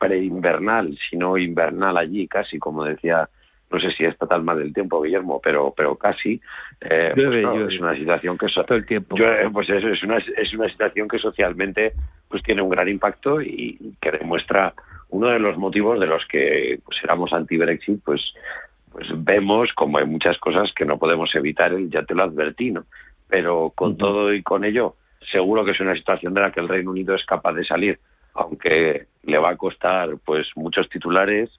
preinvernal, 0.00 0.96
sino 1.10 1.36
invernal 1.36 1.96
allí 1.98 2.26
casi, 2.26 2.58
como 2.58 2.84
decía 2.84 3.28
no 3.70 3.80
sé 3.80 3.90
si 3.92 4.04
está 4.04 4.26
tan 4.26 4.44
mal 4.44 4.60
el 4.60 4.72
tiempo, 4.72 5.02
Guillermo, 5.02 5.40
pero 5.42 5.74
pero 5.76 5.96
casi 5.96 6.40
eh, 6.80 7.12
pues 7.14 7.72
es 7.74 7.80
una 7.80 7.96
situación 7.96 8.38
que 8.38 8.46
el 8.68 8.86
tiempo. 8.86 9.16
pues 9.52 9.68
eso 9.68 9.88
es 9.88 10.02
una 10.02 10.18
es 10.18 10.54
una 10.54 10.68
situación 10.68 11.08
que 11.08 11.18
socialmente 11.18 11.92
pues 12.28 12.42
tiene 12.42 12.62
un 12.62 12.70
gran 12.70 12.88
impacto 12.88 13.40
y 13.40 13.96
que 14.00 14.12
demuestra 14.12 14.74
uno 15.14 15.28
de 15.28 15.38
los 15.38 15.56
motivos 15.56 16.00
de 16.00 16.06
los 16.06 16.26
que 16.26 16.80
pues 16.84 16.98
éramos 17.04 17.32
anti 17.32 17.56
Brexit, 17.56 18.02
pues 18.04 18.20
pues 18.90 19.08
vemos 19.16 19.72
como 19.74 19.98
hay 19.98 20.06
muchas 20.06 20.38
cosas 20.38 20.72
que 20.74 20.84
no 20.84 20.98
podemos 20.98 21.32
evitar, 21.34 21.72
ya 21.88 22.02
te 22.02 22.14
lo 22.14 22.24
advertí, 22.24 22.70
¿no? 22.70 22.84
Pero 23.28 23.72
con 23.74 23.96
todo 23.96 24.32
y 24.32 24.42
con 24.42 24.64
ello, 24.64 24.96
seguro 25.32 25.64
que 25.64 25.70
es 25.70 25.80
una 25.80 25.94
situación 25.94 26.34
de 26.34 26.40
la 26.40 26.50
que 26.52 26.60
el 26.60 26.68
Reino 26.68 26.90
Unido 26.90 27.14
es 27.14 27.24
capaz 27.24 27.52
de 27.54 27.64
salir, 27.64 27.98
aunque 28.34 29.06
le 29.22 29.38
va 29.38 29.50
a 29.50 29.56
costar 29.56 30.16
pues 30.24 30.48
muchos 30.56 30.88
titulares, 30.88 31.50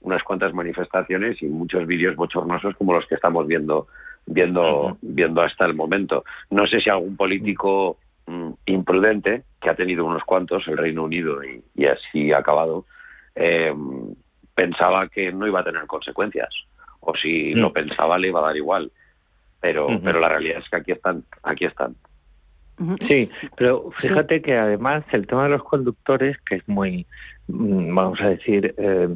unas 0.00 0.22
cuantas 0.22 0.54
manifestaciones 0.54 1.42
y 1.42 1.46
muchos 1.46 1.86
vídeos 1.86 2.16
bochornosos 2.16 2.76
como 2.76 2.94
los 2.94 3.06
que 3.06 3.16
estamos 3.16 3.46
viendo 3.46 3.88
viendo 4.26 4.96
viendo 5.00 5.42
hasta 5.42 5.66
el 5.66 5.74
momento. 5.74 6.24
No 6.50 6.66
sé 6.66 6.80
si 6.80 6.90
algún 6.90 7.16
político 7.16 7.98
mm, 8.26 8.50
imprudente 8.66 9.42
que 9.60 9.70
ha 9.70 9.74
tenido 9.74 10.04
unos 10.04 10.24
cuantos 10.24 10.66
el 10.68 10.78
Reino 10.78 11.04
Unido 11.04 11.40
y, 11.44 11.86
así 11.86 12.32
ha 12.32 12.38
acabado 12.38 12.84
eh, 13.34 13.74
pensaba 14.54 15.08
que 15.08 15.32
no 15.32 15.46
iba 15.46 15.60
a 15.60 15.64
tener 15.64 15.86
consecuencias 15.86 16.50
o 17.00 17.14
si 17.16 17.54
lo 17.54 17.72
pensaba 17.72 18.18
le 18.18 18.28
iba 18.28 18.40
a 18.40 18.44
dar 18.44 18.56
igual. 18.56 18.90
Pero 19.60 19.88
pero 20.02 20.20
la 20.20 20.28
realidad 20.28 20.58
es 20.58 20.68
que 20.68 20.76
aquí 20.76 20.92
están 20.92 21.24
aquí 21.42 21.64
están. 21.66 21.94
Sí, 23.00 23.30
pero 23.56 23.90
fíjate 23.98 24.40
que 24.40 24.56
además 24.56 25.04
el 25.12 25.26
tema 25.26 25.44
de 25.44 25.50
los 25.50 25.62
conductores, 25.64 26.38
que 26.48 26.56
es 26.56 26.68
muy, 26.68 27.06
mm, 27.48 27.94
vamos 27.94 28.20
a 28.22 28.30
decir, 28.30 28.74
eh, 28.78 29.08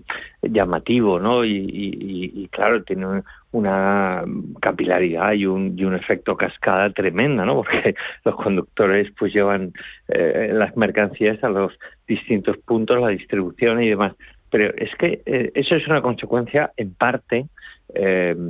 llamativo, 0.43 1.19
¿no? 1.19 1.45
Y, 1.47 2.49
claro, 2.53 2.83
tiene 2.85 3.23
una 3.53 4.23
capilaridad 4.61 5.33
y 5.33 5.47
un, 5.47 5.79
y 5.79 5.85
un 5.85 5.95
efecto 5.95 6.37
cascada 6.37 6.91
tremenda, 6.91 7.47
¿no? 7.47 7.55
Porque 7.63 7.95
los 8.25 8.37
conductores 8.37 9.11
pues 9.19 9.33
llevan 9.33 9.73
eh, 10.09 10.51
las 10.53 10.77
mercancías 10.77 11.43
a 11.43 11.49
los 11.49 11.73
distintos 12.07 12.59
puntos, 12.59 13.01
la 13.01 13.09
distribución 13.09 13.83
y 13.83 13.89
demás. 13.89 14.13
Pero 14.51 14.75
es 14.77 14.95
que 14.97 15.23
eh, 15.25 15.53
eso 15.55 15.75
es 15.75 15.87
una 15.89 16.03
consecuencia, 16.03 16.73
en 16.77 16.95
parte, 16.95 17.47
de, 17.95 18.41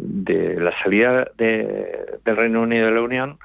de, 0.00 0.56
la 0.58 0.72
salida 0.82 1.30
del 1.36 2.36
Reino 2.36 2.62
Unido 2.62 2.86
de 2.86 2.92
la 2.92 3.02
Unión 3.02 3.38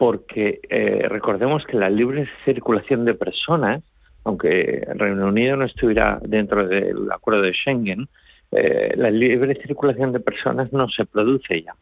porque 0.00 0.60
eh, 0.70 1.06
recordemos 1.10 1.62
que 1.66 1.76
la 1.76 1.90
libre 1.90 2.26
circulación 2.46 3.04
de 3.04 3.12
personas, 3.12 3.82
aunque 4.24 4.82
el 4.88 4.98
Reino 4.98 5.26
Unido 5.26 5.56
no 5.56 5.66
estuviera 5.66 6.18
dentro 6.22 6.66
del 6.66 7.12
acuerdo 7.12 7.42
de 7.42 7.52
Schengen, 7.52 8.08
eh, 8.50 8.94
la 8.96 9.10
libre 9.10 9.56
circulación 9.56 10.12
de 10.12 10.20
personas 10.20 10.72
no 10.72 10.88
se 10.88 11.04
produce 11.04 11.64
ya 11.64 11.74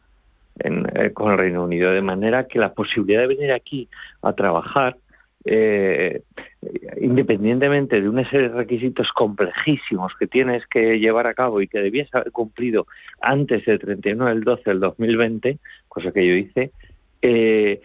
eh, 0.59 1.11
con 1.13 1.31
el 1.31 1.37
Reino 1.37 1.63
Unido, 1.63 1.91
de 1.91 2.01
manera 2.01 2.45
que 2.45 2.59
la 2.59 2.73
posibilidad 2.73 3.21
de 3.21 3.27
venir 3.27 3.53
aquí 3.53 3.87
a 4.21 4.33
trabajar, 4.33 4.97
independientemente 6.99 8.01
de 8.01 8.09
una 8.09 8.29
serie 8.29 8.49
de 8.49 8.55
requisitos 8.55 9.07
complejísimos 9.15 10.11
que 10.19 10.27
tienes 10.27 10.67
que 10.67 10.99
llevar 10.99 11.25
a 11.25 11.33
cabo 11.33 11.61
y 11.61 11.69
que 11.69 11.79
debías 11.79 12.13
haber 12.13 12.33
cumplido 12.33 12.85
antes 13.21 13.63
del 13.65 13.79
31 13.79 14.25
del 14.25 14.43
12 14.43 14.63
del 14.65 14.81
2020, 14.81 15.57
cosa 15.87 16.11
que 16.11 16.27
yo 16.27 16.33
hice, 16.33 16.71
eh, 17.21 17.79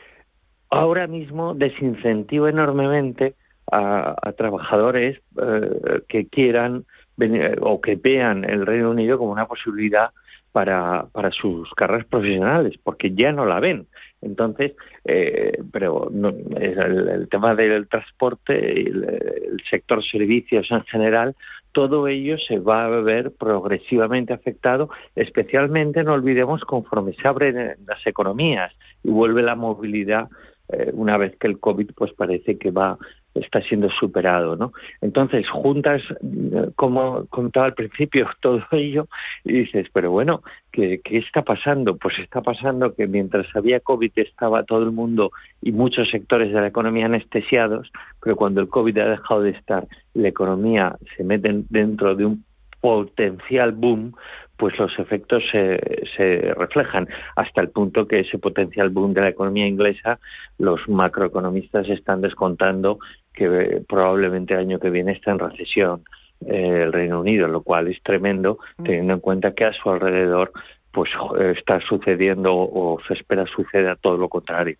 ahora 0.71 1.07
mismo 1.07 1.55
desincentiva 1.55 2.51
enormemente 2.51 3.35
a, 3.71 4.33
trabajadores 4.37 5.21
eh, 5.41 6.01
que 6.09 6.27
quieran 6.27 6.85
venir, 7.17 7.59
o 7.61 7.81
que 7.81 7.97
vean 7.97 8.45
el 8.45 8.67
Reino 8.67 8.91
Unido 8.91 9.19
como 9.19 9.33
una 9.33 9.47
posibilidad 9.47 10.11
para, 10.53 11.09
sus 11.33 11.69
carreras 11.73 12.07
profesionales, 12.07 12.75
porque 12.83 13.12
ya 13.12 13.33
no 13.33 13.45
la 13.45 13.59
ven. 13.59 13.87
Entonces, 14.23 14.73
eh, 15.05 15.59
pero 15.73 16.11
el, 16.11 17.29
tema 17.29 17.57
del 17.57 17.89
transporte, 17.89 18.81
el, 18.83 19.05
el, 19.05 19.62
sector 19.69 20.05
servicios 20.05 20.71
en 20.71 20.85
general, 20.85 21.35
todo 21.73 22.07
ello 22.07 22.39
se 22.39 22.61
va 22.61 22.85
a 22.85 22.89
ver 22.89 23.33
progresivamente 23.33 24.33
afectado, 24.33 24.91
especialmente, 25.17 26.05
no 26.05 26.15
olvidemos, 26.15 26.62
conforme 26.62 27.15
se 27.15 27.27
abren 27.27 27.75
las 27.85 28.07
economías 28.07 28.73
y 29.03 29.11
vuelve 29.11 29.43
la 29.43 29.57
movilidad 29.57 30.29
eh, 30.69 30.91
una 30.95 31.17
vez 31.17 31.37
que 31.37 31.47
el 31.47 31.59
COVID 31.59 31.91
pues 31.95 32.12
parece 32.15 32.59
que 32.59 32.71
va 32.71 32.99
está 33.35 33.61
siendo 33.62 33.91
superado, 33.91 34.57
¿no? 34.57 34.73
Entonces, 35.01 35.49
juntas, 35.49 36.01
eh, 36.23 36.71
como 36.77 37.27
contaba 37.27 37.67
al 37.67 37.75
principio, 37.75 38.29
todo 38.41 38.62
ello 38.71 39.09
y 39.45 39.53
dices, 39.65 39.89
pero 39.93 40.11
bueno, 40.11 40.43
¿qué, 40.71 41.01
¿qué, 41.03 41.19
está 41.19 41.43
pasando? 41.43 41.97
Pues 41.97 42.19
está 42.19 42.43
pasando 42.43 42.95
que 42.95 43.07
mientras 43.07 43.47
había 43.55 43.81
COVID 43.81 44.12
estaba 44.17 44.62
todo 44.62 44.83
el 44.85 44.93
mundo 44.93 45.33
y 45.61 45.73
muchos 45.73 46.09
sectores 46.11 46.53
de 46.53 46.61
la 46.61 46.69
economía 46.69 47.07
anestesiados, 47.07 47.91
pero 48.23 48.37
cuando 48.37 48.61
el 48.61 48.69
COVID 48.69 48.99
ha 48.99 49.09
dejado 49.11 49.43
de 49.43 49.51
estar, 49.51 49.87
la 50.15 50.29
economía 50.29 50.97
se 51.17 51.25
mete 51.25 51.65
dentro 51.71 52.15
de 52.15 52.27
un 52.27 52.45
potencial 52.81 53.73
boom, 53.73 54.15
pues 54.57 54.78
los 54.78 54.96
efectos 54.98 55.42
se, 55.50 55.80
se, 56.16 56.55
reflejan 56.55 57.09
hasta 57.36 57.61
el 57.61 57.70
punto 57.70 58.07
que 58.07 58.20
ese 58.20 58.38
potencial 58.38 58.90
boom 58.90 59.12
de 59.12 59.22
la 59.22 59.28
economía 59.30 59.66
inglesa, 59.66 60.20
los 60.59 60.88
macroeconomistas 60.88 61.88
están 61.88 62.20
descontando 62.20 62.98
que 63.32 63.46
eh, 63.46 63.82
probablemente 63.88 64.55
el 64.55 64.61
año 64.61 64.78
que 64.78 64.90
viene 64.90 65.12
está 65.12 65.32
en 65.32 65.40
recesión 65.40 66.05
eh, 66.46 66.82
el 66.84 66.92
Reino 66.92 67.20
Unido, 67.20 67.48
lo 67.48 67.62
cual 67.62 67.88
es 67.88 68.00
tremendo 68.02 68.59
mm. 68.78 68.84
teniendo 68.84 69.14
en 69.14 69.20
cuenta 69.20 69.52
que 69.55 69.64
a 69.64 69.72
su 69.72 69.90
alrededor 69.90 70.52
pues 70.92 71.11
está 71.57 71.80
sucediendo 71.80 72.55
o 72.55 73.00
se 73.09 73.14
espera 73.14 73.44
suceda 73.46 73.96
todo 73.96 74.16
lo 74.16 74.28
contrario. 74.28 74.76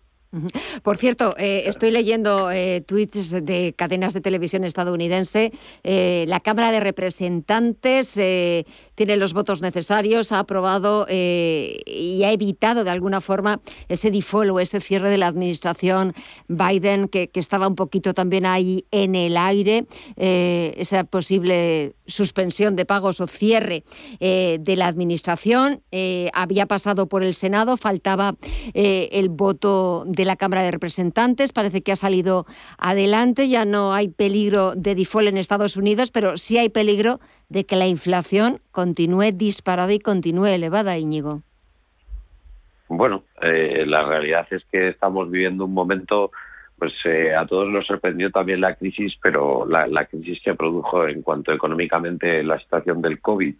Por 0.83 0.97
cierto, 0.97 1.35
eh, 1.37 1.63
estoy 1.67 1.91
leyendo 1.91 2.51
eh, 2.51 2.81
tweets 2.81 3.31
de 3.45 3.73
cadenas 3.75 4.13
de 4.13 4.21
televisión 4.21 4.63
estadounidense. 4.63 5.51
Eh, 5.83 6.25
la 6.27 6.39
Cámara 6.39 6.71
de 6.71 6.79
Representantes 6.79 8.13
tiene 8.95 9.17
los 9.17 9.33
votos 9.33 9.61
necesarios, 9.61 10.31
ha 10.31 10.39
aprobado 10.39 11.05
y 11.09 12.23
ha 12.23 12.31
evitado 12.31 12.83
de 12.83 12.89
alguna 12.89 13.21
forma 13.21 13.61
ese 13.87 14.11
default 14.11 14.51
o 14.51 14.59
ese 14.59 14.79
cierre 14.79 15.09
de 15.09 15.17
la 15.17 15.27
administración 15.27 16.13
Biden 16.47 17.07
que, 17.07 17.29
que 17.29 17.39
estaba 17.39 17.67
un 17.67 17.75
poquito 17.75 18.13
también 18.13 18.45
ahí 18.45 18.85
en 18.91 19.15
el 19.15 19.37
aire, 19.37 19.85
esa 20.15 21.03
posible 21.05 21.95
suspensión 22.07 22.75
de 22.75 22.85
pagos 22.85 23.21
o 23.21 23.27
cierre 23.27 23.83
de 24.19 24.75
la 24.75 24.87
administración. 24.87 25.81
había 26.33 26.65
pasado 26.65 27.07
por 27.07 27.23
el 27.23 27.33
Senado, 27.33 27.77
faltaba 27.77 28.35
el 28.73 29.29
voto 29.29 30.03
de 30.15 30.25
la 30.25 30.35
Cámara 30.35 30.63
de 30.63 30.71
Representantes. 30.71 31.53
Parece 31.53 31.81
que 31.81 31.91
ha 31.91 31.95
salido 31.95 32.45
adelante, 32.77 33.47
ya 33.49 33.65
no 33.65 33.93
hay 33.93 34.09
peligro 34.09 34.73
de 34.75 34.95
default 34.95 35.27
en 35.27 35.37
Estados 35.37 35.77
Unidos, 35.77 36.11
pero 36.11 36.37
sí 36.37 36.57
hay 36.57 36.69
peligro 36.69 37.19
de 37.49 37.65
que 37.65 37.75
la 37.75 37.87
inflación 37.87 38.59
continúe 38.71 39.31
disparada 39.33 39.93
y 39.93 39.99
continúe 39.99 40.47
elevada, 40.47 40.97
Íñigo. 40.97 41.41
bueno, 42.87 43.23
eh, 43.41 43.83
la 43.85 44.03
realidad 44.03 44.47
es 44.51 44.63
que 44.71 44.89
estamos 44.89 45.29
viviendo 45.29 45.65
un 45.65 45.73
momento, 45.73 46.31
pues 46.77 46.93
eh, 47.05 47.35
a 47.35 47.45
todos 47.45 47.69
nos 47.69 47.85
sorprendió 47.85 48.31
también 48.31 48.61
la 48.61 48.75
crisis, 48.75 49.13
pero 49.21 49.65
la, 49.65 50.05
crisis 50.05 50.39
que 50.43 50.53
produjo 50.53 51.07
en 51.07 51.21
cuanto 51.21 51.51
económicamente 51.51 52.43
la 52.43 52.59
situación 52.59 53.01
del 53.01 53.19
COVID 53.19 53.55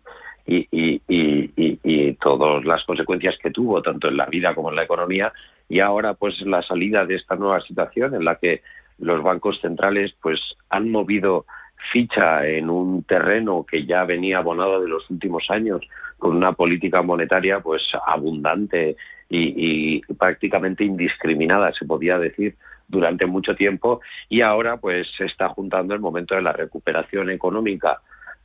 y, 0.48 2.14
todas 2.22 2.66
las 2.66 2.84
consecuencias 2.86 3.36
que 3.42 3.52
tuvo, 3.52 3.82
tanto 3.82 4.08
en 4.08 4.18
la 4.18 4.26
vida 4.26 4.56
como 4.56 4.70
en 4.70 4.76
la 4.76 4.84
economía, 4.84 5.32
y 5.70 5.80
ahora 5.80 6.14
pues 6.14 6.40
la 6.42 6.62
salida 6.62 7.06
de 7.06 7.16
esta 7.16 7.36
nueva 7.36 7.62
situación 7.62 8.16
en 8.16 8.26
la 8.26 8.36
que 8.36 8.62
los 9.00 9.22
bancos 9.24 9.60
centrales 9.62 10.14
pues 10.22 10.40
han 10.70 10.92
movido 10.92 11.46
ficha 11.92 12.48
en 12.48 12.70
un 12.70 13.04
terreno 13.04 13.66
que 13.70 13.86
ya 13.86 14.04
venía 14.06 14.40
abonado 14.40 14.82
de 14.82 14.88
los 14.88 15.10
últimos 15.10 15.46
años 15.50 15.82
con 16.18 16.36
una 16.36 16.54
política 16.54 17.02
monetaria 17.02 17.60
pues 17.60 17.82
abundante 18.06 18.96
y, 19.30 20.02
prácticamente 20.16 20.84
indiscriminada 20.84 21.74
se 21.74 21.86
podía 21.86 22.18
decir 22.20 22.56
durante 22.88 23.26
mucho 23.26 23.56
tiempo. 23.56 24.02
Y 24.30 24.42
ahora 24.42 24.78
pues 24.78 25.08
se 25.18 25.26
está 25.26 25.50
juntando 25.50 25.94
el 25.94 26.00
momento 26.00 26.36
de 26.36 26.42
la 26.42 26.54
recuperación 26.54 27.30
económica 27.32 28.00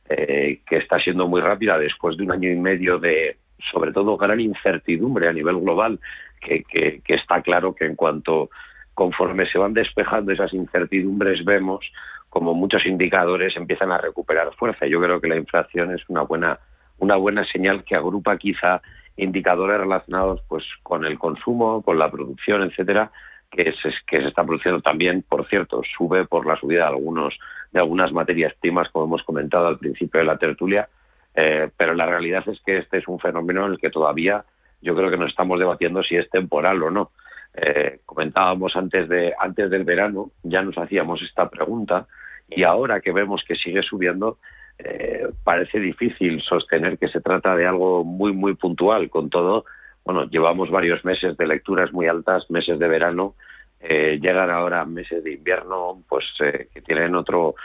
eh, 0.09 0.61
que 0.67 0.77
está 0.77 0.99
siendo 0.99 1.27
muy 1.27 1.41
rápida 1.41 1.77
después 1.77 2.17
de 2.17 2.23
un 2.23 2.31
año 2.31 2.49
y 2.49 2.55
medio 2.55 2.99
de 2.99 3.37
sobre 3.71 3.91
todo 3.91 4.17
gran 4.17 4.39
incertidumbre 4.39 5.27
a 5.27 5.33
nivel 5.33 5.59
global 5.59 5.99
que, 6.41 6.63
que, 6.63 7.01
está 7.13 7.41
claro 7.41 7.73
que 7.73 7.85
en 7.85 7.95
cuanto 7.95 8.49
conforme 8.93 9.45
se 9.45 9.57
van 9.57 9.73
despejando 9.73 10.31
esas 10.31 10.53
incertidumbres 10.53 11.45
vemos 11.45 11.89
como 12.29 12.53
muchos 12.53 12.85
indicadores 12.85 13.55
empiezan 13.55 13.91
a 13.91 13.97
recuperar 13.97 14.53
fuerza. 14.55 14.87
Yo 14.87 15.01
creo 15.01 15.21
que 15.21 15.27
la 15.27 15.37
inflación 15.37 15.93
es 15.93 16.01
una 16.09 16.21
buena 16.21 16.59
una 16.97 17.15
buena 17.15 17.45
señal 17.45 17.83
que 17.83 17.95
agrupa 17.95 18.37
quizá 18.37 18.81
indicadores 19.17 19.79
relacionados 19.79 20.41
pues 20.47 20.63
con 20.83 21.05
el 21.05 21.17
consumo, 21.17 21.81
con 21.81 21.97
la 21.97 22.11
producción, 22.11 22.63
etcétera, 22.63 23.11
que 23.49 23.73
se, 23.73 23.91
que 24.07 24.21
se 24.21 24.27
está 24.27 24.43
produciendo 24.43 24.81
también, 24.81 25.23
por 25.27 25.47
cierto, 25.47 25.81
sube 25.97 26.25
por 26.25 26.45
la 26.45 26.55
subida 26.57 26.81
de 26.81 26.89
algunos 26.89 27.37
de 27.71 27.79
algunas 27.79 28.11
materias 28.11 28.53
primas, 28.59 28.89
como 28.89 29.05
hemos 29.05 29.23
comentado 29.23 29.67
al 29.67 29.77
principio 29.77 30.19
de 30.19 30.25
la 30.25 30.37
tertulia, 30.37 30.89
eh, 31.35 31.69
pero 31.77 31.93
la 31.93 32.05
realidad 32.05 32.43
es 32.47 32.59
que 32.65 32.77
este 32.77 32.97
es 32.97 33.07
un 33.07 33.19
fenómeno 33.19 33.65
en 33.65 33.73
el 33.73 33.79
que 33.79 33.89
todavía 33.89 34.43
yo 34.81 34.95
creo 34.95 35.09
que 35.09 35.17
nos 35.17 35.29
estamos 35.29 35.59
debatiendo 35.59 36.03
si 36.03 36.15
es 36.15 36.29
temporal 36.29 36.81
o 36.83 36.91
no. 36.91 37.11
Eh, 37.53 37.99
comentábamos 38.05 38.75
antes 38.75 39.09
de 39.09 39.33
antes 39.39 39.69
del 39.69 39.83
verano, 39.83 40.31
ya 40.43 40.61
nos 40.61 40.77
hacíamos 40.77 41.21
esta 41.21 41.49
pregunta 41.49 42.07
y 42.49 42.63
ahora 42.63 43.01
que 43.01 43.11
vemos 43.11 43.43
que 43.47 43.55
sigue 43.55 43.81
subiendo, 43.81 44.37
eh, 44.77 45.27
parece 45.43 45.79
difícil 45.79 46.41
sostener 46.41 46.97
que 46.97 47.07
se 47.07 47.21
trata 47.21 47.55
de 47.55 47.65
algo 47.65 48.03
muy, 48.03 48.33
muy 48.33 48.55
puntual. 48.55 49.09
Con 49.09 49.29
todo, 49.29 49.65
bueno, 50.03 50.25
llevamos 50.25 50.69
varios 50.69 51.03
meses 51.05 51.37
de 51.37 51.47
lecturas 51.47 51.93
muy 51.93 52.07
altas, 52.07 52.49
meses 52.49 52.79
de 52.79 52.87
verano, 52.87 53.35
eh, 53.79 54.19
llegan 54.21 54.49
ahora 54.49 54.85
meses 54.85 55.23
de 55.23 55.33
invierno, 55.33 56.03
pues 56.07 56.25
eh, 56.39 56.67
que 56.73 56.81
tienen 56.81 57.15
otro 57.15 57.55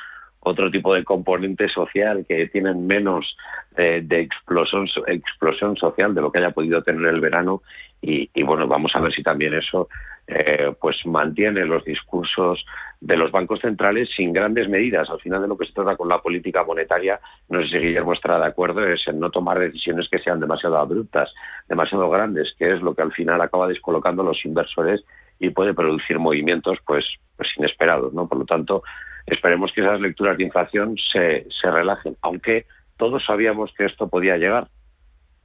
otro 0.49 0.71
tipo 0.71 0.95
de 0.95 1.05
componente 1.05 1.69
social, 1.69 2.25
que 2.29 2.49
tienen 2.49 2.87
menos 2.87 3.37
de 3.77 4.21
explosión, 4.21 4.89
explosión 5.07 5.77
social 5.77 6.15
de 6.15 6.23
lo 6.23 6.33
que 6.33 6.39
haya 6.39 6.53
podido 6.53 6.83
tener 6.83 7.07
el 7.13 7.21
verano. 7.21 7.63
Y, 8.01 8.31
y 8.33 8.43
bueno, 8.43 8.67
vamos 8.67 8.93
a 8.95 9.01
ver 9.01 9.13
si 9.13 9.23
también 9.23 9.53
eso 9.53 9.89
eh, 10.29 10.75
pues 10.81 10.97
mantiene 11.07 11.65
los 11.65 11.85
discursos 11.85 12.65
de 13.01 13.17
los 13.17 13.31
bancos 13.31 13.61
centrales 13.61 14.09
sin 14.17 14.33
grandes 14.33 14.69
medidas. 14.69 15.09
Al 15.09 15.21
final 15.21 15.43
de 15.43 15.49
lo 15.49 15.57
que 15.57 15.67
se 15.67 15.73
trata 15.73 15.97
con 15.97 16.09
la 16.09 16.21
política 16.21 16.65
monetaria, 16.65 17.21
no 17.49 17.63
sé 17.63 17.69
si 17.69 17.79
Guillermo 17.79 18.13
estará 18.13 18.41
de 18.41 18.47
acuerdo, 18.47 18.85
es 18.85 19.07
en 19.07 19.21
no 19.21 19.31
tomar 19.31 19.61
decisiones 19.61 20.09
que 20.09 20.19
sean 20.19 20.41
demasiado 20.41 20.79
abruptas, 20.79 21.33
demasiado 21.69 22.11
grandes, 22.11 22.53
que 22.59 22.73
es 22.73 22.83
lo 22.83 22.95
que 22.95 23.03
al 23.03 23.13
final 23.13 23.41
acaba 23.41 23.69
descolocando 23.69 24.23
a 24.23 24.27
los 24.27 24.45
inversores 24.45 25.05
y 25.39 25.51
puede 25.51 25.75
producir 25.75 26.19
movimientos 26.19 26.79
pues, 26.85 27.05
pues 27.37 27.49
inesperados. 27.57 28.13
¿no? 28.13 28.27
Por 28.27 28.39
lo 28.39 28.47
tanto, 28.47 28.83
esperemos 29.27 29.73
que 29.73 29.81
esas 29.81 30.01
lecturas 30.01 30.37
de 30.39 30.45
inflación 30.45 30.97
se, 31.13 31.47
se 31.61 31.71
relajen, 31.71 32.17
aunque 32.23 32.67
todos 32.97 33.25
sabíamos 33.25 33.73
que 33.77 33.85
esto 33.85 34.09
podía 34.09 34.37
llegar. 34.37 34.69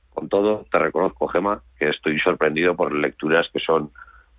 Con 0.09 0.29
todo, 0.29 0.65
te 0.71 0.77
reconozco, 0.77 1.27
Gema, 1.27 1.61
que 1.79 1.89
estoy 1.89 2.19
sorprendido 2.19 2.75
por 2.75 2.93
lecturas 2.93 3.47
que 3.51 3.59
son 3.59 3.91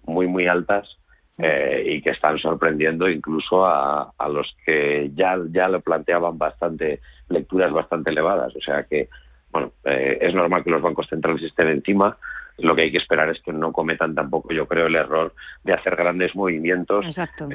muy, 0.04 0.26
muy 0.26 0.46
altas 0.46 0.98
eh, 1.38 1.82
y 1.86 2.02
que 2.02 2.10
están 2.10 2.38
sorprendiendo 2.38 3.08
incluso 3.08 3.64
a, 3.64 4.12
a, 4.16 4.28
los 4.28 4.54
que 4.66 5.10
ya, 5.14 5.36
ya 5.50 5.68
lo 5.68 5.80
planteaban 5.80 6.36
bastante, 6.36 7.00
lecturas 7.28 7.72
bastante 7.72 8.10
elevadas. 8.10 8.54
O 8.54 8.60
sea 8.60 8.84
que, 8.84 9.08
bueno, 9.50 9.72
eh, 9.84 10.18
es 10.20 10.34
normal 10.34 10.62
que 10.62 10.70
los 10.70 10.82
bancos 10.82 11.08
centrales 11.08 11.42
estén 11.42 11.68
encima. 11.68 12.18
Lo 12.62 12.74
que 12.74 12.82
hay 12.82 12.92
que 12.92 12.98
esperar 12.98 13.28
es 13.28 13.40
que 13.42 13.52
no 13.52 13.72
cometan 13.72 14.14
tampoco, 14.14 14.52
yo 14.52 14.66
creo, 14.66 14.86
el 14.86 14.94
error 14.94 15.34
de 15.64 15.72
hacer 15.72 15.96
grandes 15.96 16.34
movimientos 16.34 17.06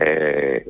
eh, 0.02 0.66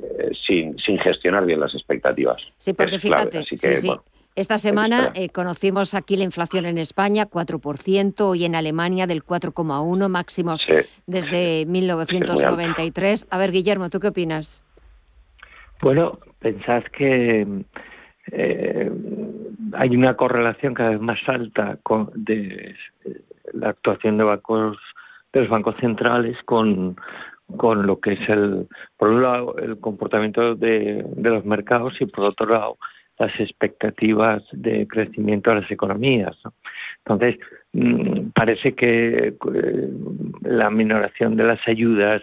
sin, 0.45 0.77
sin 0.77 0.99
gestionar 0.99 1.45
bien 1.45 1.59
las 1.59 1.73
expectativas. 1.73 2.41
Sí, 2.57 2.73
porque 2.73 2.97
fíjate, 2.97 3.43
sí, 3.43 3.57
sí. 3.57 3.91
Esta 4.35 4.59
semana 4.59 5.11
eh, 5.15 5.29
conocimos 5.29 5.95
aquí 5.95 6.15
la 6.15 6.23
inflación 6.23 6.67
en 6.67 6.77
España, 6.77 7.25
4%, 7.25 8.37
y 8.37 8.45
en 8.45 8.53
Alemania 8.53 9.07
del 9.07 9.23
4,1%, 9.23 10.09
máximos 10.09 10.63
desde 11.07 11.65
1993. 11.65 13.27
A 13.31 13.37
ver, 13.39 13.51
Guillermo, 13.51 13.89
¿tú 13.89 13.99
qué 13.99 14.09
opinas? 14.09 14.63
Bueno, 15.81 16.19
pensad 16.39 16.83
que 16.95 17.47
eh, 18.31 18.91
hay 19.73 19.89
una 19.95 20.15
correlación 20.15 20.75
cada 20.75 20.91
vez 20.91 21.01
más 21.01 21.19
alta 21.27 21.79
con, 21.81 22.11
de 22.13 22.75
la 23.53 23.69
actuación 23.69 24.17
de 24.17 24.23
bancos 24.23 24.77
de 25.33 25.41
los 25.41 25.49
bancos 25.49 25.75
centrales 25.79 26.37
con, 26.45 26.95
con 27.57 27.85
lo 27.85 27.99
que 27.99 28.13
es 28.13 28.29
el 28.29 28.67
por 28.97 29.09
un 29.09 29.23
lado 29.23 29.55
el 29.57 29.79
comportamiento 29.79 30.55
de, 30.55 31.03
de 31.05 31.29
los 31.29 31.45
mercados 31.45 31.93
y 31.99 32.05
por 32.05 32.25
otro 32.25 32.47
lado 32.47 32.77
las 33.19 33.37
expectativas 33.39 34.43
de 34.51 34.87
crecimiento 34.87 35.49
de 35.49 35.61
las 35.61 35.71
economías. 35.71 36.35
Entonces, 37.05 37.37
mm, 37.73 38.29
parece 38.35 38.73
que 38.75 39.33
eh, 39.53 39.89
la 40.41 40.69
minoración 40.69 41.35
de 41.35 41.43
las 41.43 41.59
ayudas 41.67 42.21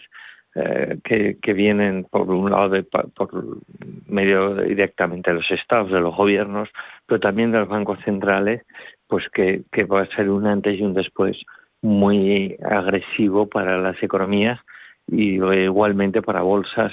eh, 0.54 0.98
que, 1.02 1.36
que, 1.42 1.52
vienen 1.52 2.04
por 2.04 2.30
un 2.30 2.48
lado 2.48 2.68
de, 2.68 2.84
por 2.84 3.58
medio 4.06 4.54
directamente 4.54 5.30
de 5.30 5.38
los 5.38 5.50
estados, 5.50 5.90
de 5.90 5.98
los 5.98 6.14
gobiernos, 6.14 6.68
pero 7.06 7.18
también 7.18 7.50
de 7.50 7.58
los 7.58 7.68
bancos 7.68 7.98
centrales, 8.04 8.62
pues 9.08 9.24
que, 9.32 9.62
que 9.72 9.84
va 9.84 10.02
a 10.02 10.16
ser 10.16 10.30
un 10.30 10.46
antes 10.46 10.78
y 10.78 10.82
un 10.82 10.94
después 10.94 11.36
muy 11.82 12.56
agresivo 12.62 13.46
para 13.46 13.78
las 13.78 14.02
economías 14.02 14.58
y 15.06 15.34
igualmente 15.34 16.22
para 16.22 16.40
bolsas 16.40 16.92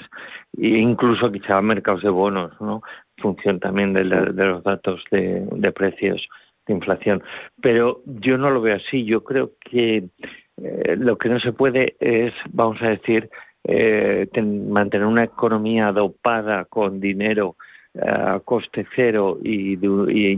e 0.57 0.67
incluso 0.67 1.31
quizá 1.31 1.61
mercados 1.61 2.03
de 2.03 2.09
bonos, 2.09 2.51
¿no? 2.59 2.81
función 3.21 3.59
también 3.59 3.93
de, 3.93 4.03
los 4.03 4.63
datos 4.63 5.01
de, 5.11 5.71
precios 5.73 6.27
de 6.67 6.73
inflación. 6.73 7.23
Pero 7.61 8.01
yo 8.05 8.37
no 8.37 8.49
lo 8.49 8.61
veo 8.61 8.75
así. 8.75 9.05
Yo 9.05 9.23
creo 9.23 9.51
que 9.61 10.09
eh, 10.57 10.95
lo 10.97 11.17
que 11.17 11.29
no 11.29 11.39
se 11.39 11.53
puede 11.53 11.95
es, 11.99 12.33
vamos 12.49 12.81
a 12.81 12.89
decir, 12.89 13.29
eh, 13.63 14.27
mantener 14.41 15.05
una 15.05 15.23
economía 15.23 15.91
dopada 15.91 16.65
con 16.65 16.99
dinero 16.99 17.55
eh, 17.93 18.01
a 18.03 18.39
coste 18.43 18.85
cero 18.95 19.37
y, 19.43 19.73
y 19.73 20.31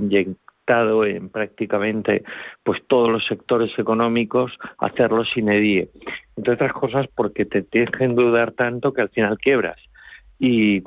en 0.68 1.30
prácticamente 1.30 2.24
pues 2.64 2.82
todos 2.88 3.10
los 3.10 3.26
sectores 3.26 3.72
económicos, 3.78 4.52
hacerlo 4.78 5.26
sin 5.26 5.50
EDIE. 5.50 5.90
Entre 6.38 6.54
otras 6.54 6.74
cosas 6.74 7.08
porque 7.14 7.46
te 7.46 7.66
dejen 7.72 8.16
dudar 8.16 8.54
tanto 8.54 8.94
que 8.94 9.02
al 9.02 9.10
final 9.10 9.38
quiebras 9.38 9.78
y, 10.40 10.82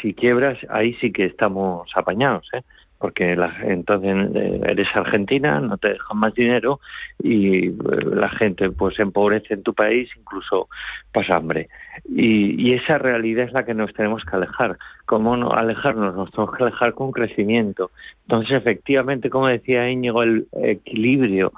si 0.00 0.14
quiebras, 0.14 0.58
ahí 0.70 0.94
sí 0.94 1.12
que 1.12 1.26
estamos 1.26 1.90
apañados, 1.94 2.48
¿eh? 2.54 2.62
Porque 3.02 3.34
la, 3.34 3.52
entonces 3.64 4.30
eh, 4.36 4.60
eres 4.62 4.86
argentina, 4.94 5.58
no 5.58 5.76
te 5.76 5.88
dejan 5.88 6.18
más 6.18 6.32
dinero 6.34 6.78
y 7.20 7.66
eh, 7.66 7.72
la 8.14 8.28
gente 8.28 8.70
pues 8.70 8.96
empobrece 9.00 9.54
en 9.54 9.64
tu 9.64 9.74
país, 9.74 10.08
incluso 10.16 10.68
pasa 11.10 11.34
hambre. 11.34 11.68
Y, 12.08 12.62
y, 12.62 12.74
esa 12.74 12.98
realidad 12.98 13.46
es 13.46 13.52
la 13.52 13.64
que 13.64 13.74
nos 13.74 13.92
tenemos 13.92 14.24
que 14.24 14.36
alejar. 14.36 14.78
¿Cómo 15.04 15.36
no 15.36 15.50
alejarnos? 15.50 16.14
Nos 16.14 16.30
tenemos 16.30 16.56
que 16.56 16.62
alejar 16.62 16.94
con 16.94 17.10
crecimiento. 17.10 17.90
Entonces, 18.28 18.52
efectivamente, 18.52 19.30
como 19.30 19.48
decía 19.48 19.90
Íñigo, 19.90 20.22
el 20.22 20.46
equilibrio 20.62 21.52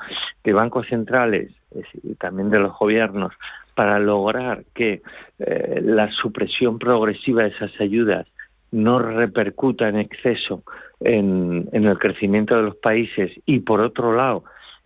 de 0.45 0.53
bancos 0.55 0.87
centrales 0.89 1.53
y 2.03 2.15
también 2.15 2.49
de 2.49 2.59
los 2.59 2.73
gobiernos 2.79 3.35
para 3.75 3.99
lograr 3.99 4.65
que 4.75 5.03
eh, 5.41 5.81
la 5.83 6.11
supresión 6.11 6.79
progresiva 6.79 7.43
de 7.43 7.51
esas 7.51 7.79
ayudas 7.83 8.27
no 8.75 8.99
repercuta 8.99 9.89
en 9.89 9.99
exceso 10.01 10.65
en, 10.99 11.69
el 11.73 11.99
crecimiento 11.99 12.57
de 12.57 12.63
los 12.63 12.77
países 12.77 13.31
y 13.47 13.61
por 13.61 13.81
otro 13.81 14.15
lado 14.15 14.43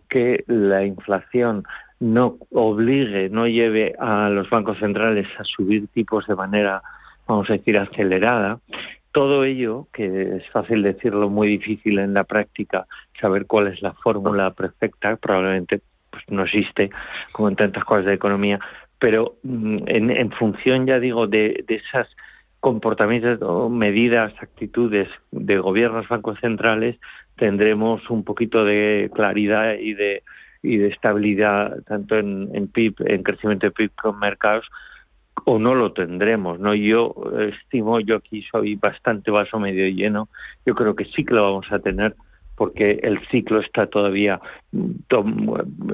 que 0.07 0.43
la 0.47 0.85
inflación 0.85 1.63
no 1.99 2.37
obligue, 2.51 3.29
no 3.29 3.47
lleve 3.47 3.95
a 3.99 4.29
los 4.29 4.47
bancos 4.49 4.77
centrales 4.77 5.27
a 5.39 5.43
subir 5.43 5.87
tipos 5.87 6.27
de 6.27 6.35
manera, 6.35 6.83
vamos 7.27 7.49
a 7.49 7.53
decir, 7.53 7.77
acelerada, 7.79 8.59
todo 9.11 9.43
ello, 9.43 9.87
que 9.91 10.37
es 10.37 10.47
fácil 10.51 10.83
decirlo, 10.83 11.29
muy 11.29 11.47
difícil 11.47 11.97
en 11.97 12.13
la 12.13 12.25
práctica, 12.25 12.85
saber 13.19 13.47
cuál 13.47 13.67
es 13.67 13.81
la 13.81 13.93
fórmula 13.93 14.51
perfecta, 14.51 15.15
probablemente 15.15 15.81
pues 16.11 16.23
no 16.29 16.43
existe, 16.43 16.91
como 17.31 17.49
en 17.49 17.55
tantas 17.55 17.83
cosas 17.85 18.05
de 18.05 18.13
economía, 18.13 18.59
pero 18.99 19.35
mm, 19.41 19.77
en, 19.87 20.31
función, 20.31 20.85
ya 20.85 20.99
digo, 20.99 21.25
de 21.25 21.65
esas 21.67 22.07
comportamientos, 22.59 23.41
o 23.41 23.69
medidas, 23.69 24.33
actitudes 24.41 25.07
de 25.31 25.57
gobiernos 25.57 26.07
bancos 26.07 26.39
centrales, 26.39 26.97
tendremos 27.35 28.09
un 28.09 28.23
poquito 28.23 28.65
de 28.65 29.09
claridad 29.13 29.75
y 29.79 29.93
de 29.93 30.23
y 30.61 30.75
de 30.75 30.87
estabilidad 30.87 31.81
tanto 31.83 32.17
en, 32.17 32.49
en 32.53 32.67
PIB, 32.67 32.95
en 33.05 33.23
crecimiento 33.23 33.67
de 33.67 33.71
PIB 33.71 33.91
con 33.95 34.19
mercados, 34.19 34.65
o 35.45 35.57
no 35.57 35.73
lo 35.73 35.93
tendremos, 35.93 36.59
¿no? 36.59 36.75
Yo 36.75 37.15
estimo, 37.39 37.99
yo 38.01 38.17
aquí 38.17 38.43
soy 38.51 38.75
bastante 38.75 39.31
vaso 39.31 39.57
medio 39.57 39.87
lleno, 39.87 40.27
yo 40.65 40.75
creo 40.75 40.95
que 40.95 41.05
sí 41.05 41.23
que 41.23 41.33
lo 41.33 41.43
vamos 41.43 41.71
a 41.71 41.79
tener 41.79 42.15
porque 42.55 42.99
el 43.03 43.25
ciclo 43.29 43.61
está 43.61 43.87
todavía, 43.87 44.41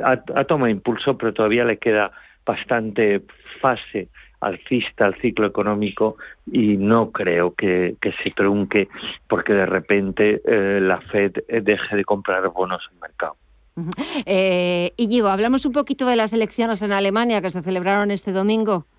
ha, 0.03 0.43
tomado 0.45 0.68
impulso, 0.68 1.16
pero 1.16 1.32
todavía 1.32 1.63
le 1.63 1.78
queda 1.78 2.11
bastante 2.43 3.22
fase 3.61 4.09
alcista 4.40 5.06
al 5.06 5.16
ciclo 5.22 5.48
económico 5.48 6.18
y 6.52 6.78
no 6.78 7.12
creo 7.12 7.54
que, 7.54 7.96
que 8.02 8.12
se 8.24 8.32
trunque 8.32 8.88
porque 9.28 9.54
de 9.54 9.66
repente 9.66 10.42
eh, 10.46 10.80
la 10.82 11.02
Fed 11.02 11.34
deje 11.48 11.96
de 11.96 12.06
comprar 12.06 12.48
bonos 12.50 12.84
en 12.92 13.00
mercado. 13.00 13.36
Eh, 14.26 14.94
Íñigo, 14.96 15.28
hablamos 15.28 15.66
un 15.66 15.74
poquito 15.74 16.06
de 16.06 16.16
las 16.16 16.34
elecciones 16.34 16.82
en 16.82 16.94
Alemania 16.94 17.42
que 17.42 17.52
se 17.52 17.62
celebraron 17.62 18.12
este 18.12 18.32
domingo. 18.32 18.86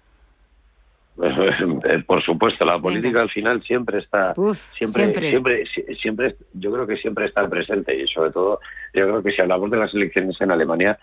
Eh, 1.18 2.02
por 2.06 2.22
supuesto, 2.22 2.64
la 2.64 2.78
política 2.78 3.22
al 3.22 3.30
final 3.30 3.62
siempre 3.62 4.00
está, 4.00 4.34
siempre, 4.74 5.30
siempre, 5.30 5.64
siempre, 6.00 6.36
yo 6.52 6.70
creo 6.72 6.86
que 6.86 6.96
siempre 6.96 7.24
está 7.24 7.48
presente 7.48 7.94
y 7.98 8.06
sobre 8.06 8.30
todo, 8.30 8.60
yo 8.92 9.06
creo 9.06 9.22
que 9.22 9.32
si 9.32 9.40
hablamos 9.40 9.70
de 9.70 9.78
las 9.78 9.94
elecciones 9.94 10.38
en 10.40 10.50
Alemania, 10.50 10.98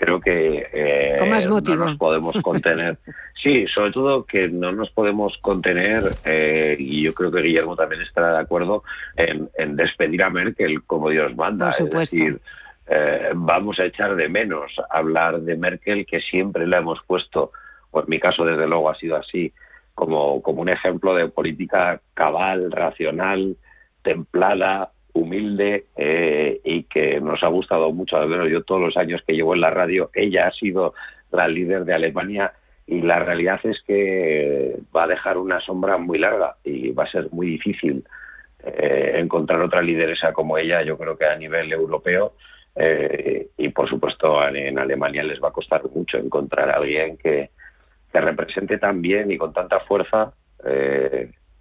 creo 0.00 0.18
que 0.18 0.66
eh, 0.72 1.16
no 1.20 1.76
nos 1.76 1.96
podemos 1.98 2.34
contener. 2.42 2.96
sí, 3.40 3.66
sobre 3.66 3.92
todo 3.92 4.24
que 4.24 4.48
no 4.48 4.72
nos 4.72 4.90
podemos 4.90 5.36
contener, 5.42 6.04
eh, 6.24 6.74
y 6.78 7.02
yo 7.02 7.12
creo 7.12 7.30
que 7.30 7.42
Guillermo 7.42 7.76
también 7.76 8.00
estará 8.00 8.32
de 8.32 8.38
acuerdo, 8.38 8.82
en, 9.16 9.76
despedir 9.76 10.22
a 10.22 10.30
Merkel 10.30 10.82
como 10.84 11.10
Dios 11.10 11.36
manda. 11.36 11.68
Es 11.68 11.90
decir, 11.90 12.40
eh, 12.88 13.30
vamos 13.34 13.78
a 13.78 13.84
echar 13.84 14.16
de 14.16 14.28
menos 14.30 14.72
hablar 14.88 15.38
de 15.42 15.56
Merkel, 15.56 16.06
que 16.06 16.20
siempre 16.20 16.66
la 16.66 16.78
hemos 16.78 17.02
puesto, 17.06 17.52
o 17.90 18.00
en 18.00 18.06
mi 18.08 18.18
caso 18.18 18.44
desde 18.44 18.66
luego 18.66 18.88
ha 18.88 18.94
sido 18.94 19.16
así, 19.16 19.52
como, 19.94 20.40
como 20.40 20.62
un 20.62 20.70
ejemplo 20.70 21.14
de 21.14 21.28
política 21.28 22.00
cabal, 22.14 22.72
racional, 22.72 23.54
templada, 24.02 24.92
humilde 25.12 25.86
eh, 25.96 26.60
y 26.64 26.84
que 26.84 27.20
nos 27.20 27.42
ha 27.42 27.48
gustado 27.48 27.92
mucho. 27.92 28.16
Al 28.16 28.28
menos 28.28 28.48
yo 28.48 28.62
todos 28.62 28.80
los 28.80 28.96
años 28.96 29.22
que 29.26 29.34
llevo 29.34 29.54
en 29.54 29.60
la 29.60 29.70
radio, 29.70 30.10
ella 30.14 30.48
ha 30.48 30.52
sido 30.52 30.94
la 31.30 31.48
líder 31.48 31.84
de 31.84 31.94
Alemania 31.94 32.52
y 32.86 33.02
la 33.02 33.20
realidad 33.20 33.60
es 33.64 33.80
que 33.86 34.76
va 34.94 35.04
a 35.04 35.08
dejar 35.08 35.38
una 35.38 35.60
sombra 35.60 35.96
muy 35.96 36.18
larga 36.18 36.56
y 36.64 36.90
va 36.90 37.04
a 37.04 37.10
ser 37.10 37.28
muy 37.30 37.46
difícil 37.46 38.04
eh, 38.64 39.12
encontrar 39.16 39.60
otra 39.60 39.82
lideresa 39.82 40.32
como 40.32 40.58
ella, 40.58 40.82
yo 40.82 40.98
creo 40.98 41.16
que 41.16 41.26
a 41.26 41.36
nivel 41.36 41.72
europeo. 41.72 42.34
Eh, 42.74 43.48
y 43.56 43.68
por 43.70 43.88
supuesto 43.88 44.46
en 44.46 44.78
Alemania 44.78 45.24
les 45.24 45.42
va 45.42 45.48
a 45.48 45.52
costar 45.52 45.82
mucho 45.92 46.18
encontrar 46.18 46.70
a 46.70 46.74
alguien 46.74 47.16
que, 47.16 47.50
que 48.12 48.20
represente 48.20 48.78
tan 48.78 49.02
bien 49.02 49.30
y 49.30 49.36
con 49.36 49.52
tanta 49.52 49.80
fuerza 49.80 50.32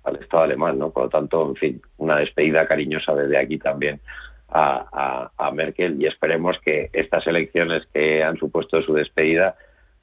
al 0.04 0.16
Estado 0.18 0.43
alemán, 0.43 0.80
¿no? 0.80 0.89
Por 0.91 1.04
lo 1.04 1.10
tanto, 1.10 1.47
en 1.50 1.56
fin, 1.56 1.82
una 1.97 2.18
despedida 2.18 2.68
cariñosa 2.68 3.14
desde 3.14 3.38
aquí 3.38 3.58
también 3.58 4.00
a, 4.52 5.52
Merkel 5.54 6.02
y 6.02 6.06
esperemos 6.06 6.58
que 6.64 6.89
estas 6.93 7.26
elecciones 7.28 7.86
que 7.93 8.24
han 8.24 8.38
supuesto 8.38 8.82
su 8.82 8.93
despedida 8.93 9.56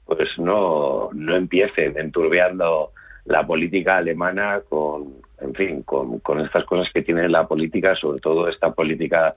pues 0.05 0.29
no, 0.37 1.09
no 1.13 1.35
empiecen 1.35 1.97
enturbiando 1.97 2.91
la 3.25 3.45
política 3.45 3.97
alemana 3.97 4.61
con, 4.69 5.15
en 5.41 5.53
fin, 5.53 5.83
con, 5.83 6.19
con 6.19 6.39
estas 6.39 6.63
cosas 6.65 6.87
que 6.93 7.01
tiene 7.01 7.27
la 7.27 7.45
política, 7.45 7.95
sobre 7.95 8.19
todo 8.19 8.47
esta 8.47 8.71
política 8.71 9.33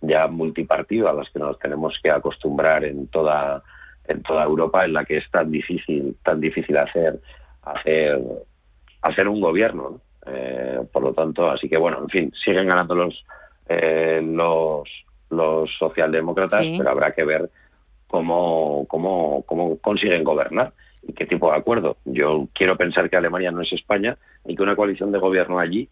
ya 0.00 0.26
multipartido 0.26 1.08
a 1.08 1.12
las 1.12 1.30
que 1.30 1.38
nos 1.38 1.58
tenemos 1.58 1.98
que 2.02 2.10
acostumbrar 2.10 2.84
en 2.84 3.06
toda 3.08 3.62
en 4.08 4.22
toda 4.22 4.44
Europa 4.44 4.84
en 4.84 4.94
la 4.94 5.04
que 5.04 5.18
es 5.18 5.30
tan 5.30 5.50
difícil 5.50 6.16
tan 6.24 6.40
difícil 6.40 6.76
hacer 6.76 7.20
hacer 7.62 8.20
hacer 9.02 9.28
un 9.28 9.40
gobierno. 9.40 10.00
Eh, 10.24 10.80
por 10.92 11.02
lo 11.02 11.12
tanto, 11.12 11.50
así 11.50 11.68
que 11.68 11.76
bueno, 11.76 11.98
en 11.98 12.08
fin, 12.08 12.32
siguen 12.44 12.68
ganando 12.68 12.94
los 12.94 13.24
eh, 13.68 14.20
los, 14.22 14.88
los 15.30 15.70
socialdemócratas, 15.78 16.64
pero 16.76 16.90
habrá 16.90 17.12
que 17.12 17.24
ver 17.24 17.50
cómo, 18.06 18.86
cómo, 18.88 19.42
cómo 19.46 19.78
consiguen 19.78 20.24
gobernar 20.24 20.72
y 21.02 21.12
qué 21.12 21.26
tipo 21.26 21.50
de 21.50 21.58
acuerdo. 21.58 21.96
Yo 22.04 22.48
quiero 22.54 22.76
pensar 22.76 23.08
que 23.08 23.16
Alemania 23.16 23.50
no 23.50 23.62
es 23.62 23.72
España 23.72 24.16
y 24.44 24.54
que 24.54 24.62
una 24.62 24.76
coalición 24.76 25.10
de 25.12 25.18
gobierno 25.18 25.58
allí 25.58 25.88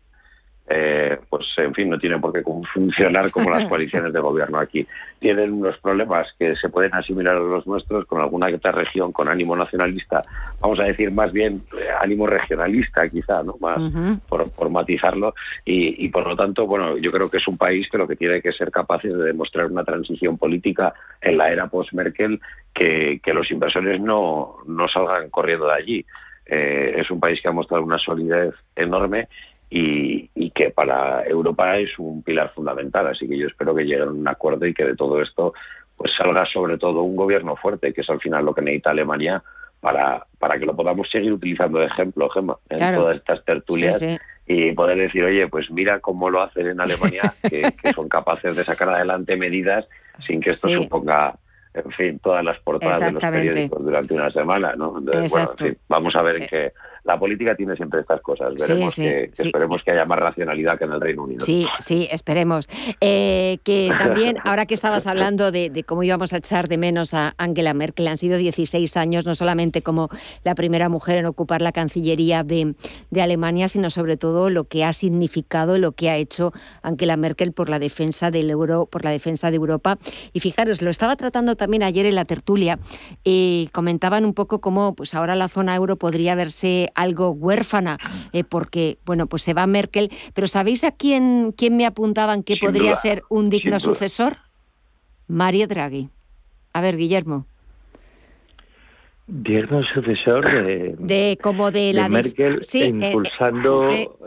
eh, 0.72 1.18
pues 1.28 1.46
en 1.56 1.74
fin, 1.74 1.90
no 1.90 1.98
tienen 1.98 2.20
por 2.20 2.32
qué 2.32 2.42
funcionar 2.72 3.28
como 3.32 3.50
las 3.50 3.64
coaliciones 3.68 4.12
de 4.12 4.20
gobierno 4.20 4.58
aquí. 4.58 4.86
Tienen 5.18 5.52
unos 5.52 5.76
problemas 5.78 6.28
que 6.38 6.54
se 6.54 6.68
pueden 6.68 6.94
asimilar 6.94 7.34
a 7.36 7.40
los 7.40 7.66
nuestros 7.66 8.06
con 8.06 8.20
alguna 8.20 8.46
otra 8.54 8.70
región 8.70 9.10
con 9.10 9.28
ánimo 9.28 9.56
nacionalista, 9.56 10.22
vamos 10.60 10.78
a 10.78 10.84
decir 10.84 11.10
más 11.10 11.32
bien 11.32 11.60
eh, 11.76 11.88
ánimo 12.00 12.28
regionalista 12.28 13.08
quizá, 13.08 13.42
¿no? 13.42 13.56
Más 13.60 13.80
por, 14.28 14.70
matizarlo 14.70 15.34
y, 15.64 16.08
por 16.10 16.28
lo 16.28 16.36
tanto, 16.36 16.66
bueno, 16.66 16.96
yo 16.96 17.10
creo 17.10 17.28
que 17.28 17.38
es 17.38 17.48
un 17.48 17.58
país 17.58 17.88
que 17.90 17.98
lo 17.98 18.06
que 18.06 18.14
tiene 18.14 18.40
que 18.40 18.52
ser 18.52 18.70
capaz 18.70 19.02
de 19.02 19.16
demostrar 19.16 19.66
una 19.66 19.82
transición 19.82 20.38
política 20.38 20.94
en 21.20 21.36
la 21.36 21.50
era 21.50 21.66
post-Merkel 21.66 22.40
que, 22.72 23.20
que 23.20 23.34
los 23.34 23.50
inversores 23.50 24.00
no, 24.00 24.58
no 24.68 24.86
salgan 24.86 25.30
corriendo 25.30 25.66
de 25.66 25.74
allí. 25.74 26.06
Eh, 26.46 27.00
es 27.00 27.10
un 27.10 27.20
país 27.20 27.40
que 27.40 27.48
ha 27.48 27.52
mostrado 27.52 27.84
una 27.84 27.98
solidez 27.98 28.54
enorme 28.74 29.28
y, 29.70 30.50
que 30.50 30.70
para 30.70 31.24
Europa 31.24 31.78
es 31.78 31.96
un 31.98 32.22
pilar 32.22 32.52
fundamental. 32.52 33.06
Así 33.06 33.26
que 33.28 33.38
yo 33.38 33.46
espero 33.46 33.74
que 33.74 33.84
lleguen 33.84 34.08
a 34.08 34.10
un 34.10 34.28
acuerdo 34.28 34.66
y 34.66 34.74
que 34.74 34.84
de 34.84 34.96
todo 34.96 35.22
esto 35.22 35.54
pues 35.96 36.12
salga 36.16 36.44
sobre 36.46 36.76
todo 36.76 37.02
un 37.02 37.14
gobierno 37.14 37.56
fuerte, 37.56 37.92
que 37.92 38.00
es 38.00 38.10
al 38.10 38.20
final 38.20 38.44
lo 38.44 38.54
que 38.54 38.62
necesita 38.62 38.90
Alemania 38.90 39.42
para, 39.80 40.26
para 40.38 40.58
que 40.58 40.66
lo 40.66 40.74
podamos 40.74 41.08
seguir 41.10 41.32
utilizando 41.32 41.78
de 41.78 41.86
ejemplo, 41.86 42.28
Gemma, 42.30 42.56
en 42.68 42.96
todas 42.96 43.16
estas 43.16 43.44
tertulias 43.44 44.04
y 44.46 44.72
poder 44.72 44.98
decir, 44.98 45.24
oye, 45.24 45.46
pues 45.48 45.70
mira 45.70 46.00
cómo 46.00 46.28
lo 46.28 46.42
hacen 46.42 46.66
en 46.66 46.80
Alemania, 46.80 47.34
que, 47.48 47.72
son 47.94 48.08
capaces 48.08 48.56
de 48.56 48.64
sacar 48.64 48.88
adelante 48.88 49.36
medidas 49.36 49.86
sin 50.26 50.40
que 50.40 50.50
esto 50.50 50.68
suponga 50.68 51.34
en 51.72 51.90
fin, 51.92 52.18
todas 52.18 52.44
las 52.44 52.58
portadas 52.60 52.98
de 52.98 53.12
los 53.12 53.22
periódicos 53.22 53.84
durante 53.84 54.14
una 54.14 54.30
semana, 54.30 54.74
¿no? 54.74 54.98
Entonces, 54.98 55.30
bueno, 55.30 55.76
vamos 55.88 56.16
a 56.16 56.22
ver 56.22 56.36
en 56.36 56.42
eh, 56.42 56.48
qué, 56.50 56.72
la 57.04 57.18
política 57.18 57.54
tiene 57.54 57.76
siempre 57.76 58.00
estas 58.00 58.20
cosas. 58.20 58.54
Veremos 58.58 58.94
que, 58.94 59.30
esperemos 59.36 59.78
que 59.84 59.90
haya 59.90 60.04
más 60.04 60.18
racionalidad 60.18 60.78
que 60.78 60.84
en 60.84 60.92
el 60.92 61.00
Reino 61.00 61.24
Unido. 61.24 61.44
Sí, 61.44 61.66
sí, 61.78 62.08
esperemos. 62.10 62.68
Eh, 63.00 63.58
que 63.64 63.90
también, 63.96 64.36
ahora 64.44 64.66
que 64.66 64.74
estabas 64.74 65.06
hablando 65.06 65.50
de, 65.50 65.84
cómo 65.86 66.02
íbamos 66.02 66.32
a 66.32 66.38
echar 66.38 66.68
de 66.68 66.78
menos 66.78 67.14
a 67.14 67.34
Angela 67.38 67.74
Merkel, 67.74 68.08
han 68.08 68.18
sido 68.18 68.36
16 68.36 68.96
años, 68.96 69.26
no 69.26 69.34
solamente 69.34 69.82
como 69.82 70.08
la 70.44 70.54
primera 70.54 70.88
mujer 70.88 71.18
en 71.18 71.26
ocupar 71.26 71.62
la 71.62 71.72
Cancillería 71.72 72.44
de, 72.44 72.74
Alemania, 73.20 73.68
sino 73.68 73.90
sobre 73.90 74.16
todo 74.16 74.48
lo 74.50 74.64
que 74.64 74.84
ha 74.84 74.92
significado, 74.92 75.78
lo 75.78 75.92
que 75.92 76.10
ha 76.10 76.16
hecho 76.16 76.52
Angela 76.82 77.16
Merkel 77.16 77.52
por 77.52 77.68
la 77.68 77.78
defensa 77.78 78.30
del 78.30 78.50
euro, 78.50 78.86
por 78.86 79.04
la 79.04 79.10
defensa 79.10 79.50
de 79.50 79.56
Europa. 79.56 79.98
Y 80.32 80.40
fijaros, 80.40 80.80
lo 80.80 80.90
estaba 80.90 81.16
tratando 81.16 81.54
también 81.54 81.82
ayer 81.82 82.06
en 82.06 82.14
la 82.14 82.24
tertulia, 82.24 82.78
y 83.24 83.68
comentaban 83.72 84.24
un 84.24 84.34
poco 84.34 84.60
cómo 84.60 84.94
pues 84.94 85.14
ahora 85.14 85.34
la 85.34 85.48
zona 85.48 85.74
euro 85.76 85.96
podría 85.96 86.34
verse 86.34 86.89
algo 86.94 87.30
huérfana, 87.30 87.98
eh, 88.32 88.44
porque, 88.44 88.98
bueno, 89.04 89.26
pues 89.26 89.42
se 89.42 89.54
va 89.54 89.66
Merkel, 89.66 90.10
pero 90.34 90.46
¿sabéis 90.46 90.84
a 90.84 90.92
quién, 90.92 91.52
quién 91.56 91.76
me 91.76 91.86
apuntaban 91.86 92.42
que 92.42 92.56
podría 92.56 92.94
ser 92.94 93.22
un 93.28 93.50
digno 93.50 93.80
sucesor? 93.80 94.36
Mario 95.26 95.68
Draghi. 95.68 96.08
A 96.72 96.80
ver, 96.80 96.96
Guillermo. 96.96 97.46
Digno 99.26 99.84
sucesor 99.84 100.44
de, 100.44 100.96
de 100.98 101.38
como 101.40 101.70
de, 101.70 101.92
la 101.92 102.08
Merkel 102.08 102.58
sí, 102.62 102.82
eh, 102.82 102.86
impulsando 102.88 103.76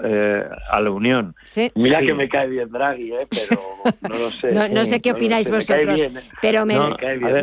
eh, 0.01 0.45
a 0.71 0.79
la 0.79 0.91
Unión. 0.91 1.35
Mira 1.75 1.99
que 1.99 2.13
me 2.13 2.29
cae 2.29 2.47
bien 2.47 2.69
Draghi, 2.71 3.11
pero 3.29 3.61
no 4.01 4.17
lo 4.17 4.31
sé. 4.31 4.53
No, 4.69 4.85
sé 4.85 5.01
qué 5.01 5.11
opináis 5.11 5.51
vosotros, 5.51 6.01
pero 6.41 6.65
me, 6.65 6.75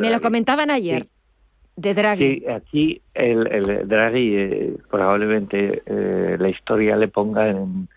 me, 0.00 0.10
lo 0.10 0.20
comentaban 0.22 0.70
ayer 0.70 1.06
de 1.76 1.94
Draghi. 1.94 2.40
Sí, 2.40 2.46
aquí 2.46 3.02
el, 3.14 3.46
el 3.46 3.88
Draghi 3.88 4.36
eh, 4.36 4.76
probablemente 4.90 5.82
eh, 5.86 6.36
la 6.38 6.48
historia 6.48 6.96
le 6.96 7.08
ponga 7.08 7.48
en, 7.48 7.88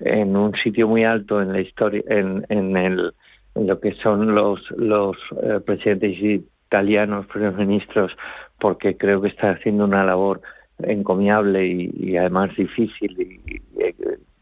en, 0.00 0.36
un 0.36 0.54
sitio 0.62 0.88
muy 0.88 1.04
alto 1.04 1.40
en 1.40 1.52
la 1.52 1.60
historia, 1.60 2.02
en, 2.06 2.44
en, 2.48 2.76
el, 2.76 3.12
en 3.54 3.66
lo 3.66 3.80
que 3.80 3.92
son 3.94 4.34
los, 4.34 4.60
los 4.72 5.16
eh, 5.42 5.60
presidentes 5.64 6.18
italianos, 6.20 7.26
primeros 7.26 7.56
ministros, 7.56 8.12
porque 8.58 8.96
creo 8.96 9.22
que 9.22 9.28
está 9.28 9.50
haciendo 9.50 9.84
una 9.84 10.04
labor 10.04 10.40
encomiable 10.82 11.66
y, 11.66 12.16
además 12.16 12.54
difícil 12.56 13.20
y, 13.20 13.62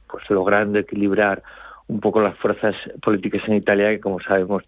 pues 0.08 0.28
logrando 0.30 0.78
equilibrar 0.78 1.42
un 1.88 2.00
poco 2.00 2.20
las 2.20 2.36
fuerzas 2.38 2.74
políticas 3.02 3.42
en 3.48 3.54
Italia 3.54 3.88
que 3.90 4.00
como 4.00 4.20
sabemos 4.20 4.62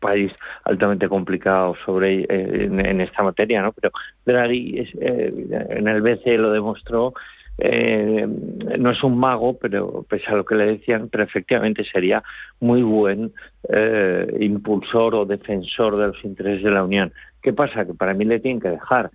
país 0.00 0.32
altamente 0.64 1.08
complicado 1.08 1.76
sobre 1.84 2.22
eh, 2.22 2.64
en, 2.64 3.00
esta 3.00 3.22
materia, 3.22 3.62
¿no? 3.62 3.72
Pero 3.72 3.90
Draghi 4.24 4.78
eh, 5.00 5.66
en 5.70 5.88
el 5.88 6.02
BCE 6.02 6.38
lo 6.38 6.52
demostró. 6.52 7.12
Eh, 7.60 8.24
no 8.78 8.90
es 8.92 9.02
un 9.02 9.18
mago, 9.18 9.58
pero 9.58 10.06
pese 10.08 10.26
a 10.28 10.36
lo 10.36 10.44
que 10.44 10.54
le 10.54 10.64
decían, 10.66 11.08
pero 11.08 11.24
efectivamente 11.24 11.84
sería 11.84 12.22
muy 12.60 12.82
buen 12.82 13.32
impulsor 14.38 15.16
o 15.16 15.26
defensor 15.26 15.96
de 15.96 16.06
los 16.06 16.24
intereses 16.24 16.62
de 16.62 16.70
la 16.70 16.84
Unión. 16.84 17.12
¿Qué 17.42 17.52
pasa? 17.52 17.84
Que 17.84 17.94
para 17.94 18.14
mí 18.14 18.24
le 18.24 18.38
tienen 18.38 18.60
que 18.60 18.70
dejar. 18.70 19.10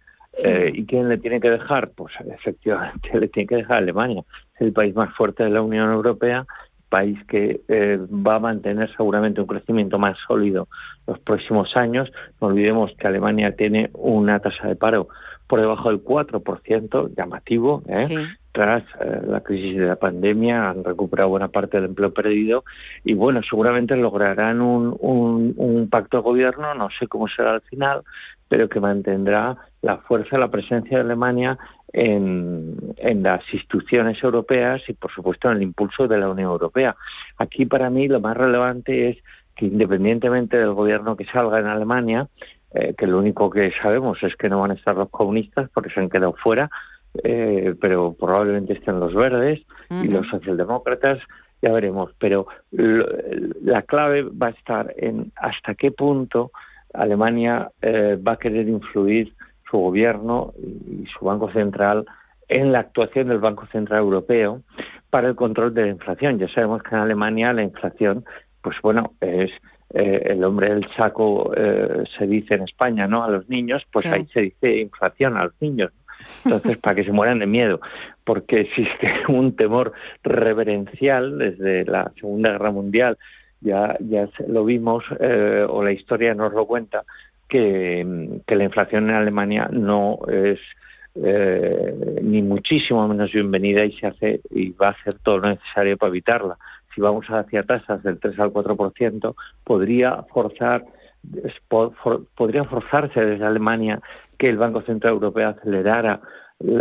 ¿Y 0.74 0.86
quién 0.86 1.08
le 1.08 1.18
tiene 1.18 1.40
que 1.40 1.52
dejar? 1.52 1.92
Pues 1.92 2.14
efectivamente 2.20 3.10
le 3.18 3.30
tiene 3.30 3.48
que 3.48 3.56
dejar 3.56 3.78
Alemania. 3.78 4.24
Es 4.56 4.62
el 4.62 4.74
país 4.74 4.94
más 4.94 5.14
fuerte 5.16 5.44
de 5.46 5.50
la 5.50 5.62
Unión 5.62 5.90
Europea 5.90 6.46
país 6.94 7.18
que 7.28 7.62
eh, 7.70 7.98
va 8.08 8.36
a 8.36 8.40
mantener 8.40 8.88
seguramente 8.96 9.42
un 9.42 9.48
crecimiento 9.48 9.98
más 9.98 10.16
sólido 10.28 10.68
los 11.08 11.18
próximos 11.22 11.76
años. 11.76 12.12
No 12.40 12.50
olvidemos 12.50 12.92
que 13.00 13.08
Alemania 13.08 13.56
tiene 13.56 13.90
una 13.96 14.40
tasa 14.40 14.68
de 14.68 14.76
paro 14.76 15.08
por 15.48 15.60
debajo 15.60 15.90
del 15.90 16.04
4%, 16.04 17.16
llamativo, 17.18 17.82
¿eh? 17.88 18.28
tras 18.52 18.84
eh, 19.02 19.22
la 19.26 19.42
crisis 19.42 19.76
de 19.76 19.88
la 19.88 19.96
pandemia, 19.96 20.70
han 20.70 20.84
recuperado 20.84 21.30
buena 21.30 21.48
parte 21.48 21.78
del 21.78 21.90
empleo 21.90 22.14
perdido 22.14 22.64
y 23.04 23.16
bueno, 23.16 23.42
seguramente 23.50 23.96
lograrán 23.96 24.62
un, 24.62 24.96
un, 25.00 25.56
un 25.58 25.90
pacto 25.90 26.18
de 26.18 26.24
gobierno, 26.24 26.76
no 26.76 26.90
sé 27.00 27.08
cómo 27.08 27.28
será 27.28 27.56
al 27.56 27.62
final, 27.62 28.04
pero 28.48 28.70
que 28.70 28.80
mantendrá 28.80 29.58
la 29.82 29.98
fuerza, 29.98 30.38
la 30.38 30.52
presencia 30.52 30.98
de 30.98 31.04
Alemania 31.06 31.58
en, 31.94 32.76
las 33.22 33.42
instituciones 33.54 34.22
europeas 34.24 34.82
y, 34.88 34.94
por 34.94 35.12
supuesto, 35.12 35.50
en 35.50 35.58
el 35.58 35.64
impulso 35.64 36.08
de 36.08 36.18
la 36.18 36.30
Unión 36.30 36.52
Europea. 36.52 36.96
Aquí, 37.38 37.66
para 37.66 37.90
mí, 37.90 38.08
lo 38.08 38.20
más 38.20 38.36
relevante 38.36 39.10
es 39.10 39.18
que, 39.56 39.68
independientemente 39.68 40.58
del 40.58 40.74
gobierno 40.74 41.16
que 41.16 41.26
salga 41.26 41.60
en 41.60 41.68
Alemania, 41.68 42.28
eh, 42.74 42.96
que 42.98 43.08
lo 43.08 43.20
único 43.20 43.50
que 43.50 43.72
sabemos 43.82 44.22
es 44.24 44.36
que 44.36 44.50
no 44.50 44.62
van 44.62 44.72
a 44.72 44.74
estar 44.74 44.96
los 44.96 45.10
comunistas 45.10 45.70
porque 45.74 45.92
se 45.92 46.00
han 46.00 46.10
quedado 46.10 46.34
fuera, 46.34 46.70
eh, 47.24 47.76
pero 47.80 48.16
probablemente 48.20 48.74
estén 48.74 49.00
los 49.00 49.14
verdes 49.14 49.62
y 49.90 50.08
los 50.08 50.28
socialdemócratas, 50.28 51.20
ya 51.62 51.72
veremos. 51.72 52.12
Pero 52.18 52.48
la 52.72 53.84
clave 53.84 54.24
va 54.24 54.48
a 54.48 54.52
estar 54.52 54.94
en 54.98 55.32
hasta 55.36 55.76
qué 55.76 55.92
punto 55.92 56.52
Alemania 56.94 57.70
eh, 57.82 58.18
va 58.26 58.34
a 58.34 58.38
querer 58.38 58.68
influir 58.68 59.34
su 59.74 59.80
gobierno 59.80 60.54
y 60.56 61.08
su 61.08 61.26
Banco 61.26 61.52
Central 61.52 62.06
en 62.48 62.72
la 62.72 62.82
actuación 62.82 63.30
del 63.30 63.40
Banco 63.40 63.66
Central 63.72 64.02
Europeo 64.02 64.62
para 65.10 65.28
el 65.28 65.36
control 65.36 65.74
de 65.74 65.82
la 65.82 65.88
inflación. 65.88 66.38
Ya 66.38 66.48
sabemos 66.50 66.84
que 66.84 66.94
en 66.94 67.02
Alemania 67.02 67.52
la 67.54 67.64
inflación, 67.64 68.24
pues 68.62 68.78
bueno, 68.84 69.14
es 69.20 69.50
eh, 69.96 70.22
el 70.26 70.44
hombre 70.44 70.76
del 70.76 70.88
saco, 70.96 71.52
eh, 71.58 72.04
se 72.16 72.28
dice 72.28 72.54
en 72.54 72.64
España, 72.64 73.08
¿no? 73.08 73.24
A 73.24 73.30
los 73.30 73.50
niños, 73.50 73.82
pues 73.92 74.06
ahí 74.06 74.28
se 74.28 74.42
dice 74.42 74.78
inflación 74.78 75.38
a 75.38 75.46
los 75.46 75.60
niños. 75.60 75.92
Entonces, 76.46 76.78
para 76.78 76.96
que 76.96 77.04
se 77.04 77.12
mueran 77.12 77.40
de 77.40 77.48
miedo, 77.48 77.82
porque 78.24 78.62
existe 78.62 79.12
un 79.28 79.56
temor 79.56 79.94
reverencial 80.24 81.40
desde 81.40 81.84
la 81.86 82.12
Segunda 82.20 82.52
Guerra 82.52 82.70
Mundial, 82.70 83.18
ya, 83.62 83.98
ya 84.02 84.30
lo 84.48 84.66
vimos, 84.66 85.04
eh, 85.20 85.66
o 85.68 85.84
la 85.84 85.94
historia 85.94 86.36
nos 86.36 86.54
lo 86.54 86.68
cuenta, 86.68 87.04
que, 87.54 88.56
la 88.56 88.64
inflación 88.64 89.10
en 89.10 89.16
Alemania 89.16 89.70
no 89.72 90.18
es 90.28 90.60
eh, 91.16 92.20
ni 92.24 92.42
muchísimo 92.42 93.08
menos 93.08 93.32
bienvenida 93.32 93.86
y 93.86 93.92
se 93.94 94.08
hace 94.08 94.42
y 94.50 94.72
va 94.72 94.88
a 94.88 94.92
hacer 94.92 95.20
todo 95.20 95.38
lo 95.38 95.50
necesario 95.50 95.96
para 95.98 96.10
evitarla. 96.10 96.58
Si 96.96 97.02
vamos 97.02 97.28
hacia 97.28 97.62
tasas 97.62 98.02
del 98.02 98.20
3 98.20 98.40
al 98.40 98.52
4%, 98.52 99.36
podría 99.64 100.24
forzar 100.34 100.84
podría 102.36 102.66
forzarse 102.66 103.24
desde 103.24 103.46
Alemania 103.46 104.02
que 104.38 104.50
el 104.50 104.58
Banco 104.58 104.82
Central 104.82 105.14
Europeo 105.14 105.50
acelerara 105.50 106.20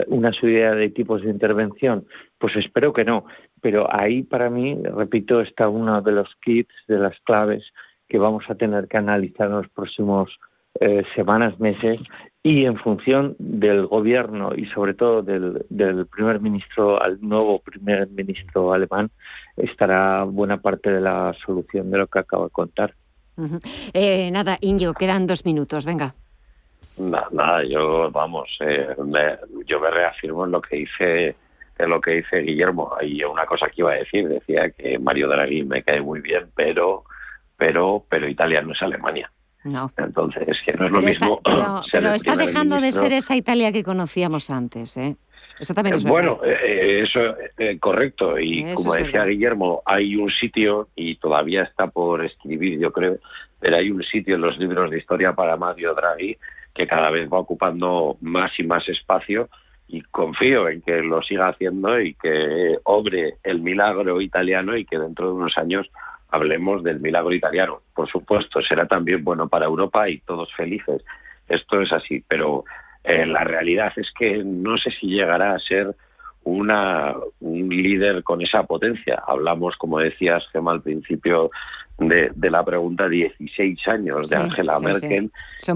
una 0.08 0.32
subida 0.32 0.74
de 0.74 0.90
tipos 0.90 1.22
de 1.22 1.30
intervención? 1.30 2.06
Pues 2.38 2.56
espero 2.56 2.92
que 2.92 3.04
no. 3.04 3.26
Pero 3.60 3.86
ahí, 3.94 4.22
para 4.22 4.50
mí, 4.50 4.76
repito, 4.82 5.40
está 5.40 5.68
uno 5.68 6.02
de 6.02 6.12
los 6.12 6.28
kits, 6.42 6.74
de 6.88 6.98
las 6.98 7.18
claves 7.20 7.62
que 8.08 8.18
vamos 8.18 8.44
a 8.48 8.54
tener 8.56 8.88
que 8.88 8.98
analizar 8.98 9.46
en 9.46 9.54
los 9.54 9.68
próximos 9.68 10.38
eh, 10.80 11.04
semanas, 11.14 11.58
meses, 11.60 12.00
y 12.42 12.64
en 12.64 12.76
función 12.76 13.36
del 13.38 13.86
gobierno 13.86 14.52
y 14.54 14.66
sobre 14.66 14.94
todo 14.94 15.22
del, 15.22 15.64
del 15.68 16.06
primer 16.06 16.40
ministro, 16.40 17.00
al 17.00 17.20
nuevo 17.20 17.60
primer 17.60 18.08
ministro 18.08 18.72
alemán, 18.72 19.10
estará 19.56 20.24
buena 20.24 20.60
parte 20.60 20.90
de 20.90 21.00
la 21.00 21.34
solución 21.44 21.90
de 21.90 21.98
lo 21.98 22.06
que 22.08 22.18
acabo 22.18 22.44
de 22.44 22.50
contar. 22.50 22.94
Eh, 23.94 24.30
nada, 24.32 24.58
Ingo, 24.60 24.92
quedan 24.92 25.26
dos 25.26 25.44
minutos, 25.44 25.84
venga. 25.84 26.14
Nada, 26.98 27.64
yo, 27.64 28.10
vamos, 28.10 28.48
eh, 28.60 28.88
yo 29.66 29.80
me 29.80 29.90
reafirmo 29.90 30.44
en 30.44 30.50
lo 30.50 30.60
que 30.60 30.76
dice 30.76 31.36
en 31.78 31.88
lo 31.88 32.00
que 32.00 32.12
dice 32.12 32.38
Guillermo. 32.38 32.92
Y 33.00 33.24
una 33.24 33.46
cosa 33.46 33.66
que 33.68 33.80
iba 33.80 33.92
a 33.92 33.96
decir, 33.96 34.28
decía 34.28 34.70
que 34.70 34.98
Mario 34.98 35.28
Draghi 35.28 35.64
me 35.64 35.82
cae 35.82 36.00
muy 36.00 36.20
bien, 36.20 36.48
pero 36.54 37.04
pero 37.56 38.04
pero 38.08 38.28
Italia 38.28 38.62
no 38.62 38.72
es 38.72 38.82
Alemania. 38.82 39.30
No. 39.64 39.90
Entonces, 39.96 40.48
es 40.48 40.62
que 40.62 40.72
no 40.72 40.86
es 40.86 40.92
lo 40.92 41.02
mismo. 41.02 41.40
pero, 41.92 42.12
está 42.14 42.36
dejando 42.36 42.80
de 42.80 42.92
ser 42.92 43.12
esa 43.12 43.36
Italia 43.36 43.72
que 43.72 43.84
conocíamos 43.84 44.50
antes, 44.50 44.96
¿eh? 44.96 45.16
Eso 45.60 45.74
también 45.74 45.94
es 45.94 46.02
Bueno, 46.04 46.40
eh, 46.44 47.04
eso 47.04 47.36
es 47.38 47.52
eh, 47.58 47.78
correcto. 47.78 48.38
Y 48.38 48.74
como 48.74 48.94
decía 48.94 49.24
Guillermo, 49.24 49.82
hay 49.84 50.16
un 50.16 50.30
sitio, 50.30 50.88
y 50.96 51.16
todavía 51.16 51.62
está 51.62 51.86
por 51.86 52.24
escribir, 52.24 52.80
yo 52.80 52.90
creo, 52.90 53.18
pero 53.60 53.76
hay 53.76 53.90
un 53.90 54.02
sitio 54.02 54.34
en 54.34 54.40
los 54.40 54.58
libros 54.58 54.90
de 54.90 54.98
historia 54.98 55.34
para 55.34 55.56
Mario 55.56 55.94
Draghi 55.94 56.36
que 56.74 56.86
cada 56.86 57.10
vez 57.10 57.28
va 57.32 57.38
ocupando 57.38 58.16
más 58.20 58.50
y 58.58 58.64
más 58.64 58.88
espacio 58.88 59.48
y 59.88 60.00
confío 60.02 60.68
en 60.68 60.80
que 60.80 61.02
lo 61.02 61.22
siga 61.22 61.48
haciendo 61.48 62.00
y 62.00 62.14
que 62.14 62.78
obre 62.84 63.34
el 63.42 63.60
milagro 63.60 64.20
italiano 64.20 64.76
y 64.76 64.84
que 64.84 64.98
dentro 64.98 65.28
de 65.28 65.34
unos 65.34 65.56
años 65.58 65.88
hablemos 66.32 66.82
del 66.82 66.98
milagro 66.98 67.32
italiano. 67.32 67.82
Por 67.94 68.10
supuesto, 68.10 68.60
será 68.62 68.86
también 68.86 69.22
bueno 69.22 69.48
para 69.48 69.66
Europa 69.66 70.08
y 70.08 70.18
todos 70.20 70.52
felices. 70.54 71.04
Esto 71.46 71.80
es 71.82 71.92
así, 71.92 72.24
pero 72.26 72.64
eh, 73.04 73.26
la 73.26 73.44
realidad 73.44 73.92
es 73.96 74.08
que 74.18 74.42
no 74.42 74.78
sé 74.78 74.90
si 74.98 75.08
llegará 75.08 75.54
a 75.54 75.58
ser 75.58 75.94
una, 76.44 77.14
un 77.40 77.68
líder 77.68 78.22
con 78.24 78.40
esa 78.40 78.62
potencia. 78.64 79.22
Hablamos, 79.26 79.76
como 79.76 79.98
decías, 79.98 80.42
Gemma, 80.52 80.72
al 80.72 80.80
principio 80.80 81.50
de, 81.98 82.32
la 82.50 82.64
pregunta, 82.64 83.08
16 83.08 83.78
años 83.88 84.30
de 84.30 84.36
Angela 84.36 84.72
Merkel 84.82 85.30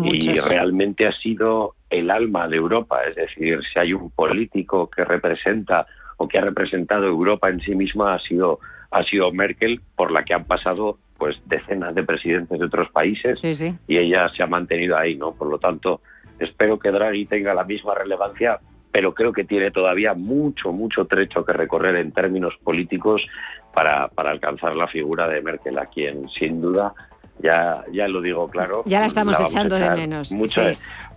y 0.04 0.40
realmente 0.40 1.06
ha 1.06 1.12
sido 1.12 1.74
el 1.90 2.10
alma 2.10 2.48
de 2.48 2.56
Europa. 2.56 3.02
Es 3.04 3.16
decir, 3.16 3.60
si 3.72 3.78
hay 3.78 3.92
un 3.92 4.10
político 4.10 4.88
que 4.88 5.04
representa 5.04 5.86
o 6.16 6.26
que 6.26 6.38
ha 6.38 6.40
representado 6.40 7.04
Europa 7.04 7.50
en 7.50 7.60
sí 7.60 7.74
misma, 7.74 8.14
ha 8.14 8.18
sido 8.20 8.58
ha 8.90 9.02
sido 9.04 9.30
Merkel, 9.32 9.80
por 9.96 10.10
la 10.10 10.24
que 10.24 10.34
han 10.34 10.44
pasado 10.44 10.98
pues 11.18 11.36
decenas 11.46 11.94
de 11.94 12.02
presidentes 12.02 12.58
de 12.58 12.64
otros 12.64 12.90
países 12.90 13.42
y 13.86 13.96
ella 13.96 14.28
se 14.36 14.42
ha 14.42 14.46
mantenido 14.46 14.96
ahí, 14.96 15.16
¿no? 15.16 15.32
Por 15.32 15.48
lo 15.48 15.58
tanto, 15.58 16.00
espero 16.38 16.78
que 16.78 16.90
Draghi 16.90 17.26
tenga 17.26 17.54
la 17.54 17.64
misma 17.64 17.94
relevancia, 17.94 18.60
pero 18.92 19.14
creo 19.14 19.32
que 19.32 19.44
tiene 19.44 19.70
todavía 19.70 20.14
mucho, 20.14 20.72
mucho 20.72 21.06
trecho 21.06 21.44
que 21.44 21.52
recorrer 21.52 21.96
en 21.96 22.12
términos 22.12 22.54
políticos 22.62 23.26
para, 23.72 24.08
para 24.08 24.30
alcanzar 24.30 24.76
la 24.76 24.88
figura 24.88 25.26
de 25.28 25.40
Merkel, 25.40 25.78
a 25.78 25.86
quien 25.86 26.28
sin 26.30 26.60
duda 26.60 26.94
ya, 27.38 27.84
ya 27.92 28.08
lo 28.08 28.20
digo 28.20 28.48
claro. 28.48 28.82
Ya 28.86 29.00
la 29.00 29.06
estamos 29.06 29.38
echando 29.40 29.76
de 29.76 29.90
menos. 29.90 30.32
Mucho, 30.32 30.62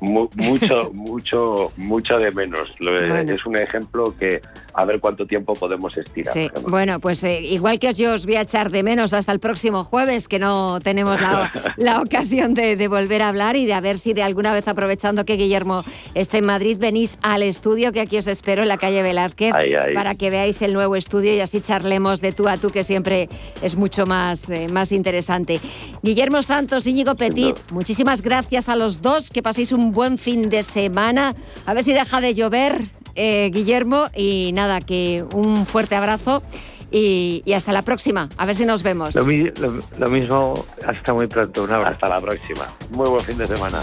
mucho, 0.02 0.92
mucho, 0.94 1.72
mucho 1.78 2.20
de 2.20 2.32
menos. 2.32 2.74
Es 2.80 3.46
un 3.46 3.58
ejemplo 3.58 4.14
que 4.18 4.42
a 4.74 4.86
ver 4.86 5.00
cuánto 5.00 5.26
tiempo 5.26 5.54
podemos 5.54 5.96
estirar. 5.98 6.34
Bueno, 6.68 7.00
pues 7.00 7.24
eh, 7.24 7.42
igual 7.42 7.80
que 7.80 7.94
yo 7.94 8.14
os 8.14 8.26
voy 8.26 8.36
a 8.36 8.42
echar 8.42 8.70
de 8.70 8.82
menos 8.82 9.14
hasta 9.14 9.32
el 9.32 9.40
próximo 9.40 9.84
jueves, 9.84 10.28
que 10.28 10.40
no 10.40 10.80
tenemos 10.82 11.20
la, 11.22 12.02
ocasión 12.02 12.54
de, 12.54 12.88
volver 12.88 13.22
a 13.22 13.30
hablar 13.30 13.56
y 13.56 13.66
de 13.66 13.74
a 13.74 13.82
ver 13.82 13.98
si 13.98 14.14
de 14.14 14.24
alguna 14.24 14.54
vez, 14.54 14.68
aprovechando 14.68 15.26
que 15.26 15.36
Guillermo 15.36 15.84
esté 16.14 16.38
en 16.38 16.46
Madrid, 16.46 16.78
venís 16.80 17.18
al 17.22 17.44
estudio, 17.44 17.92
que 17.92 18.00
aquí 18.00 18.18
os 18.18 18.28
espero 18.28 18.62
en 18.62 18.70
la 18.70 18.78
calle 18.78 19.04
Velázquez, 19.04 19.54
para 19.94 20.16
que 20.16 20.30
veáis 20.30 20.62
el 20.62 20.74
nuevo 20.74 20.96
estudio 20.96 21.34
y 21.34 21.42
así 21.42 21.60
charlemos 21.62 22.22
de 22.22 22.32
tú 22.32 22.48
a 22.48 22.58
tú, 22.58 22.70
que 22.72 22.84
siempre 22.84 23.28
es 23.62 23.76
mucho 23.76 24.06
más, 24.06 24.50
eh, 24.50 24.70
más 24.70 24.92
interesante. 24.92 25.60
Guillermo 26.10 26.42
Santos, 26.42 26.88
Íñigo 26.88 27.14
Petit, 27.14 27.56
muchísimas 27.70 28.24
gracias 28.24 28.68
a 28.68 28.76
los 28.76 29.00
dos, 29.00 29.30
que 29.30 29.44
paséis 29.44 29.72
un 29.72 29.92
buen 29.92 30.18
fin 30.18 30.50
de 30.50 30.64
semana. 30.64 31.36
A 31.68 31.76
ver 31.76 31.84
si 31.84 31.94
deja 31.94 32.20
de 32.20 32.34
llover, 32.34 32.82
eh, 33.14 33.52
Guillermo, 33.54 34.06
y 34.16 34.50
nada, 34.54 34.82
que 34.82 35.24
un 35.36 35.68
fuerte 35.68 35.94
abrazo. 35.94 36.42
Y, 36.90 37.44
hasta 37.56 37.74
la 37.74 37.84
próxima. 37.84 38.28
A 38.38 38.48
ver 38.48 38.56
si 38.56 38.66
nos 38.66 38.82
vemos. 38.82 39.14
Lo, 39.14 39.24
lo 39.24 40.10
mismo, 40.10 40.66
hasta 40.84 41.14
muy 41.14 41.28
pronto. 41.28 41.64
Un 41.66 41.74
abrazo. 41.74 41.92
Hasta 41.92 42.10
la 42.10 42.20
próxima. 42.20 42.66
Muy 42.90 43.08
buen 43.08 43.24
fin 43.24 43.38
de 43.38 43.46
semana. 43.46 43.80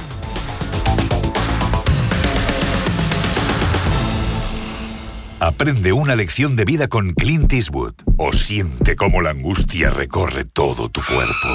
Aprende 5.38 5.92
una 5.92 6.16
lección 6.16 6.56
de 6.56 6.64
vida 6.64 6.88
con 6.88 7.12
Clint 7.12 7.52
Eastwood 7.52 7.94
o 8.16 8.32
siente 8.32 8.96
cómo 8.96 9.20
la 9.20 9.30
angustia 9.30 9.90
recorre 9.90 10.46
todo 10.46 10.88
tu 10.88 11.02
cuerpo. 11.02 11.48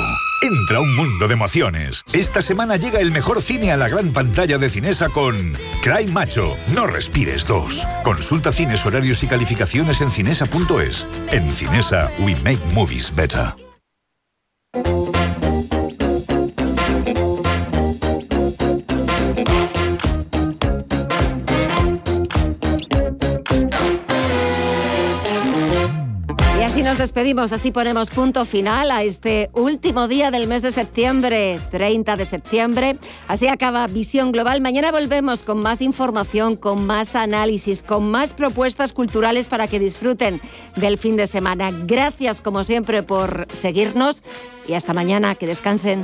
Entra 0.44 0.78
a 0.78 0.82
un 0.82 0.96
mundo 0.96 1.28
de 1.28 1.34
emociones. 1.34 2.04
Esta 2.14 2.44
semana 2.44 2.78
llega 2.78 3.00
el 3.00 3.12
mejor 3.12 3.42
cine 3.42 3.72
a 3.72 3.78
la 3.78 3.90
gran 3.90 4.14
pantalla 4.14 4.60
de 4.60 4.70
Cinesa 4.70 5.10
con 5.10 5.36
Cry 5.82 6.08
Macho, 6.12 6.56
No 6.76 6.86
Respires 6.86 7.48
2. 7.48 7.88
Consulta 8.04 8.52
cines, 8.52 8.86
horarios 8.86 9.24
y 9.24 9.28
calificaciones 9.28 10.02
en 10.02 10.12
cinesa.es. 10.12 11.08
En 11.32 11.50
Cinesa, 11.50 12.12
we 12.20 12.36
make 12.44 12.60
movies 12.76 13.12
better. 13.16 13.54
Nos 26.92 26.98
despedimos, 26.98 27.54
así 27.54 27.72
ponemos 27.72 28.10
punto 28.10 28.44
final 28.44 28.92
a 28.92 29.02
este 29.02 29.50
último 29.54 30.10
día 30.10 30.30
del 30.30 30.46
mes 30.46 30.62
de 30.62 30.74
septiembre, 30.74 31.58
30 31.70 32.18
de 32.18 32.26
septiembre. 32.26 32.98
Así 33.30 33.48
acaba 33.48 33.88
Visión 33.88 34.34
Global. 34.34 34.60
Mañana 34.60 34.92
volvemos 34.92 35.42
con 35.44 35.62
más 35.62 35.82
información, 35.82 36.58
con 36.58 36.86
más 36.86 37.16
análisis, 37.16 37.82
con 37.82 38.12
más 38.12 38.34
propuestas 38.34 38.92
culturales 38.92 39.48
para 39.48 39.68
que 39.68 39.80
disfruten 39.80 40.42
del 40.76 40.98
fin 40.98 41.16
de 41.16 41.28
semana. 41.28 41.72
Gracias 41.72 42.42
como 42.42 42.66
siempre 42.66 43.04
por 43.04 43.48
seguirnos 43.54 44.22
y 44.68 44.74
hasta 44.74 44.94
mañana. 44.94 45.36
Que 45.36 45.48
descansen. 45.48 46.04